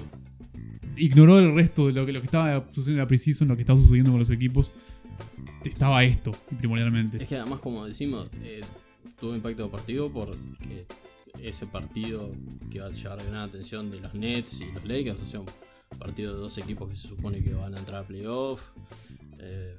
Ignoró 0.96 1.38
el 1.38 1.54
resto 1.54 1.86
de 1.86 1.92
lo 1.92 2.06
que, 2.06 2.12
lo 2.12 2.20
que 2.20 2.26
estaba 2.26 2.66
sucediendo 2.70 3.00
en 3.00 3.04
la 3.04 3.06
Precision, 3.06 3.48
lo 3.48 3.56
que 3.56 3.62
estaba 3.62 3.78
sucediendo 3.78 4.10
con 4.10 4.18
los 4.18 4.30
equipos. 4.30 4.74
Estaba 5.64 6.02
esto, 6.04 6.32
primordialmente. 6.58 7.22
Es 7.22 7.28
que 7.28 7.36
además, 7.36 7.60
como 7.60 7.86
decimos, 7.86 8.28
eh, 8.42 8.62
tuvo 9.18 9.34
impacto 9.34 9.62
deportivo 9.64 10.12
porque 10.12 10.86
ese 11.40 11.66
partido 11.66 12.34
que 12.70 12.80
va 12.80 12.86
a 12.86 12.90
llevar 12.90 13.24
gran 13.24 13.36
atención 13.36 13.90
de 13.90 14.00
los 14.00 14.14
Nets 14.14 14.60
y 14.60 14.72
los 14.72 14.84
Lakers, 14.84 15.22
o 15.22 15.26
sea, 15.26 15.40
partido 15.98 16.34
de 16.34 16.40
dos 16.40 16.58
equipos 16.58 16.88
que 16.88 16.96
se 16.96 17.08
supone 17.08 17.42
que 17.42 17.54
van 17.54 17.74
a 17.74 17.78
entrar 17.78 18.04
a 18.04 18.06
playoff. 18.06 18.72
eh, 19.38 19.76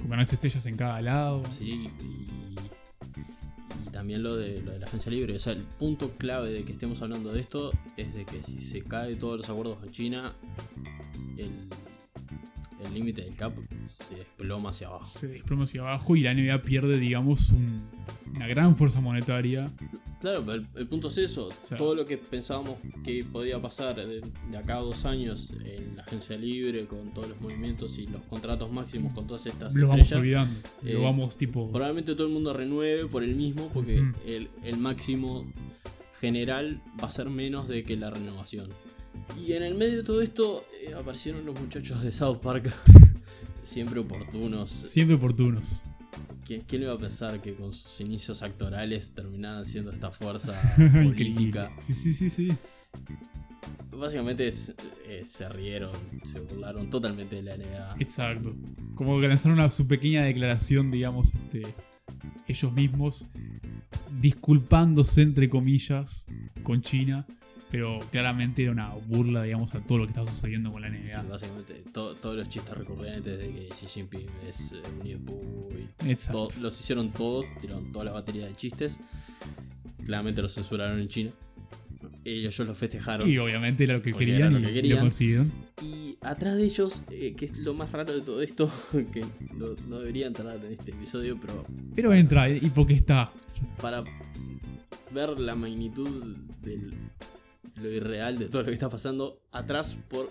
ganarse 0.00 0.34
estrellas 0.34 0.66
en 0.66 0.76
cada 0.76 1.00
lado. 1.00 1.42
Sí, 1.50 1.88
y, 2.00 2.06
y 3.86 3.90
también 3.90 4.22
lo 4.22 4.36
de, 4.36 4.60
lo 4.62 4.72
de 4.72 4.78
la 4.78 4.86
agencia 4.86 5.10
libre. 5.10 5.36
O 5.36 5.40
sea, 5.40 5.52
el 5.52 5.62
punto 5.62 6.12
clave 6.16 6.50
de 6.50 6.64
que 6.64 6.72
estemos 6.72 7.02
hablando 7.02 7.32
de 7.32 7.40
esto 7.40 7.72
es 7.96 8.14
de 8.14 8.24
que 8.24 8.42
si 8.42 8.60
se 8.60 8.82
cae 8.82 9.16
todos 9.16 9.38
los 9.38 9.50
acuerdos 9.50 9.78
con 9.78 9.90
China, 9.90 10.34
el 11.36 11.50
el 12.86 12.94
límite 12.94 13.22
del 13.22 13.34
cap 13.36 13.52
se 13.84 14.16
desploma 14.16 14.70
hacia 14.70 14.88
abajo. 14.88 15.04
Se 15.06 15.28
desploma 15.28 15.64
hacia 15.64 15.80
abajo 15.82 16.16
y 16.16 16.22
la 16.22 16.32
NBA 16.34 16.62
pierde, 16.62 16.98
digamos, 16.98 17.50
un- 17.50 17.82
una 18.34 18.46
gran 18.46 18.76
fuerza 18.76 19.00
monetaria. 19.00 19.70
Claro, 20.20 20.42
pero 20.46 20.54
el, 20.58 20.66
el 20.76 20.86
punto 20.88 21.08
es 21.08 21.18
eso. 21.18 21.52
sea- 21.60 21.76
Todo 21.76 21.94
lo 21.94 22.06
que 22.06 22.16
pensábamos 22.16 22.78
que 23.04 23.24
podía 23.24 23.60
pasar 23.60 23.96
de, 23.96 24.22
de 24.50 24.56
acá 24.56 24.76
a 24.76 24.80
dos 24.80 25.04
años 25.04 25.52
en 25.64 25.96
la 25.96 26.02
agencia 26.02 26.36
libre, 26.38 26.86
con 26.86 27.12
todos 27.12 27.28
los 27.28 27.40
movimientos 27.40 27.98
y 27.98 28.06
los 28.06 28.22
contratos 28.22 28.70
máximos 28.72 29.12
con 29.12 29.26
todas 29.26 29.44
estas 29.46 29.74
Lo 29.74 29.88
vamos 29.88 30.10
olvidando. 30.12 30.54
Eh, 30.84 30.94
Lo 30.94 31.02
vamos, 31.02 31.36
tipo. 31.36 31.70
Probablemente 31.72 32.14
todo 32.14 32.26
el 32.28 32.32
mundo 32.32 32.52
renueve 32.54 33.06
por 33.06 33.22
el 33.24 33.34
mismo, 33.34 33.68
porque 33.74 34.02
el 34.64 34.76
máximo 34.78 35.44
general 36.18 36.80
va 37.02 37.08
a 37.08 37.10
ser 37.10 37.28
menos 37.28 37.68
de 37.68 37.82
que 37.84 37.96
la 37.96 38.10
renovación. 38.10 38.70
Y 39.40 39.52
en 39.54 39.62
el 39.62 39.74
medio 39.74 39.96
de 39.98 40.02
todo 40.02 40.20
esto 40.22 40.64
eh, 40.86 40.94
aparecieron 40.94 41.44
los 41.46 41.58
muchachos 41.58 42.02
de 42.02 42.12
South 42.12 42.38
Park, 42.38 42.72
siempre 43.62 44.00
oportunos. 44.00 44.68
Siempre 44.70 45.16
oportunos. 45.16 45.84
¿Quién, 46.44 46.62
quién 46.66 46.82
iba 46.82 46.92
a 46.92 46.98
pensar 46.98 47.40
que 47.40 47.54
con 47.54 47.72
sus 47.72 48.00
inicios 48.00 48.42
actorales 48.42 49.14
terminaran 49.14 49.62
haciendo 49.62 49.90
esta 49.92 50.10
fuerza 50.10 50.52
política? 51.04 51.70
Sí, 51.78 51.94
sí, 51.94 52.12
sí, 52.12 52.30
sí. 52.30 52.52
Básicamente 53.90 54.46
es- 54.46 54.74
eh, 55.06 55.22
se 55.24 55.48
rieron, 55.48 55.92
se 56.24 56.40
burlaron 56.40 56.88
totalmente 56.90 57.36
de 57.36 57.42
la 57.42 57.56
NBA. 57.56 57.96
Exacto. 58.00 58.54
Como 58.94 59.20
que 59.20 59.28
lanzaron 59.28 59.58
una, 59.58 59.68
su 59.70 59.86
pequeña 59.86 60.22
declaración, 60.24 60.90
digamos, 60.90 61.32
este, 61.34 61.62
ellos 62.48 62.72
mismos, 62.72 63.26
disculpándose, 64.18 65.22
entre 65.22 65.48
comillas, 65.48 66.26
con 66.62 66.80
China. 66.80 67.26
Pero 67.72 68.00
claramente 68.12 68.62
era 68.62 68.70
una 68.72 68.90
burla, 68.90 69.42
digamos, 69.42 69.74
a 69.74 69.80
todo 69.80 69.98
lo 69.98 70.04
que 70.04 70.10
estaba 70.10 70.30
sucediendo 70.30 70.70
con 70.70 70.82
la 70.82 70.88
Sí, 70.90 70.94
NBA. 71.08 71.22
básicamente 71.22 71.74
to- 71.92 72.14
todos 72.14 72.36
los 72.36 72.48
chistes 72.48 72.76
recurrentes 72.76 73.38
de 73.38 73.50
que 73.50 73.68
Xi 73.74 73.86
Jinping 73.86 74.26
es 74.46 74.72
eh, 74.72 74.82
un 75.00 75.06
Ibuy, 75.06 75.88
Exacto. 76.06 76.48
To- 76.48 76.60
los 76.60 76.78
hicieron 76.78 77.10
todos, 77.12 77.46
tiraron 77.62 77.90
toda 77.90 78.04
la 78.04 78.12
batería 78.12 78.46
de 78.46 78.54
chistes. 78.54 79.00
Claramente 80.04 80.42
los 80.42 80.52
censuraron 80.54 81.00
en 81.00 81.08
China. 81.08 81.30
Ellos 82.24 82.58
lo 82.60 82.74
festejaron. 82.74 83.28
Y 83.28 83.38
obviamente 83.38 83.84
era 83.84 83.94
lo 83.94 84.02
que 84.02 84.12
querían 84.12 84.52
era 84.52 84.60
lo 84.60 84.68
y- 84.70 84.72
que 84.74 84.86
y 84.86 84.90
lo 84.90 84.98
consiguieron. 85.00 85.50
Y 85.82 86.16
atrás 86.20 86.56
de 86.56 86.64
ellos, 86.64 87.02
eh, 87.10 87.34
que 87.34 87.46
es 87.46 87.58
lo 87.58 87.72
más 87.74 87.90
raro 87.90 88.12
de 88.12 88.20
todo 88.20 88.42
esto, 88.42 88.70
que 89.14 89.24
no, 89.54 89.68
no 89.88 89.98
debería 90.00 90.26
entrar 90.26 90.56
en 90.62 90.72
este 90.72 90.90
episodio, 90.92 91.38
pero 91.40 91.64
Pero 91.94 92.12
entra, 92.12 92.48
y 92.50 92.70
porque 92.70 92.92
está. 92.94 93.32
para 93.80 94.04
ver 95.10 95.30
la 95.40 95.54
magnitud 95.54 96.36
de 96.62 96.90
lo 97.76 97.90
irreal 97.90 98.38
de 98.38 98.46
todo 98.46 98.62
lo 98.62 98.68
que 98.68 98.74
está 98.74 98.88
pasando, 98.88 99.40
atrás 99.52 99.98
por 100.08 100.30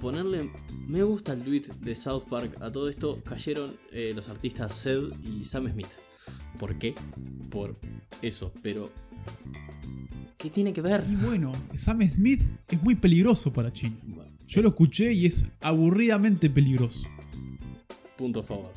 ponerle 0.00 0.50
me 0.88 1.02
gusta 1.02 1.32
al 1.32 1.42
tweet 1.42 1.64
de 1.80 1.94
South 1.94 2.24
Park 2.28 2.58
a 2.60 2.70
todo 2.70 2.88
esto, 2.88 3.22
cayeron 3.24 3.76
eh, 3.92 4.12
los 4.14 4.28
artistas 4.28 4.82
Zed 4.82 5.02
y 5.22 5.44
Sam 5.44 5.70
Smith. 5.70 5.92
¿Por 6.58 6.78
qué? 6.78 6.94
Por 7.50 7.78
eso, 8.22 8.52
pero... 8.62 8.90
¿Qué 10.38 10.50
tiene 10.50 10.72
que 10.72 10.80
ver? 10.82 11.02
Y 11.08 11.16
bueno, 11.16 11.52
Sam 11.74 12.06
Smith 12.08 12.42
es 12.68 12.82
muy 12.82 12.94
peligroso 12.94 13.52
para 13.52 13.72
China. 13.72 13.96
Bueno, 14.04 14.30
Yo 14.46 14.62
lo 14.62 14.68
escuché 14.68 15.12
y 15.12 15.26
es 15.26 15.50
aburridamente 15.60 16.50
peligroso. 16.50 17.08
punto 18.16 18.40
a 18.40 18.42
favor. 18.42 18.72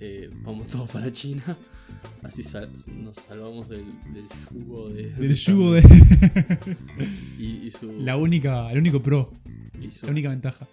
Eh, 0.00 0.30
vamos 0.42 0.68
todos 0.68 0.90
para 0.90 1.10
China. 1.12 1.56
Así 2.22 2.42
sal- 2.42 2.70
nos 2.96 3.16
salvamos 3.16 3.68
del, 3.68 3.84
del 4.12 4.26
yugo 4.52 4.88
de. 4.90 5.10
Del 5.10 5.34
yugo 5.34 5.72
de. 5.74 5.82
Y, 7.38 7.66
y 7.66 7.70
su, 7.70 7.92
la 7.92 8.16
única, 8.16 8.70
el 8.72 8.78
único 8.78 9.02
pro, 9.02 9.32
y 9.80 9.90
su 9.90 10.06
la 10.06 10.12
única 10.12 10.30
ventaja. 10.30 10.66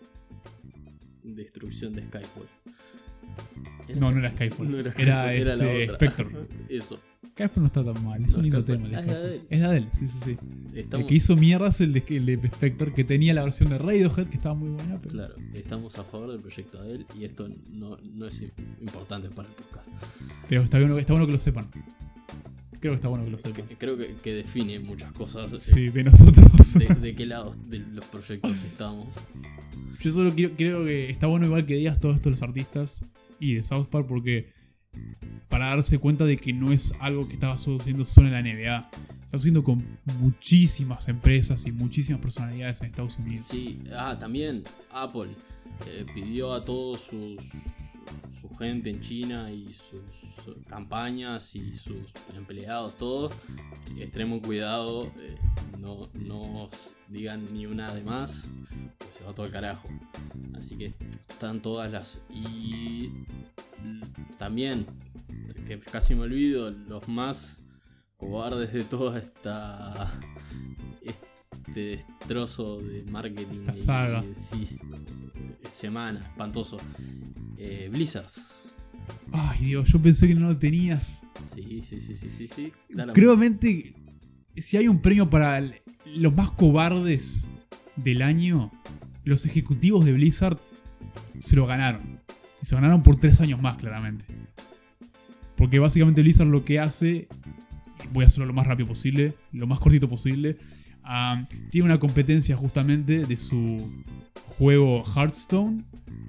destrucción 1.24 1.94
de 1.94 2.04
Skyfall. 2.04 2.48
¿Era 3.88 4.00
No, 4.00 4.12
no 4.12 4.20
era 4.20 4.32
Skyfall. 4.32 4.72
No 4.72 4.78
era 4.80 4.92
Era, 4.98 5.24
Skyfall, 5.26 5.36
era 5.38 5.56
la 5.56 5.74
este, 5.74 5.92
otra. 5.94 5.96
Spectre. 6.12 6.48
Eso. 6.70 7.00
Skyfall 7.34 7.62
no 7.64 7.68
está 7.68 7.84
tan 7.84 8.04
mal, 8.06 8.24
es 8.24 8.32
No, 8.32 8.38
un 8.38 8.44
lindo 8.44 8.64
tema. 8.64 8.86
el 8.86 8.92
de 8.92 8.98
ah, 8.98 9.02
es. 9.02 9.10
Adele. 9.10 9.42
Es 9.50 9.60
de 9.60 9.66
Adele, 9.66 9.88
sí, 9.92 10.08
sí, 10.08 10.18
sí. 10.24 10.38
El 10.74 10.80
Estamos, 10.80 11.08
que 11.08 11.16
hizo 11.16 11.36
mierda 11.36 11.68
es 11.68 11.82
el 11.82 11.92
de, 11.94 12.04
el 12.10 12.26
de 12.26 12.48
Spectre, 12.48 12.94
que 12.94 13.04
tenía 13.04 13.34
la 13.34 13.44
versión 13.44 13.70
de 13.70 13.78
Radiohead, 13.80 14.28
que 14.28 14.36
estaba 14.36 14.54
muy 14.56 14.70
buena, 14.70 15.00
pero. 15.00 15.14
Claro, 15.14 15.36
estamos 15.54 15.98
a 15.98 16.04
favor 16.04 16.32
del 16.32 16.42
proyecto 16.42 16.80
Adele 16.80 17.06
y 17.20 17.24
esto 17.26 17.48
no, 17.72 17.98
no 18.14 18.28
es 18.28 18.44
importante 18.82 19.30
para 19.30 19.50
el 19.50 19.56
podcast. 19.56 19.94
Pero 20.48 20.62
está 20.62 20.80
bueno, 20.80 20.98
está 20.98 21.14
bueno 21.14 21.26
que 21.26 21.32
lo 21.32 21.38
sepan. 21.40 21.66
Creo 22.80 22.92
que 22.94 22.96
está 22.98 23.08
bueno 23.08 23.24
que 23.26 23.32
lo 23.32 23.38
sepan. 23.38 23.66
Que- 23.68 23.78
creo 23.78 23.98
que, 23.98 24.16
que 24.22 24.34
define 24.34 24.80
muchas 24.80 25.12
cosas 25.14 25.52
Sí, 25.62 25.90
de 25.90 26.04
nosotros. 26.04 26.74
de, 26.76 26.86
de 26.96 27.16
qué 27.16 27.26
lado 27.26 27.52
de 27.70 27.80
los 27.80 28.06
proyectos 28.06 28.64
estamos. 28.64 29.16
Yo 30.02 30.12
solo 30.12 30.34
quiero, 30.36 30.54
creo 30.56 30.86
que 30.86 31.10
está 31.10 31.28
bueno 31.28 31.46
igual 31.46 31.66
que 31.66 31.76
digas 31.76 32.00
todo 32.00 32.12
esto 32.12 32.30
de 32.30 32.32
los 32.34 32.42
artistas 32.42 33.06
y 33.40 33.56
de 33.56 33.64
South 33.64 33.88
Park 33.90 34.06
porque 34.08 34.50
para 35.50 35.68
darse 35.68 36.00
cuenta 36.00 36.26
de 36.26 36.38
que 36.38 36.54
no 36.54 36.72
es 36.72 36.96
algo 37.00 37.28
que 37.28 37.36
estaba 37.36 37.58
sucediendo 37.58 38.06
solo 38.06 38.28
en 38.28 38.34
la 38.34 38.42
NBA. 38.42 38.78
Está 39.26 39.38
sucediendo 39.38 39.64
con 39.64 39.84
muchísimas 40.20 41.08
empresas 41.08 41.66
y 41.66 41.72
muchísimas 41.72 42.22
personalidades 42.22 42.82
en 42.82 42.88
Estados 42.88 43.18
Unidos. 43.20 43.48
Sí, 43.48 43.80
ah, 43.96 44.18
también 44.18 44.64
Apple 44.92 45.30
eh, 45.88 46.06
pidió 46.14 46.54
a 46.54 46.64
todos 46.64 47.02
sus 47.02 47.74
su 48.30 48.50
gente 48.50 48.90
en 48.90 49.00
China 49.00 49.52
y 49.52 49.72
sus 49.74 50.56
campañas 50.68 51.56
y 51.56 51.74
sus 51.76 52.12
empleados, 52.36 52.98
todo, 52.98 53.32
extremo 53.98 54.42
cuidado, 54.42 55.12
eh, 55.18 55.36
no, 55.80 56.10
no 56.14 56.68
digan 57.08 57.54
ni 57.54 57.66
una 57.66 57.94
de 57.94 58.04
más, 58.04 58.50
porque 58.98 59.14
se 59.14 59.24
va 59.24 59.34
todo 59.34 59.46
el 59.46 59.52
carajo. 59.52 59.88
Así 60.58 60.78
que 60.78 60.94
están 61.30 61.62
todas 61.62 61.92
las... 61.92 62.26
Y 62.30 63.10
también, 64.38 64.86
que 65.66 65.78
casi 65.80 66.16
me 66.16 66.22
olvido, 66.24 66.72
los 66.72 67.08
más 67.08 67.62
cobardes 68.18 68.74
de 68.74 68.84
toda 68.84 69.20
esta... 69.20 70.12
Este 71.68 71.98
destrozo 72.20 72.82
de 72.82 73.04
marketing. 73.12 73.46
Esta 73.60 73.76
saga. 73.76 74.24
sí, 74.34 74.66
sí, 74.66 74.80
semana, 75.68 76.20
espantoso. 76.20 76.78
Eh, 77.58 77.90
Blizzards. 77.92 78.56
Ay, 79.32 79.66
Dios, 79.66 79.90
yo 79.92 80.02
pensé 80.02 80.28
que 80.28 80.36
no 80.36 80.48
lo 80.48 80.58
tenías. 80.58 81.26
Sí, 81.36 81.82
sí, 81.82 82.00
sí, 82.00 82.16
sí, 82.16 82.30
sí, 82.30 82.48
sí. 82.48 82.72
Da 82.90 83.06
la- 83.06 83.14
Creamente, 83.14 83.96
si 84.56 84.78
hay 84.78 84.88
un 84.88 85.02
premio 85.02 85.30
para 85.30 85.58
el- 85.58 85.74
los 86.16 86.36
más 86.36 86.52
cobardes 86.52 87.50
del 87.96 88.22
año, 88.22 88.72
los 89.24 89.46
ejecutivos 89.46 90.06
de 90.06 90.14
Blizzard 90.14 90.60
se 91.40 91.56
lo 91.56 91.66
ganaron. 91.66 92.20
Y 92.62 92.66
se 92.66 92.76
ganaron 92.76 93.04
por 93.04 93.16
tres 93.18 93.42
años 93.42 93.62
más, 93.62 93.78
claramente. 93.78 94.26
Porque 95.56 95.80
básicamente 95.80 96.22
Blizzard 96.22 96.48
lo 96.48 96.64
que 96.66 96.80
hace, 96.80 97.28
voy 98.12 98.24
a 98.24 98.28
hacerlo 98.28 98.46
lo 98.48 98.54
más 98.54 98.68
rápido 98.68 98.88
posible, 98.88 99.36
lo 99.52 99.68
más 99.68 99.80
cortito 99.80 100.08
posible, 100.10 100.58
tiene 101.70 101.86
una 101.86 102.00
competencia 102.00 102.56
justamente 102.56 103.26
de 103.26 103.38
su 103.38 103.80
juego 104.46 105.04
Hearthstone, 105.04 105.84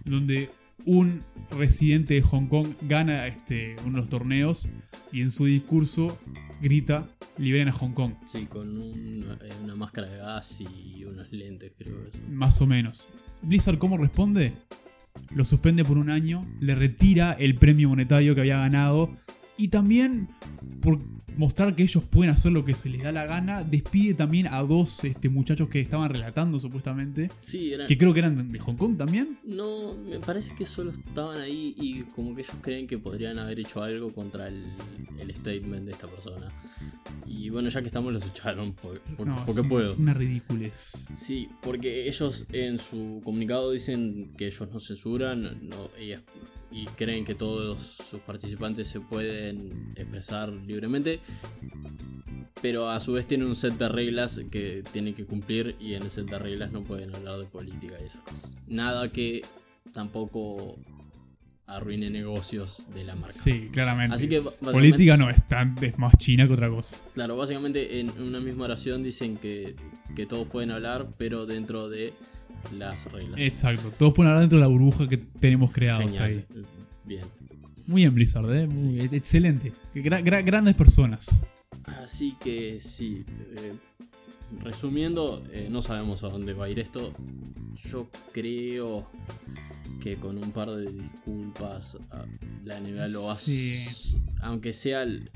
donde 0.05 0.51
un 0.85 1.23
residente 1.51 2.15
de 2.15 2.23
Hong 2.23 2.47
Kong 2.49 2.69
gana 2.83 3.27
este, 3.27 3.77
uno 3.85 3.93
de 3.93 3.99
los 3.99 4.09
torneos 4.09 4.69
y 5.13 5.21
en 5.21 5.31
su 5.31 5.45
discurso 5.47 6.19
grita, 6.61 7.09
liberen 7.39 7.69
a 7.69 7.73
Hong 7.73 7.93
Kong, 7.93 8.13
Sí, 8.27 8.47
con 8.47 8.69
un- 8.81 9.25
eh, 9.43 9.53
una 9.63 9.75
máscara 9.75 10.09
de 10.09 10.19
gas 10.19 10.61
y 10.61 11.05
unos 11.05 11.31
lentes, 11.33 11.73
creo 11.77 12.03
eso. 12.07 12.21
más 12.31 12.61
o 12.61 12.67
menos. 12.67 13.09
Blizzard, 13.43 13.79
¿cómo 13.79 13.99
responde? 13.99 14.53
Lo 15.31 15.45
suspende 15.45 15.85
por 15.85 15.99
un 15.99 16.11
año, 16.11 16.47
le 16.61 16.75
retira 16.75 17.33
el 17.33 17.57
premio 17.57 17.89
monetario 17.89 18.35
que 18.35 18.41
había 18.43 18.59
ganado 18.59 19.13
y 19.57 19.69
también, 19.69 20.29
por 20.81 21.01
mostrar 21.37 21.75
que 21.75 21.83
ellos 21.83 22.05
pueden 22.05 22.33
hacer 22.33 22.53
lo 22.53 22.65
que 22.65 22.77
se 22.77 22.89
les 22.89 23.03
da 23.03 23.11
la 23.11 23.27
gana, 23.27 23.65
despide 23.65 24.15
también 24.15 24.47
a 24.47 24.63
dos 24.63 25.03
este, 25.03 25.29
muchachos 25.29 25.69
que 25.69 25.81
estaban 25.81 26.09
relatando 26.09 26.61
supuestamente, 26.61 27.29
Sí, 27.41 27.73
eran. 27.73 27.89
que 27.89 27.99
creo 27.99 28.13
que 28.15 28.21
eran 28.21 28.53
de 28.53 28.59
Hong 28.61 28.77
Kong 28.77 28.97
también. 28.97 29.37
No, 29.45 29.95
me 29.95 30.21
parece 30.21 30.55
que 30.55 30.65
solo 30.65 30.93
estaban 30.93 31.41
ahí 31.41 31.75
y 31.77 32.03
como 32.15 32.37
que 32.37 32.43
ellos 32.43 32.55
creen 32.61 32.87
que 32.87 32.99
podrían 32.99 33.41
haber 33.41 33.59
hecho 33.59 33.83
algo 33.83 34.13
contra 34.13 34.47
el, 34.47 34.63
el 35.19 35.35
statement 35.35 35.87
de 35.87 35.93
esta 35.93 36.07
persona. 36.09 36.53
Y 37.27 37.51
bueno, 37.51 37.69
ya 37.69 37.81
que 37.83 37.89
estamos, 37.89 38.13
los 38.13 38.27
echaron 38.29 38.73
por- 38.75 39.01
por- 39.01 39.27
No, 39.27 39.45
porque 39.45 39.65
puedo. 39.65 39.97
Una 39.97 40.15
ridiculez. 40.15 41.09
Sí, 41.17 41.49
porque 41.63 42.07
ellos 42.07 42.47
en 42.53 42.79
su 42.79 43.21
comunicado 43.25 43.73
dicen 43.73 44.29
que 44.37 44.47
ellos 44.47 44.69
no 44.73 44.79
censuran 44.79 45.43
no, 45.69 45.91
y, 46.01 46.13
y 46.75 46.87
creen 46.97 47.25
que 47.25 47.37
todos 47.37 47.81
sus 47.81 48.21
participantes 48.21 48.89
se 48.89 49.01
pueden 49.01 49.87
expresar 49.95 50.49
libremente, 50.49 51.21
pero 52.61 52.91
a 52.91 52.99
su 52.99 53.13
vez 53.13 53.27
tienen 53.27 53.47
un 53.47 53.55
set 53.55 53.75
de 53.79 53.89
reglas 53.89 54.41
que 54.51 54.83
tienen 54.91 55.15
que 55.15 55.25
cumplir 55.25 55.77
y 55.79 55.95
en 55.95 56.03
el 56.03 56.11
set 56.11 56.27
de 56.27 56.37
reglas 56.37 56.73
no 56.73 56.83
pueden 56.83 57.15
hablar 57.15 57.39
de 57.39 57.45
política 57.45 57.95
y 58.03 58.05
esas 58.05 58.23
cosas. 58.23 58.57
Nada 58.67 59.13
que 59.13 59.45
tampoco 59.93 60.77
arruine 61.67 62.11
negocios 62.11 62.89
de 62.93 63.05
la 63.05 63.15
marca. 63.15 63.33
Sí, 63.33 63.69
claramente. 63.73 64.17
Así 64.17 64.29
que, 64.29 64.41
política 64.61 65.17
no 65.17 65.31
es 65.31 65.47
tan, 65.47 65.77
es 65.81 65.97
más 65.99 66.15
china 66.19 66.49
que 66.49 66.55
otra 66.55 66.69
cosa. 66.69 66.97
Claro, 67.15 67.37
básicamente 67.37 68.01
en 68.01 68.11
una 68.21 68.41
misma 68.41 68.65
oración 68.65 69.01
dicen 69.01 69.37
que, 69.37 69.77
que 70.17 70.27
todos 70.27 70.49
pueden 70.49 70.73
hablar, 70.73 71.07
pero 71.19 71.47
dentro 71.47 71.89
de 71.89 72.13
las 72.73 73.11
reglas. 73.13 73.41
Exacto. 73.41 73.91
Todos 73.99 74.13
pueden 74.15 74.29
hablar 74.31 74.43
dentro 74.43 74.59
de 74.59 74.63
la 74.63 74.69
burbuja 74.69 75.09
que 75.09 75.17
tenemos 75.19 75.71
creados 75.73 76.15
Genial. 76.17 76.45
ahí. 76.55 76.65
Bien. 77.05 77.25
Muy 77.87 78.03
bien, 78.03 78.15
Blizzard, 78.15 78.51
¿eh? 78.55 78.67
Muy- 78.67 79.01
Excelente. 79.13 79.73
Gra- 79.95 80.23
gra- 80.23 80.45
grandes 80.45 80.75
personas. 80.75 81.45
Así 81.85 82.35
que 82.43 82.81
sí. 82.81 83.25
eh, 83.57 83.75
resumiendo, 84.61 85.43
eh, 85.53 85.69
no 85.71 85.83
sabemos 85.83 86.25
a 86.25 86.29
dónde 86.29 86.53
va 86.55 86.67
a 86.67 86.69
ir 86.71 86.79
esto. 86.79 87.13
Yo 87.91 88.09
creo 88.33 89.07
que 90.05 90.17
con 90.19 90.37
un 90.37 90.53
par 90.53 90.71
de 90.71 90.93
disculpas 90.93 91.97
a- 92.13 92.27
la 92.67 92.77
NBA 92.79 93.09
lo 93.09 93.25
va. 93.25 93.35
Sí. 93.35 93.83
Aunque 94.43 94.75
sea, 94.75 95.03
el- 95.03 95.31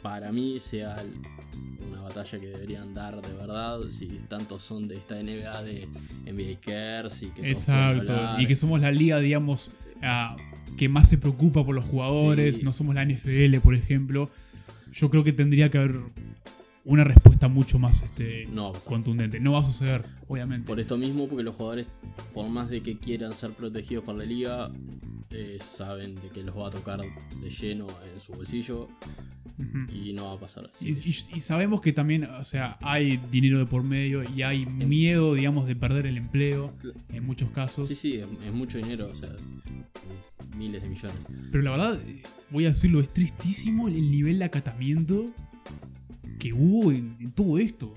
para 0.00 0.30
mí, 0.30 0.60
sea 0.60 1.00
el- 1.02 1.12
una 1.90 2.02
batalla 2.02 2.38
que 2.38 2.46
deberían 2.46 2.94
dar 2.94 3.20
de 3.20 3.32
verdad. 3.34 3.80
Si 3.88 4.06
tantos 4.28 4.62
son 4.62 4.86
de 4.86 4.96
esta 4.96 5.18
NBA 5.18 5.64
de 5.64 5.88
NBA 6.24 6.60
Cares 6.60 7.20
y 7.24 7.30
que 7.30 7.50
Exacto. 7.50 8.14
Y 8.38 8.46
que 8.46 8.54
somos 8.54 8.80
la 8.80 8.92
liga, 8.92 9.18
digamos, 9.18 9.72
ah, 10.02 10.36
que 10.78 10.88
más 10.88 11.08
se 11.08 11.18
preocupa 11.18 11.66
por 11.66 11.74
los 11.74 11.84
jugadores. 11.84 12.58
Sí. 12.58 12.62
No 12.62 12.70
somos 12.70 12.94
la 12.94 13.02
NFL, 13.02 13.58
por 13.60 13.74
ejemplo. 13.74 14.30
Yo 14.92 15.10
creo 15.10 15.24
que 15.24 15.32
tendría 15.32 15.68
que 15.68 15.78
haber 15.78 15.96
una 16.84 17.04
respuesta 17.04 17.48
mucho 17.48 17.78
más 17.78 18.02
este, 18.02 18.46
No 18.52 18.72
contundente. 18.86 19.38
No 19.40 19.52
va 19.52 19.60
a 19.60 19.62
suceder, 19.62 20.04
obviamente. 20.28 20.66
Por 20.66 20.80
esto 20.80 20.96
mismo, 20.98 21.26
porque 21.28 21.42
los 21.44 21.54
jugadores, 21.56 21.86
por 22.34 22.48
más 22.48 22.68
de 22.70 22.82
que 22.82 22.98
quieran 22.98 23.34
ser 23.34 23.52
protegidos 23.52 24.04
por 24.04 24.16
la 24.16 24.24
liga, 24.24 24.70
eh, 25.30 25.58
saben 25.60 26.16
de 26.16 26.28
que 26.30 26.42
los 26.42 26.56
va 26.56 26.66
a 26.68 26.70
tocar 26.70 27.00
de 27.00 27.50
lleno 27.50 27.86
en 28.12 28.20
su 28.20 28.32
bolsillo 28.34 28.88
y 29.94 30.12
no 30.12 30.24
va 30.26 30.32
a 30.32 30.40
pasar 30.40 30.68
así. 30.72 30.88
Y, 30.88 30.90
y- 30.90 31.36
y 31.36 31.40
sabemos 31.40 31.80
que 31.80 31.92
también, 31.92 32.24
o 32.24 32.44
sea, 32.44 32.76
hay 32.82 33.18
dinero 33.30 33.58
de 33.58 33.66
por 33.66 33.84
medio 33.84 34.24
y 34.28 34.42
hay 34.42 34.64
miedo, 34.66 35.34
digamos, 35.34 35.66
de 35.68 35.76
perder 35.76 36.06
el 36.06 36.16
empleo 36.16 36.74
en 37.10 37.24
muchos 37.24 37.50
casos. 37.50 37.88
Sí, 37.88 37.94
sí, 37.94 38.16
es, 38.16 38.26
es 38.44 38.52
mucho 38.52 38.78
dinero, 38.78 39.08
o 39.10 39.14
sea, 39.14 39.30
miles 40.56 40.82
de 40.82 40.88
millones. 40.88 41.16
Pero 41.50 41.62
la 41.62 41.70
verdad, 41.70 42.00
eh, 42.08 42.22
voy 42.50 42.64
a 42.66 42.68
decirlo, 42.70 43.00
es 43.00 43.10
tristísimo 43.10 43.88
el 43.88 44.10
nivel 44.10 44.38
de 44.40 44.46
acatamiento 44.46 45.30
que 46.38 46.52
hubo 46.52 46.92
en, 46.92 47.32
todo 47.32 47.58
esto. 47.58 47.94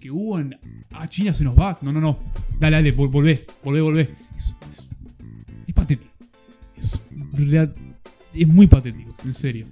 Que 0.00 0.10
hubo 0.10 0.38
en. 0.38 0.56
Ah, 0.92 1.08
China 1.08 1.32
se 1.32 1.44
nos 1.44 1.58
va. 1.58 1.78
No, 1.82 1.92
no, 1.92 2.00
no. 2.00 2.18
Dale, 2.60 2.76
dale, 2.76 2.96
vol- 2.96 3.10
volvé, 3.10 3.44
volvé, 3.64 3.80
volvé. 3.80 4.10
Es, 4.36 4.56
es- 4.68 4.90
es 5.66 5.74
patético. 5.74 6.12
Es, 6.76 7.04
es 8.34 8.48
muy 8.48 8.66
patético, 8.66 9.14
en 9.24 9.34
serio. 9.34 9.66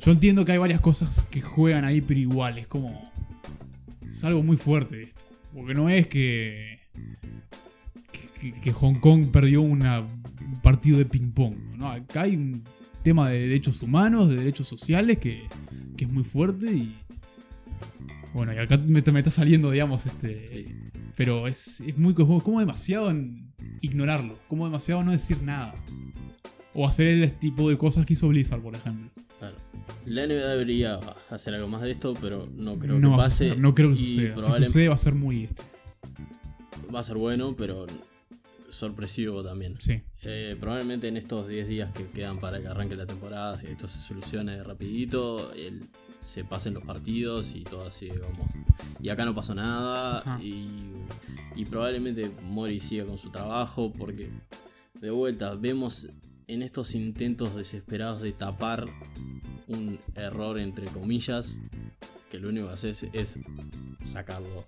Yo 0.00 0.12
entiendo 0.12 0.44
que 0.44 0.52
hay 0.52 0.58
varias 0.58 0.80
cosas 0.80 1.22
que 1.22 1.40
juegan 1.40 1.84
ahí, 1.84 2.00
pero 2.00 2.20
igual, 2.20 2.58
es 2.58 2.68
como. 2.68 3.10
Es 4.00 4.22
algo 4.24 4.42
muy 4.42 4.56
fuerte 4.56 5.02
esto. 5.02 5.24
Porque 5.52 5.74
no 5.74 5.88
es 5.88 6.06
que. 6.06 6.78
que, 8.40 8.52
que 8.52 8.72
Hong 8.72 9.00
Kong 9.00 9.28
perdió 9.32 9.62
una- 9.62 10.00
un 10.00 10.60
partido 10.62 10.98
de 10.98 11.06
ping-pong. 11.06 11.56
¿no? 11.76 11.90
Acá 11.90 12.22
hay 12.22 12.36
un 12.36 12.62
tema 13.02 13.30
de 13.30 13.40
derechos 13.48 13.82
humanos, 13.82 14.28
de 14.28 14.36
derechos 14.36 14.68
sociales 14.68 15.18
que, 15.18 15.42
que 15.96 16.04
es 16.04 16.10
muy 16.10 16.22
fuerte 16.24 16.72
y. 16.72 16.94
Bueno, 18.36 18.52
y 18.54 18.58
acá 18.58 18.76
me, 18.76 19.02
me 19.02 19.18
está 19.20 19.30
saliendo, 19.30 19.70
digamos, 19.70 20.04
este. 20.06 20.48
Sí. 20.48 20.74
Pero 21.16 21.48
es, 21.48 21.80
es 21.80 21.96
muy. 21.96 22.12
como, 22.14 22.60
demasiado 22.60 23.10
en 23.10 23.52
ignorarlo. 23.80 24.38
Como 24.48 24.66
demasiado 24.66 25.02
no 25.02 25.12
decir 25.12 25.42
nada. 25.42 25.74
O 26.74 26.86
hacer 26.86 27.06
el 27.06 27.32
tipo 27.38 27.70
de 27.70 27.78
cosas 27.78 28.04
que 28.04 28.12
hizo 28.12 28.28
Blizzard, 28.28 28.60
por 28.60 28.74
ejemplo. 28.74 29.10
Claro. 29.38 29.56
La 30.04 30.26
NBA 30.26 30.46
debería 30.48 31.00
hacer 31.30 31.54
algo 31.54 31.68
más 31.68 31.80
de 31.80 31.90
esto, 31.92 32.14
pero 32.20 32.46
no 32.54 32.78
creo 32.78 32.98
no 32.98 33.12
que 33.12 33.16
pase. 33.16 33.56
no 33.56 33.74
creo 33.74 33.88
que 33.90 33.96
suceda. 33.96 34.36
Si 34.40 34.64
sucede 34.64 34.88
va 34.88 34.94
a 34.94 34.98
ser 34.98 35.14
muy 35.14 35.44
este. 35.44 35.62
Va 36.94 37.00
a 37.00 37.02
ser 37.02 37.16
bueno, 37.16 37.56
pero 37.56 37.86
sorpresivo 38.68 39.42
también. 39.42 39.76
Sí. 39.78 40.00
Eh, 40.24 40.56
probablemente 40.60 41.08
en 41.08 41.16
estos 41.16 41.48
10 41.48 41.68
días 41.68 41.92
que 41.92 42.06
quedan 42.08 42.38
para 42.38 42.60
que 42.60 42.66
arranque 42.66 42.96
la 42.96 43.06
temporada, 43.06 43.58
si 43.58 43.68
esto 43.68 43.88
se 43.88 44.00
solucione 44.00 44.62
rapidito, 44.62 45.52
el- 45.54 45.88
se 46.20 46.44
pasen 46.44 46.74
los 46.74 46.84
partidos 46.84 47.54
y 47.56 47.64
todo 47.64 47.86
así 47.86 48.08
como... 48.08 48.48
Y 49.00 49.08
acá 49.08 49.24
no 49.24 49.34
pasó 49.34 49.54
nada 49.54 50.18
Ajá. 50.18 50.42
y, 50.42 50.68
y 51.54 51.64
probablemente 51.64 52.30
Mori 52.42 52.80
siga 52.80 53.04
con 53.04 53.18
su 53.18 53.30
trabajo 53.30 53.92
porque 53.92 54.30
de 55.00 55.10
vuelta 55.10 55.54
vemos 55.54 56.10
en 56.46 56.62
estos 56.62 56.94
intentos 56.94 57.54
desesperados 57.54 58.22
de 58.22 58.32
tapar 58.32 58.86
un 59.66 59.98
error 60.14 60.58
entre 60.58 60.86
comillas 60.86 61.60
que 62.30 62.38
lo 62.40 62.48
único 62.48 62.66
que 62.68 62.72
haces 62.74 63.06
es 63.12 63.38
sacarlo. 64.02 64.66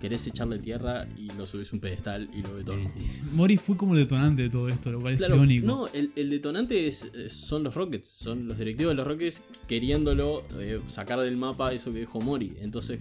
Querés 0.00 0.26
echarle 0.26 0.58
tierra 0.58 1.06
y 1.16 1.30
lo 1.32 1.46
subís 1.46 1.72
a 1.72 1.76
un 1.76 1.80
pedestal 1.80 2.28
y 2.34 2.42
lo 2.42 2.54
ve 2.54 2.64
todo 2.64 2.74
el 2.76 2.82
mundo. 2.82 2.98
Mori 3.32 3.56
fue 3.56 3.76
como 3.76 3.94
el 3.94 4.00
detonante 4.00 4.42
de 4.42 4.50
todo 4.50 4.68
esto, 4.68 4.90
lo 4.90 5.00
cual 5.00 5.14
es 5.14 5.20
Claro, 5.20 5.36
irónico. 5.36 5.66
no, 5.66 5.86
el, 5.94 6.12
el 6.16 6.28
detonante 6.28 6.86
es, 6.86 7.04
es- 7.14 7.32
son 7.32 7.62
los 7.62 7.74
Rockets, 7.74 8.08
son 8.08 8.46
los 8.48 8.58
directivos 8.58 8.90
de 8.92 8.94
los 8.96 9.06
Rockets 9.06 9.44
queriéndolo 9.68 10.44
eh, 10.58 10.80
sacar 10.86 11.20
del 11.20 11.36
mapa 11.36 11.72
eso 11.72 11.92
que 11.92 12.00
dijo 12.00 12.20
Mori. 12.20 12.56
Entonces, 12.60 13.00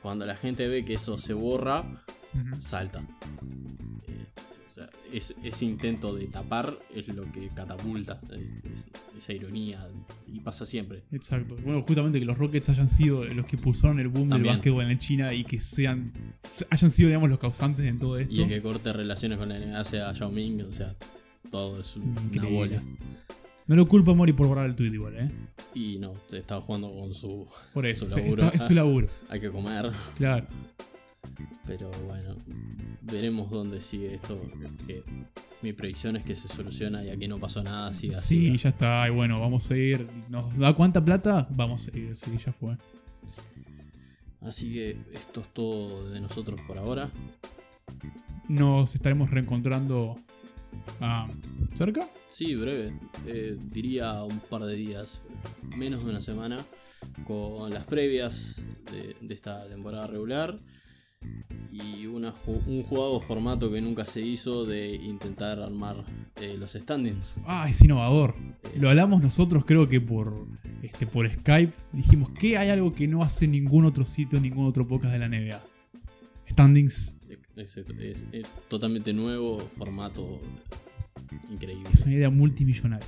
cuando 0.00 0.24
la 0.24 0.36
gente 0.36 0.66
ve 0.68 0.84
que 0.84 0.94
eso 0.94 1.18
se 1.18 1.34
borra, 1.34 2.02
salta. 2.58 3.04
O 4.70 4.72
sea, 4.72 4.88
es- 5.12 5.34
ese 5.42 5.64
intento 5.64 6.14
de 6.14 6.26
tapar 6.26 6.78
es 6.94 7.08
lo 7.08 7.24
que 7.32 7.48
catapulta 7.48 8.20
es- 8.32 8.54
es- 8.72 8.88
esa 9.18 9.32
ironía 9.32 9.84
y 10.32 10.38
pasa 10.38 10.64
siempre. 10.64 11.02
Exacto. 11.10 11.56
Bueno, 11.64 11.82
justamente 11.82 12.20
que 12.20 12.24
los 12.24 12.38
Rockets 12.38 12.68
hayan 12.68 12.86
sido 12.86 13.24
los 13.24 13.46
que 13.46 13.56
impulsaron 13.56 13.98
el 13.98 14.06
boom 14.06 14.28
También. 14.28 14.42
del 14.44 14.56
básquetbol 14.58 14.88
en 14.88 14.98
China 15.00 15.34
y 15.34 15.42
que 15.42 15.58
sean 15.58 16.12
hayan 16.70 16.90
sido, 16.92 17.08
digamos, 17.08 17.28
los 17.30 17.40
causantes 17.40 17.84
en 17.86 17.98
todo 17.98 18.16
esto. 18.16 18.32
Y 18.32 18.42
el 18.42 18.48
que 18.48 18.62
corte 18.62 18.92
relaciones 18.92 19.38
con 19.38 19.48
la 19.48 19.56
NBA 19.56 19.82
sea 19.82 20.12
Yao 20.12 20.30
Ming, 20.30 20.60
o 20.62 20.70
sea, 20.70 20.94
todo 21.50 21.80
es 21.80 21.96
un- 21.96 22.08
una 22.08 22.20
Increíble. 22.22 22.50
bola. 22.78 22.82
No 23.66 23.74
lo 23.76 23.88
culpa 23.88 24.12
a 24.12 24.14
Mori 24.14 24.32
por 24.32 24.46
borrar 24.46 24.66
el 24.66 24.76
tweet 24.76 24.92
igual, 24.92 25.16
¿eh? 25.16 25.30
Y 25.74 25.98
no, 25.98 26.14
estaba 26.32 26.60
jugando 26.60 26.92
con 26.94 27.12
su. 27.12 27.44
Por 27.74 27.86
eso, 27.86 28.08
su 28.08 28.18
laburo. 28.18 28.44
está- 28.44 28.56
es 28.56 28.64
su 28.64 28.74
laburo. 28.74 29.08
Hay 29.28 29.40
que 29.40 29.50
comer. 29.50 29.90
Claro. 30.16 30.46
Pero 31.66 31.90
bueno, 32.06 32.36
veremos 33.02 33.50
dónde 33.50 33.80
sigue 33.80 34.14
esto. 34.14 34.40
Que 34.86 35.02
mi 35.62 35.72
predicción 35.72 36.16
es 36.16 36.24
que 36.24 36.34
se 36.34 36.48
soluciona 36.48 37.04
y 37.04 37.10
aquí 37.10 37.28
no 37.28 37.38
pasó 37.38 37.62
nada. 37.62 37.92
Siga, 37.94 38.14
Sí, 38.14 38.40
siga. 38.46 38.56
ya 38.56 38.68
está. 38.70 39.08
Y 39.08 39.10
bueno, 39.10 39.40
vamos 39.40 39.70
a 39.70 39.76
ir. 39.76 40.08
¿Nos 40.28 40.56
da 40.56 40.74
cuánta 40.74 41.04
plata? 41.04 41.46
Vamos 41.50 41.88
a 41.88 41.96
ir. 41.98 42.14
Sí, 42.16 42.30
ya 42.36 42.52
fue. 42.52 42.76
Así 44.40 44.72
que 44.72 44.96
esto 45.12 45.42
es 45.42 45.48
todo 45.52 46.10
de 46.10 46.20
nosotros 46.20 46.58
por 46.66 46.78
ahora. 46.78 47.10
Nos 48.48 48.94
estaremos 48.94 49.30
reencontrando 49.30 50.18
ah, 51.00 51.28
cerca. 51.74 52.08
Sí, 52.28 52.54
breve. 52.54 52.92
Eh, 53.26 53.56
diría 53.60 54.22
un 54.24 54.40
par 54.40 54.62
de 54.64 54.74
días, 54.74 55.22
menos 55.76 56.04
de 56.04 56.10
una 56.10 56.20
semana, 56.20 56.64
con 57.24 57.70
las 57.70 57.84
previas 57.86 58.64
de, 58.90 59.14
de 59.20 59.34
esta 59.34 59.68
temporada 59.68 60.06
regular. 60.06 60.58
Y 61.72 62.06
una 62.06 62.34
un 62.46 62.82
jugado 62.82 63.20
formato 63.20 63.70
que 63.72 63.80
nunca 63.80 64.04
se 64.04 64.20
hizo 64.20 64.64
de 64.66 64.94
intentar 64.96 65.60
armar 65.60 66.04
eh, 66.40 66.56
los 66.58 66.72
standings. 66.72 67.38
Ah, 67.46 67.66
es 67.68 67.80
innovador. 67.82 68.34
Es- 68.74 68.82
Lo 68.82 68.88
hablamos 68.88 69.22
nosotros, 69.22 69.64
creo 69.64 69.88
que 69.88 70.00
por, 70.00 70.46
este, 70.82 71.06
por 71.06 71.28
Skype. 71.30 71.72
Dijimos 71.92 72.30
que 72.30 72.58
hay 72.58 72.70
algo 72.70 72.92
que 72.94 73.06
no 73.06 73.22
hace 73.22 73.46
ningún 73.46 73.84
otro 73.84 74.04
sitio, 74.04 74.40
ningún 74.40 74.66
otro 74.66 74.86
podcast 74.86 75.12
de 75.12 75.18
la 75.20 75.28
NBA. 75.28 75.62
Standings. 76.50 77.16
Es, 77.56 77.76
es- 77.76 78.26
es 78.32 78.46
totalmente 78.68 79.12
nuevo, 79.12 79.60
formato 79.60 80.40
increíble. 81.50 81.88
Es 81.92 82.02
una 82.02 82.14
idea 82.14 82.30
multimillonaria. 82.30 83.06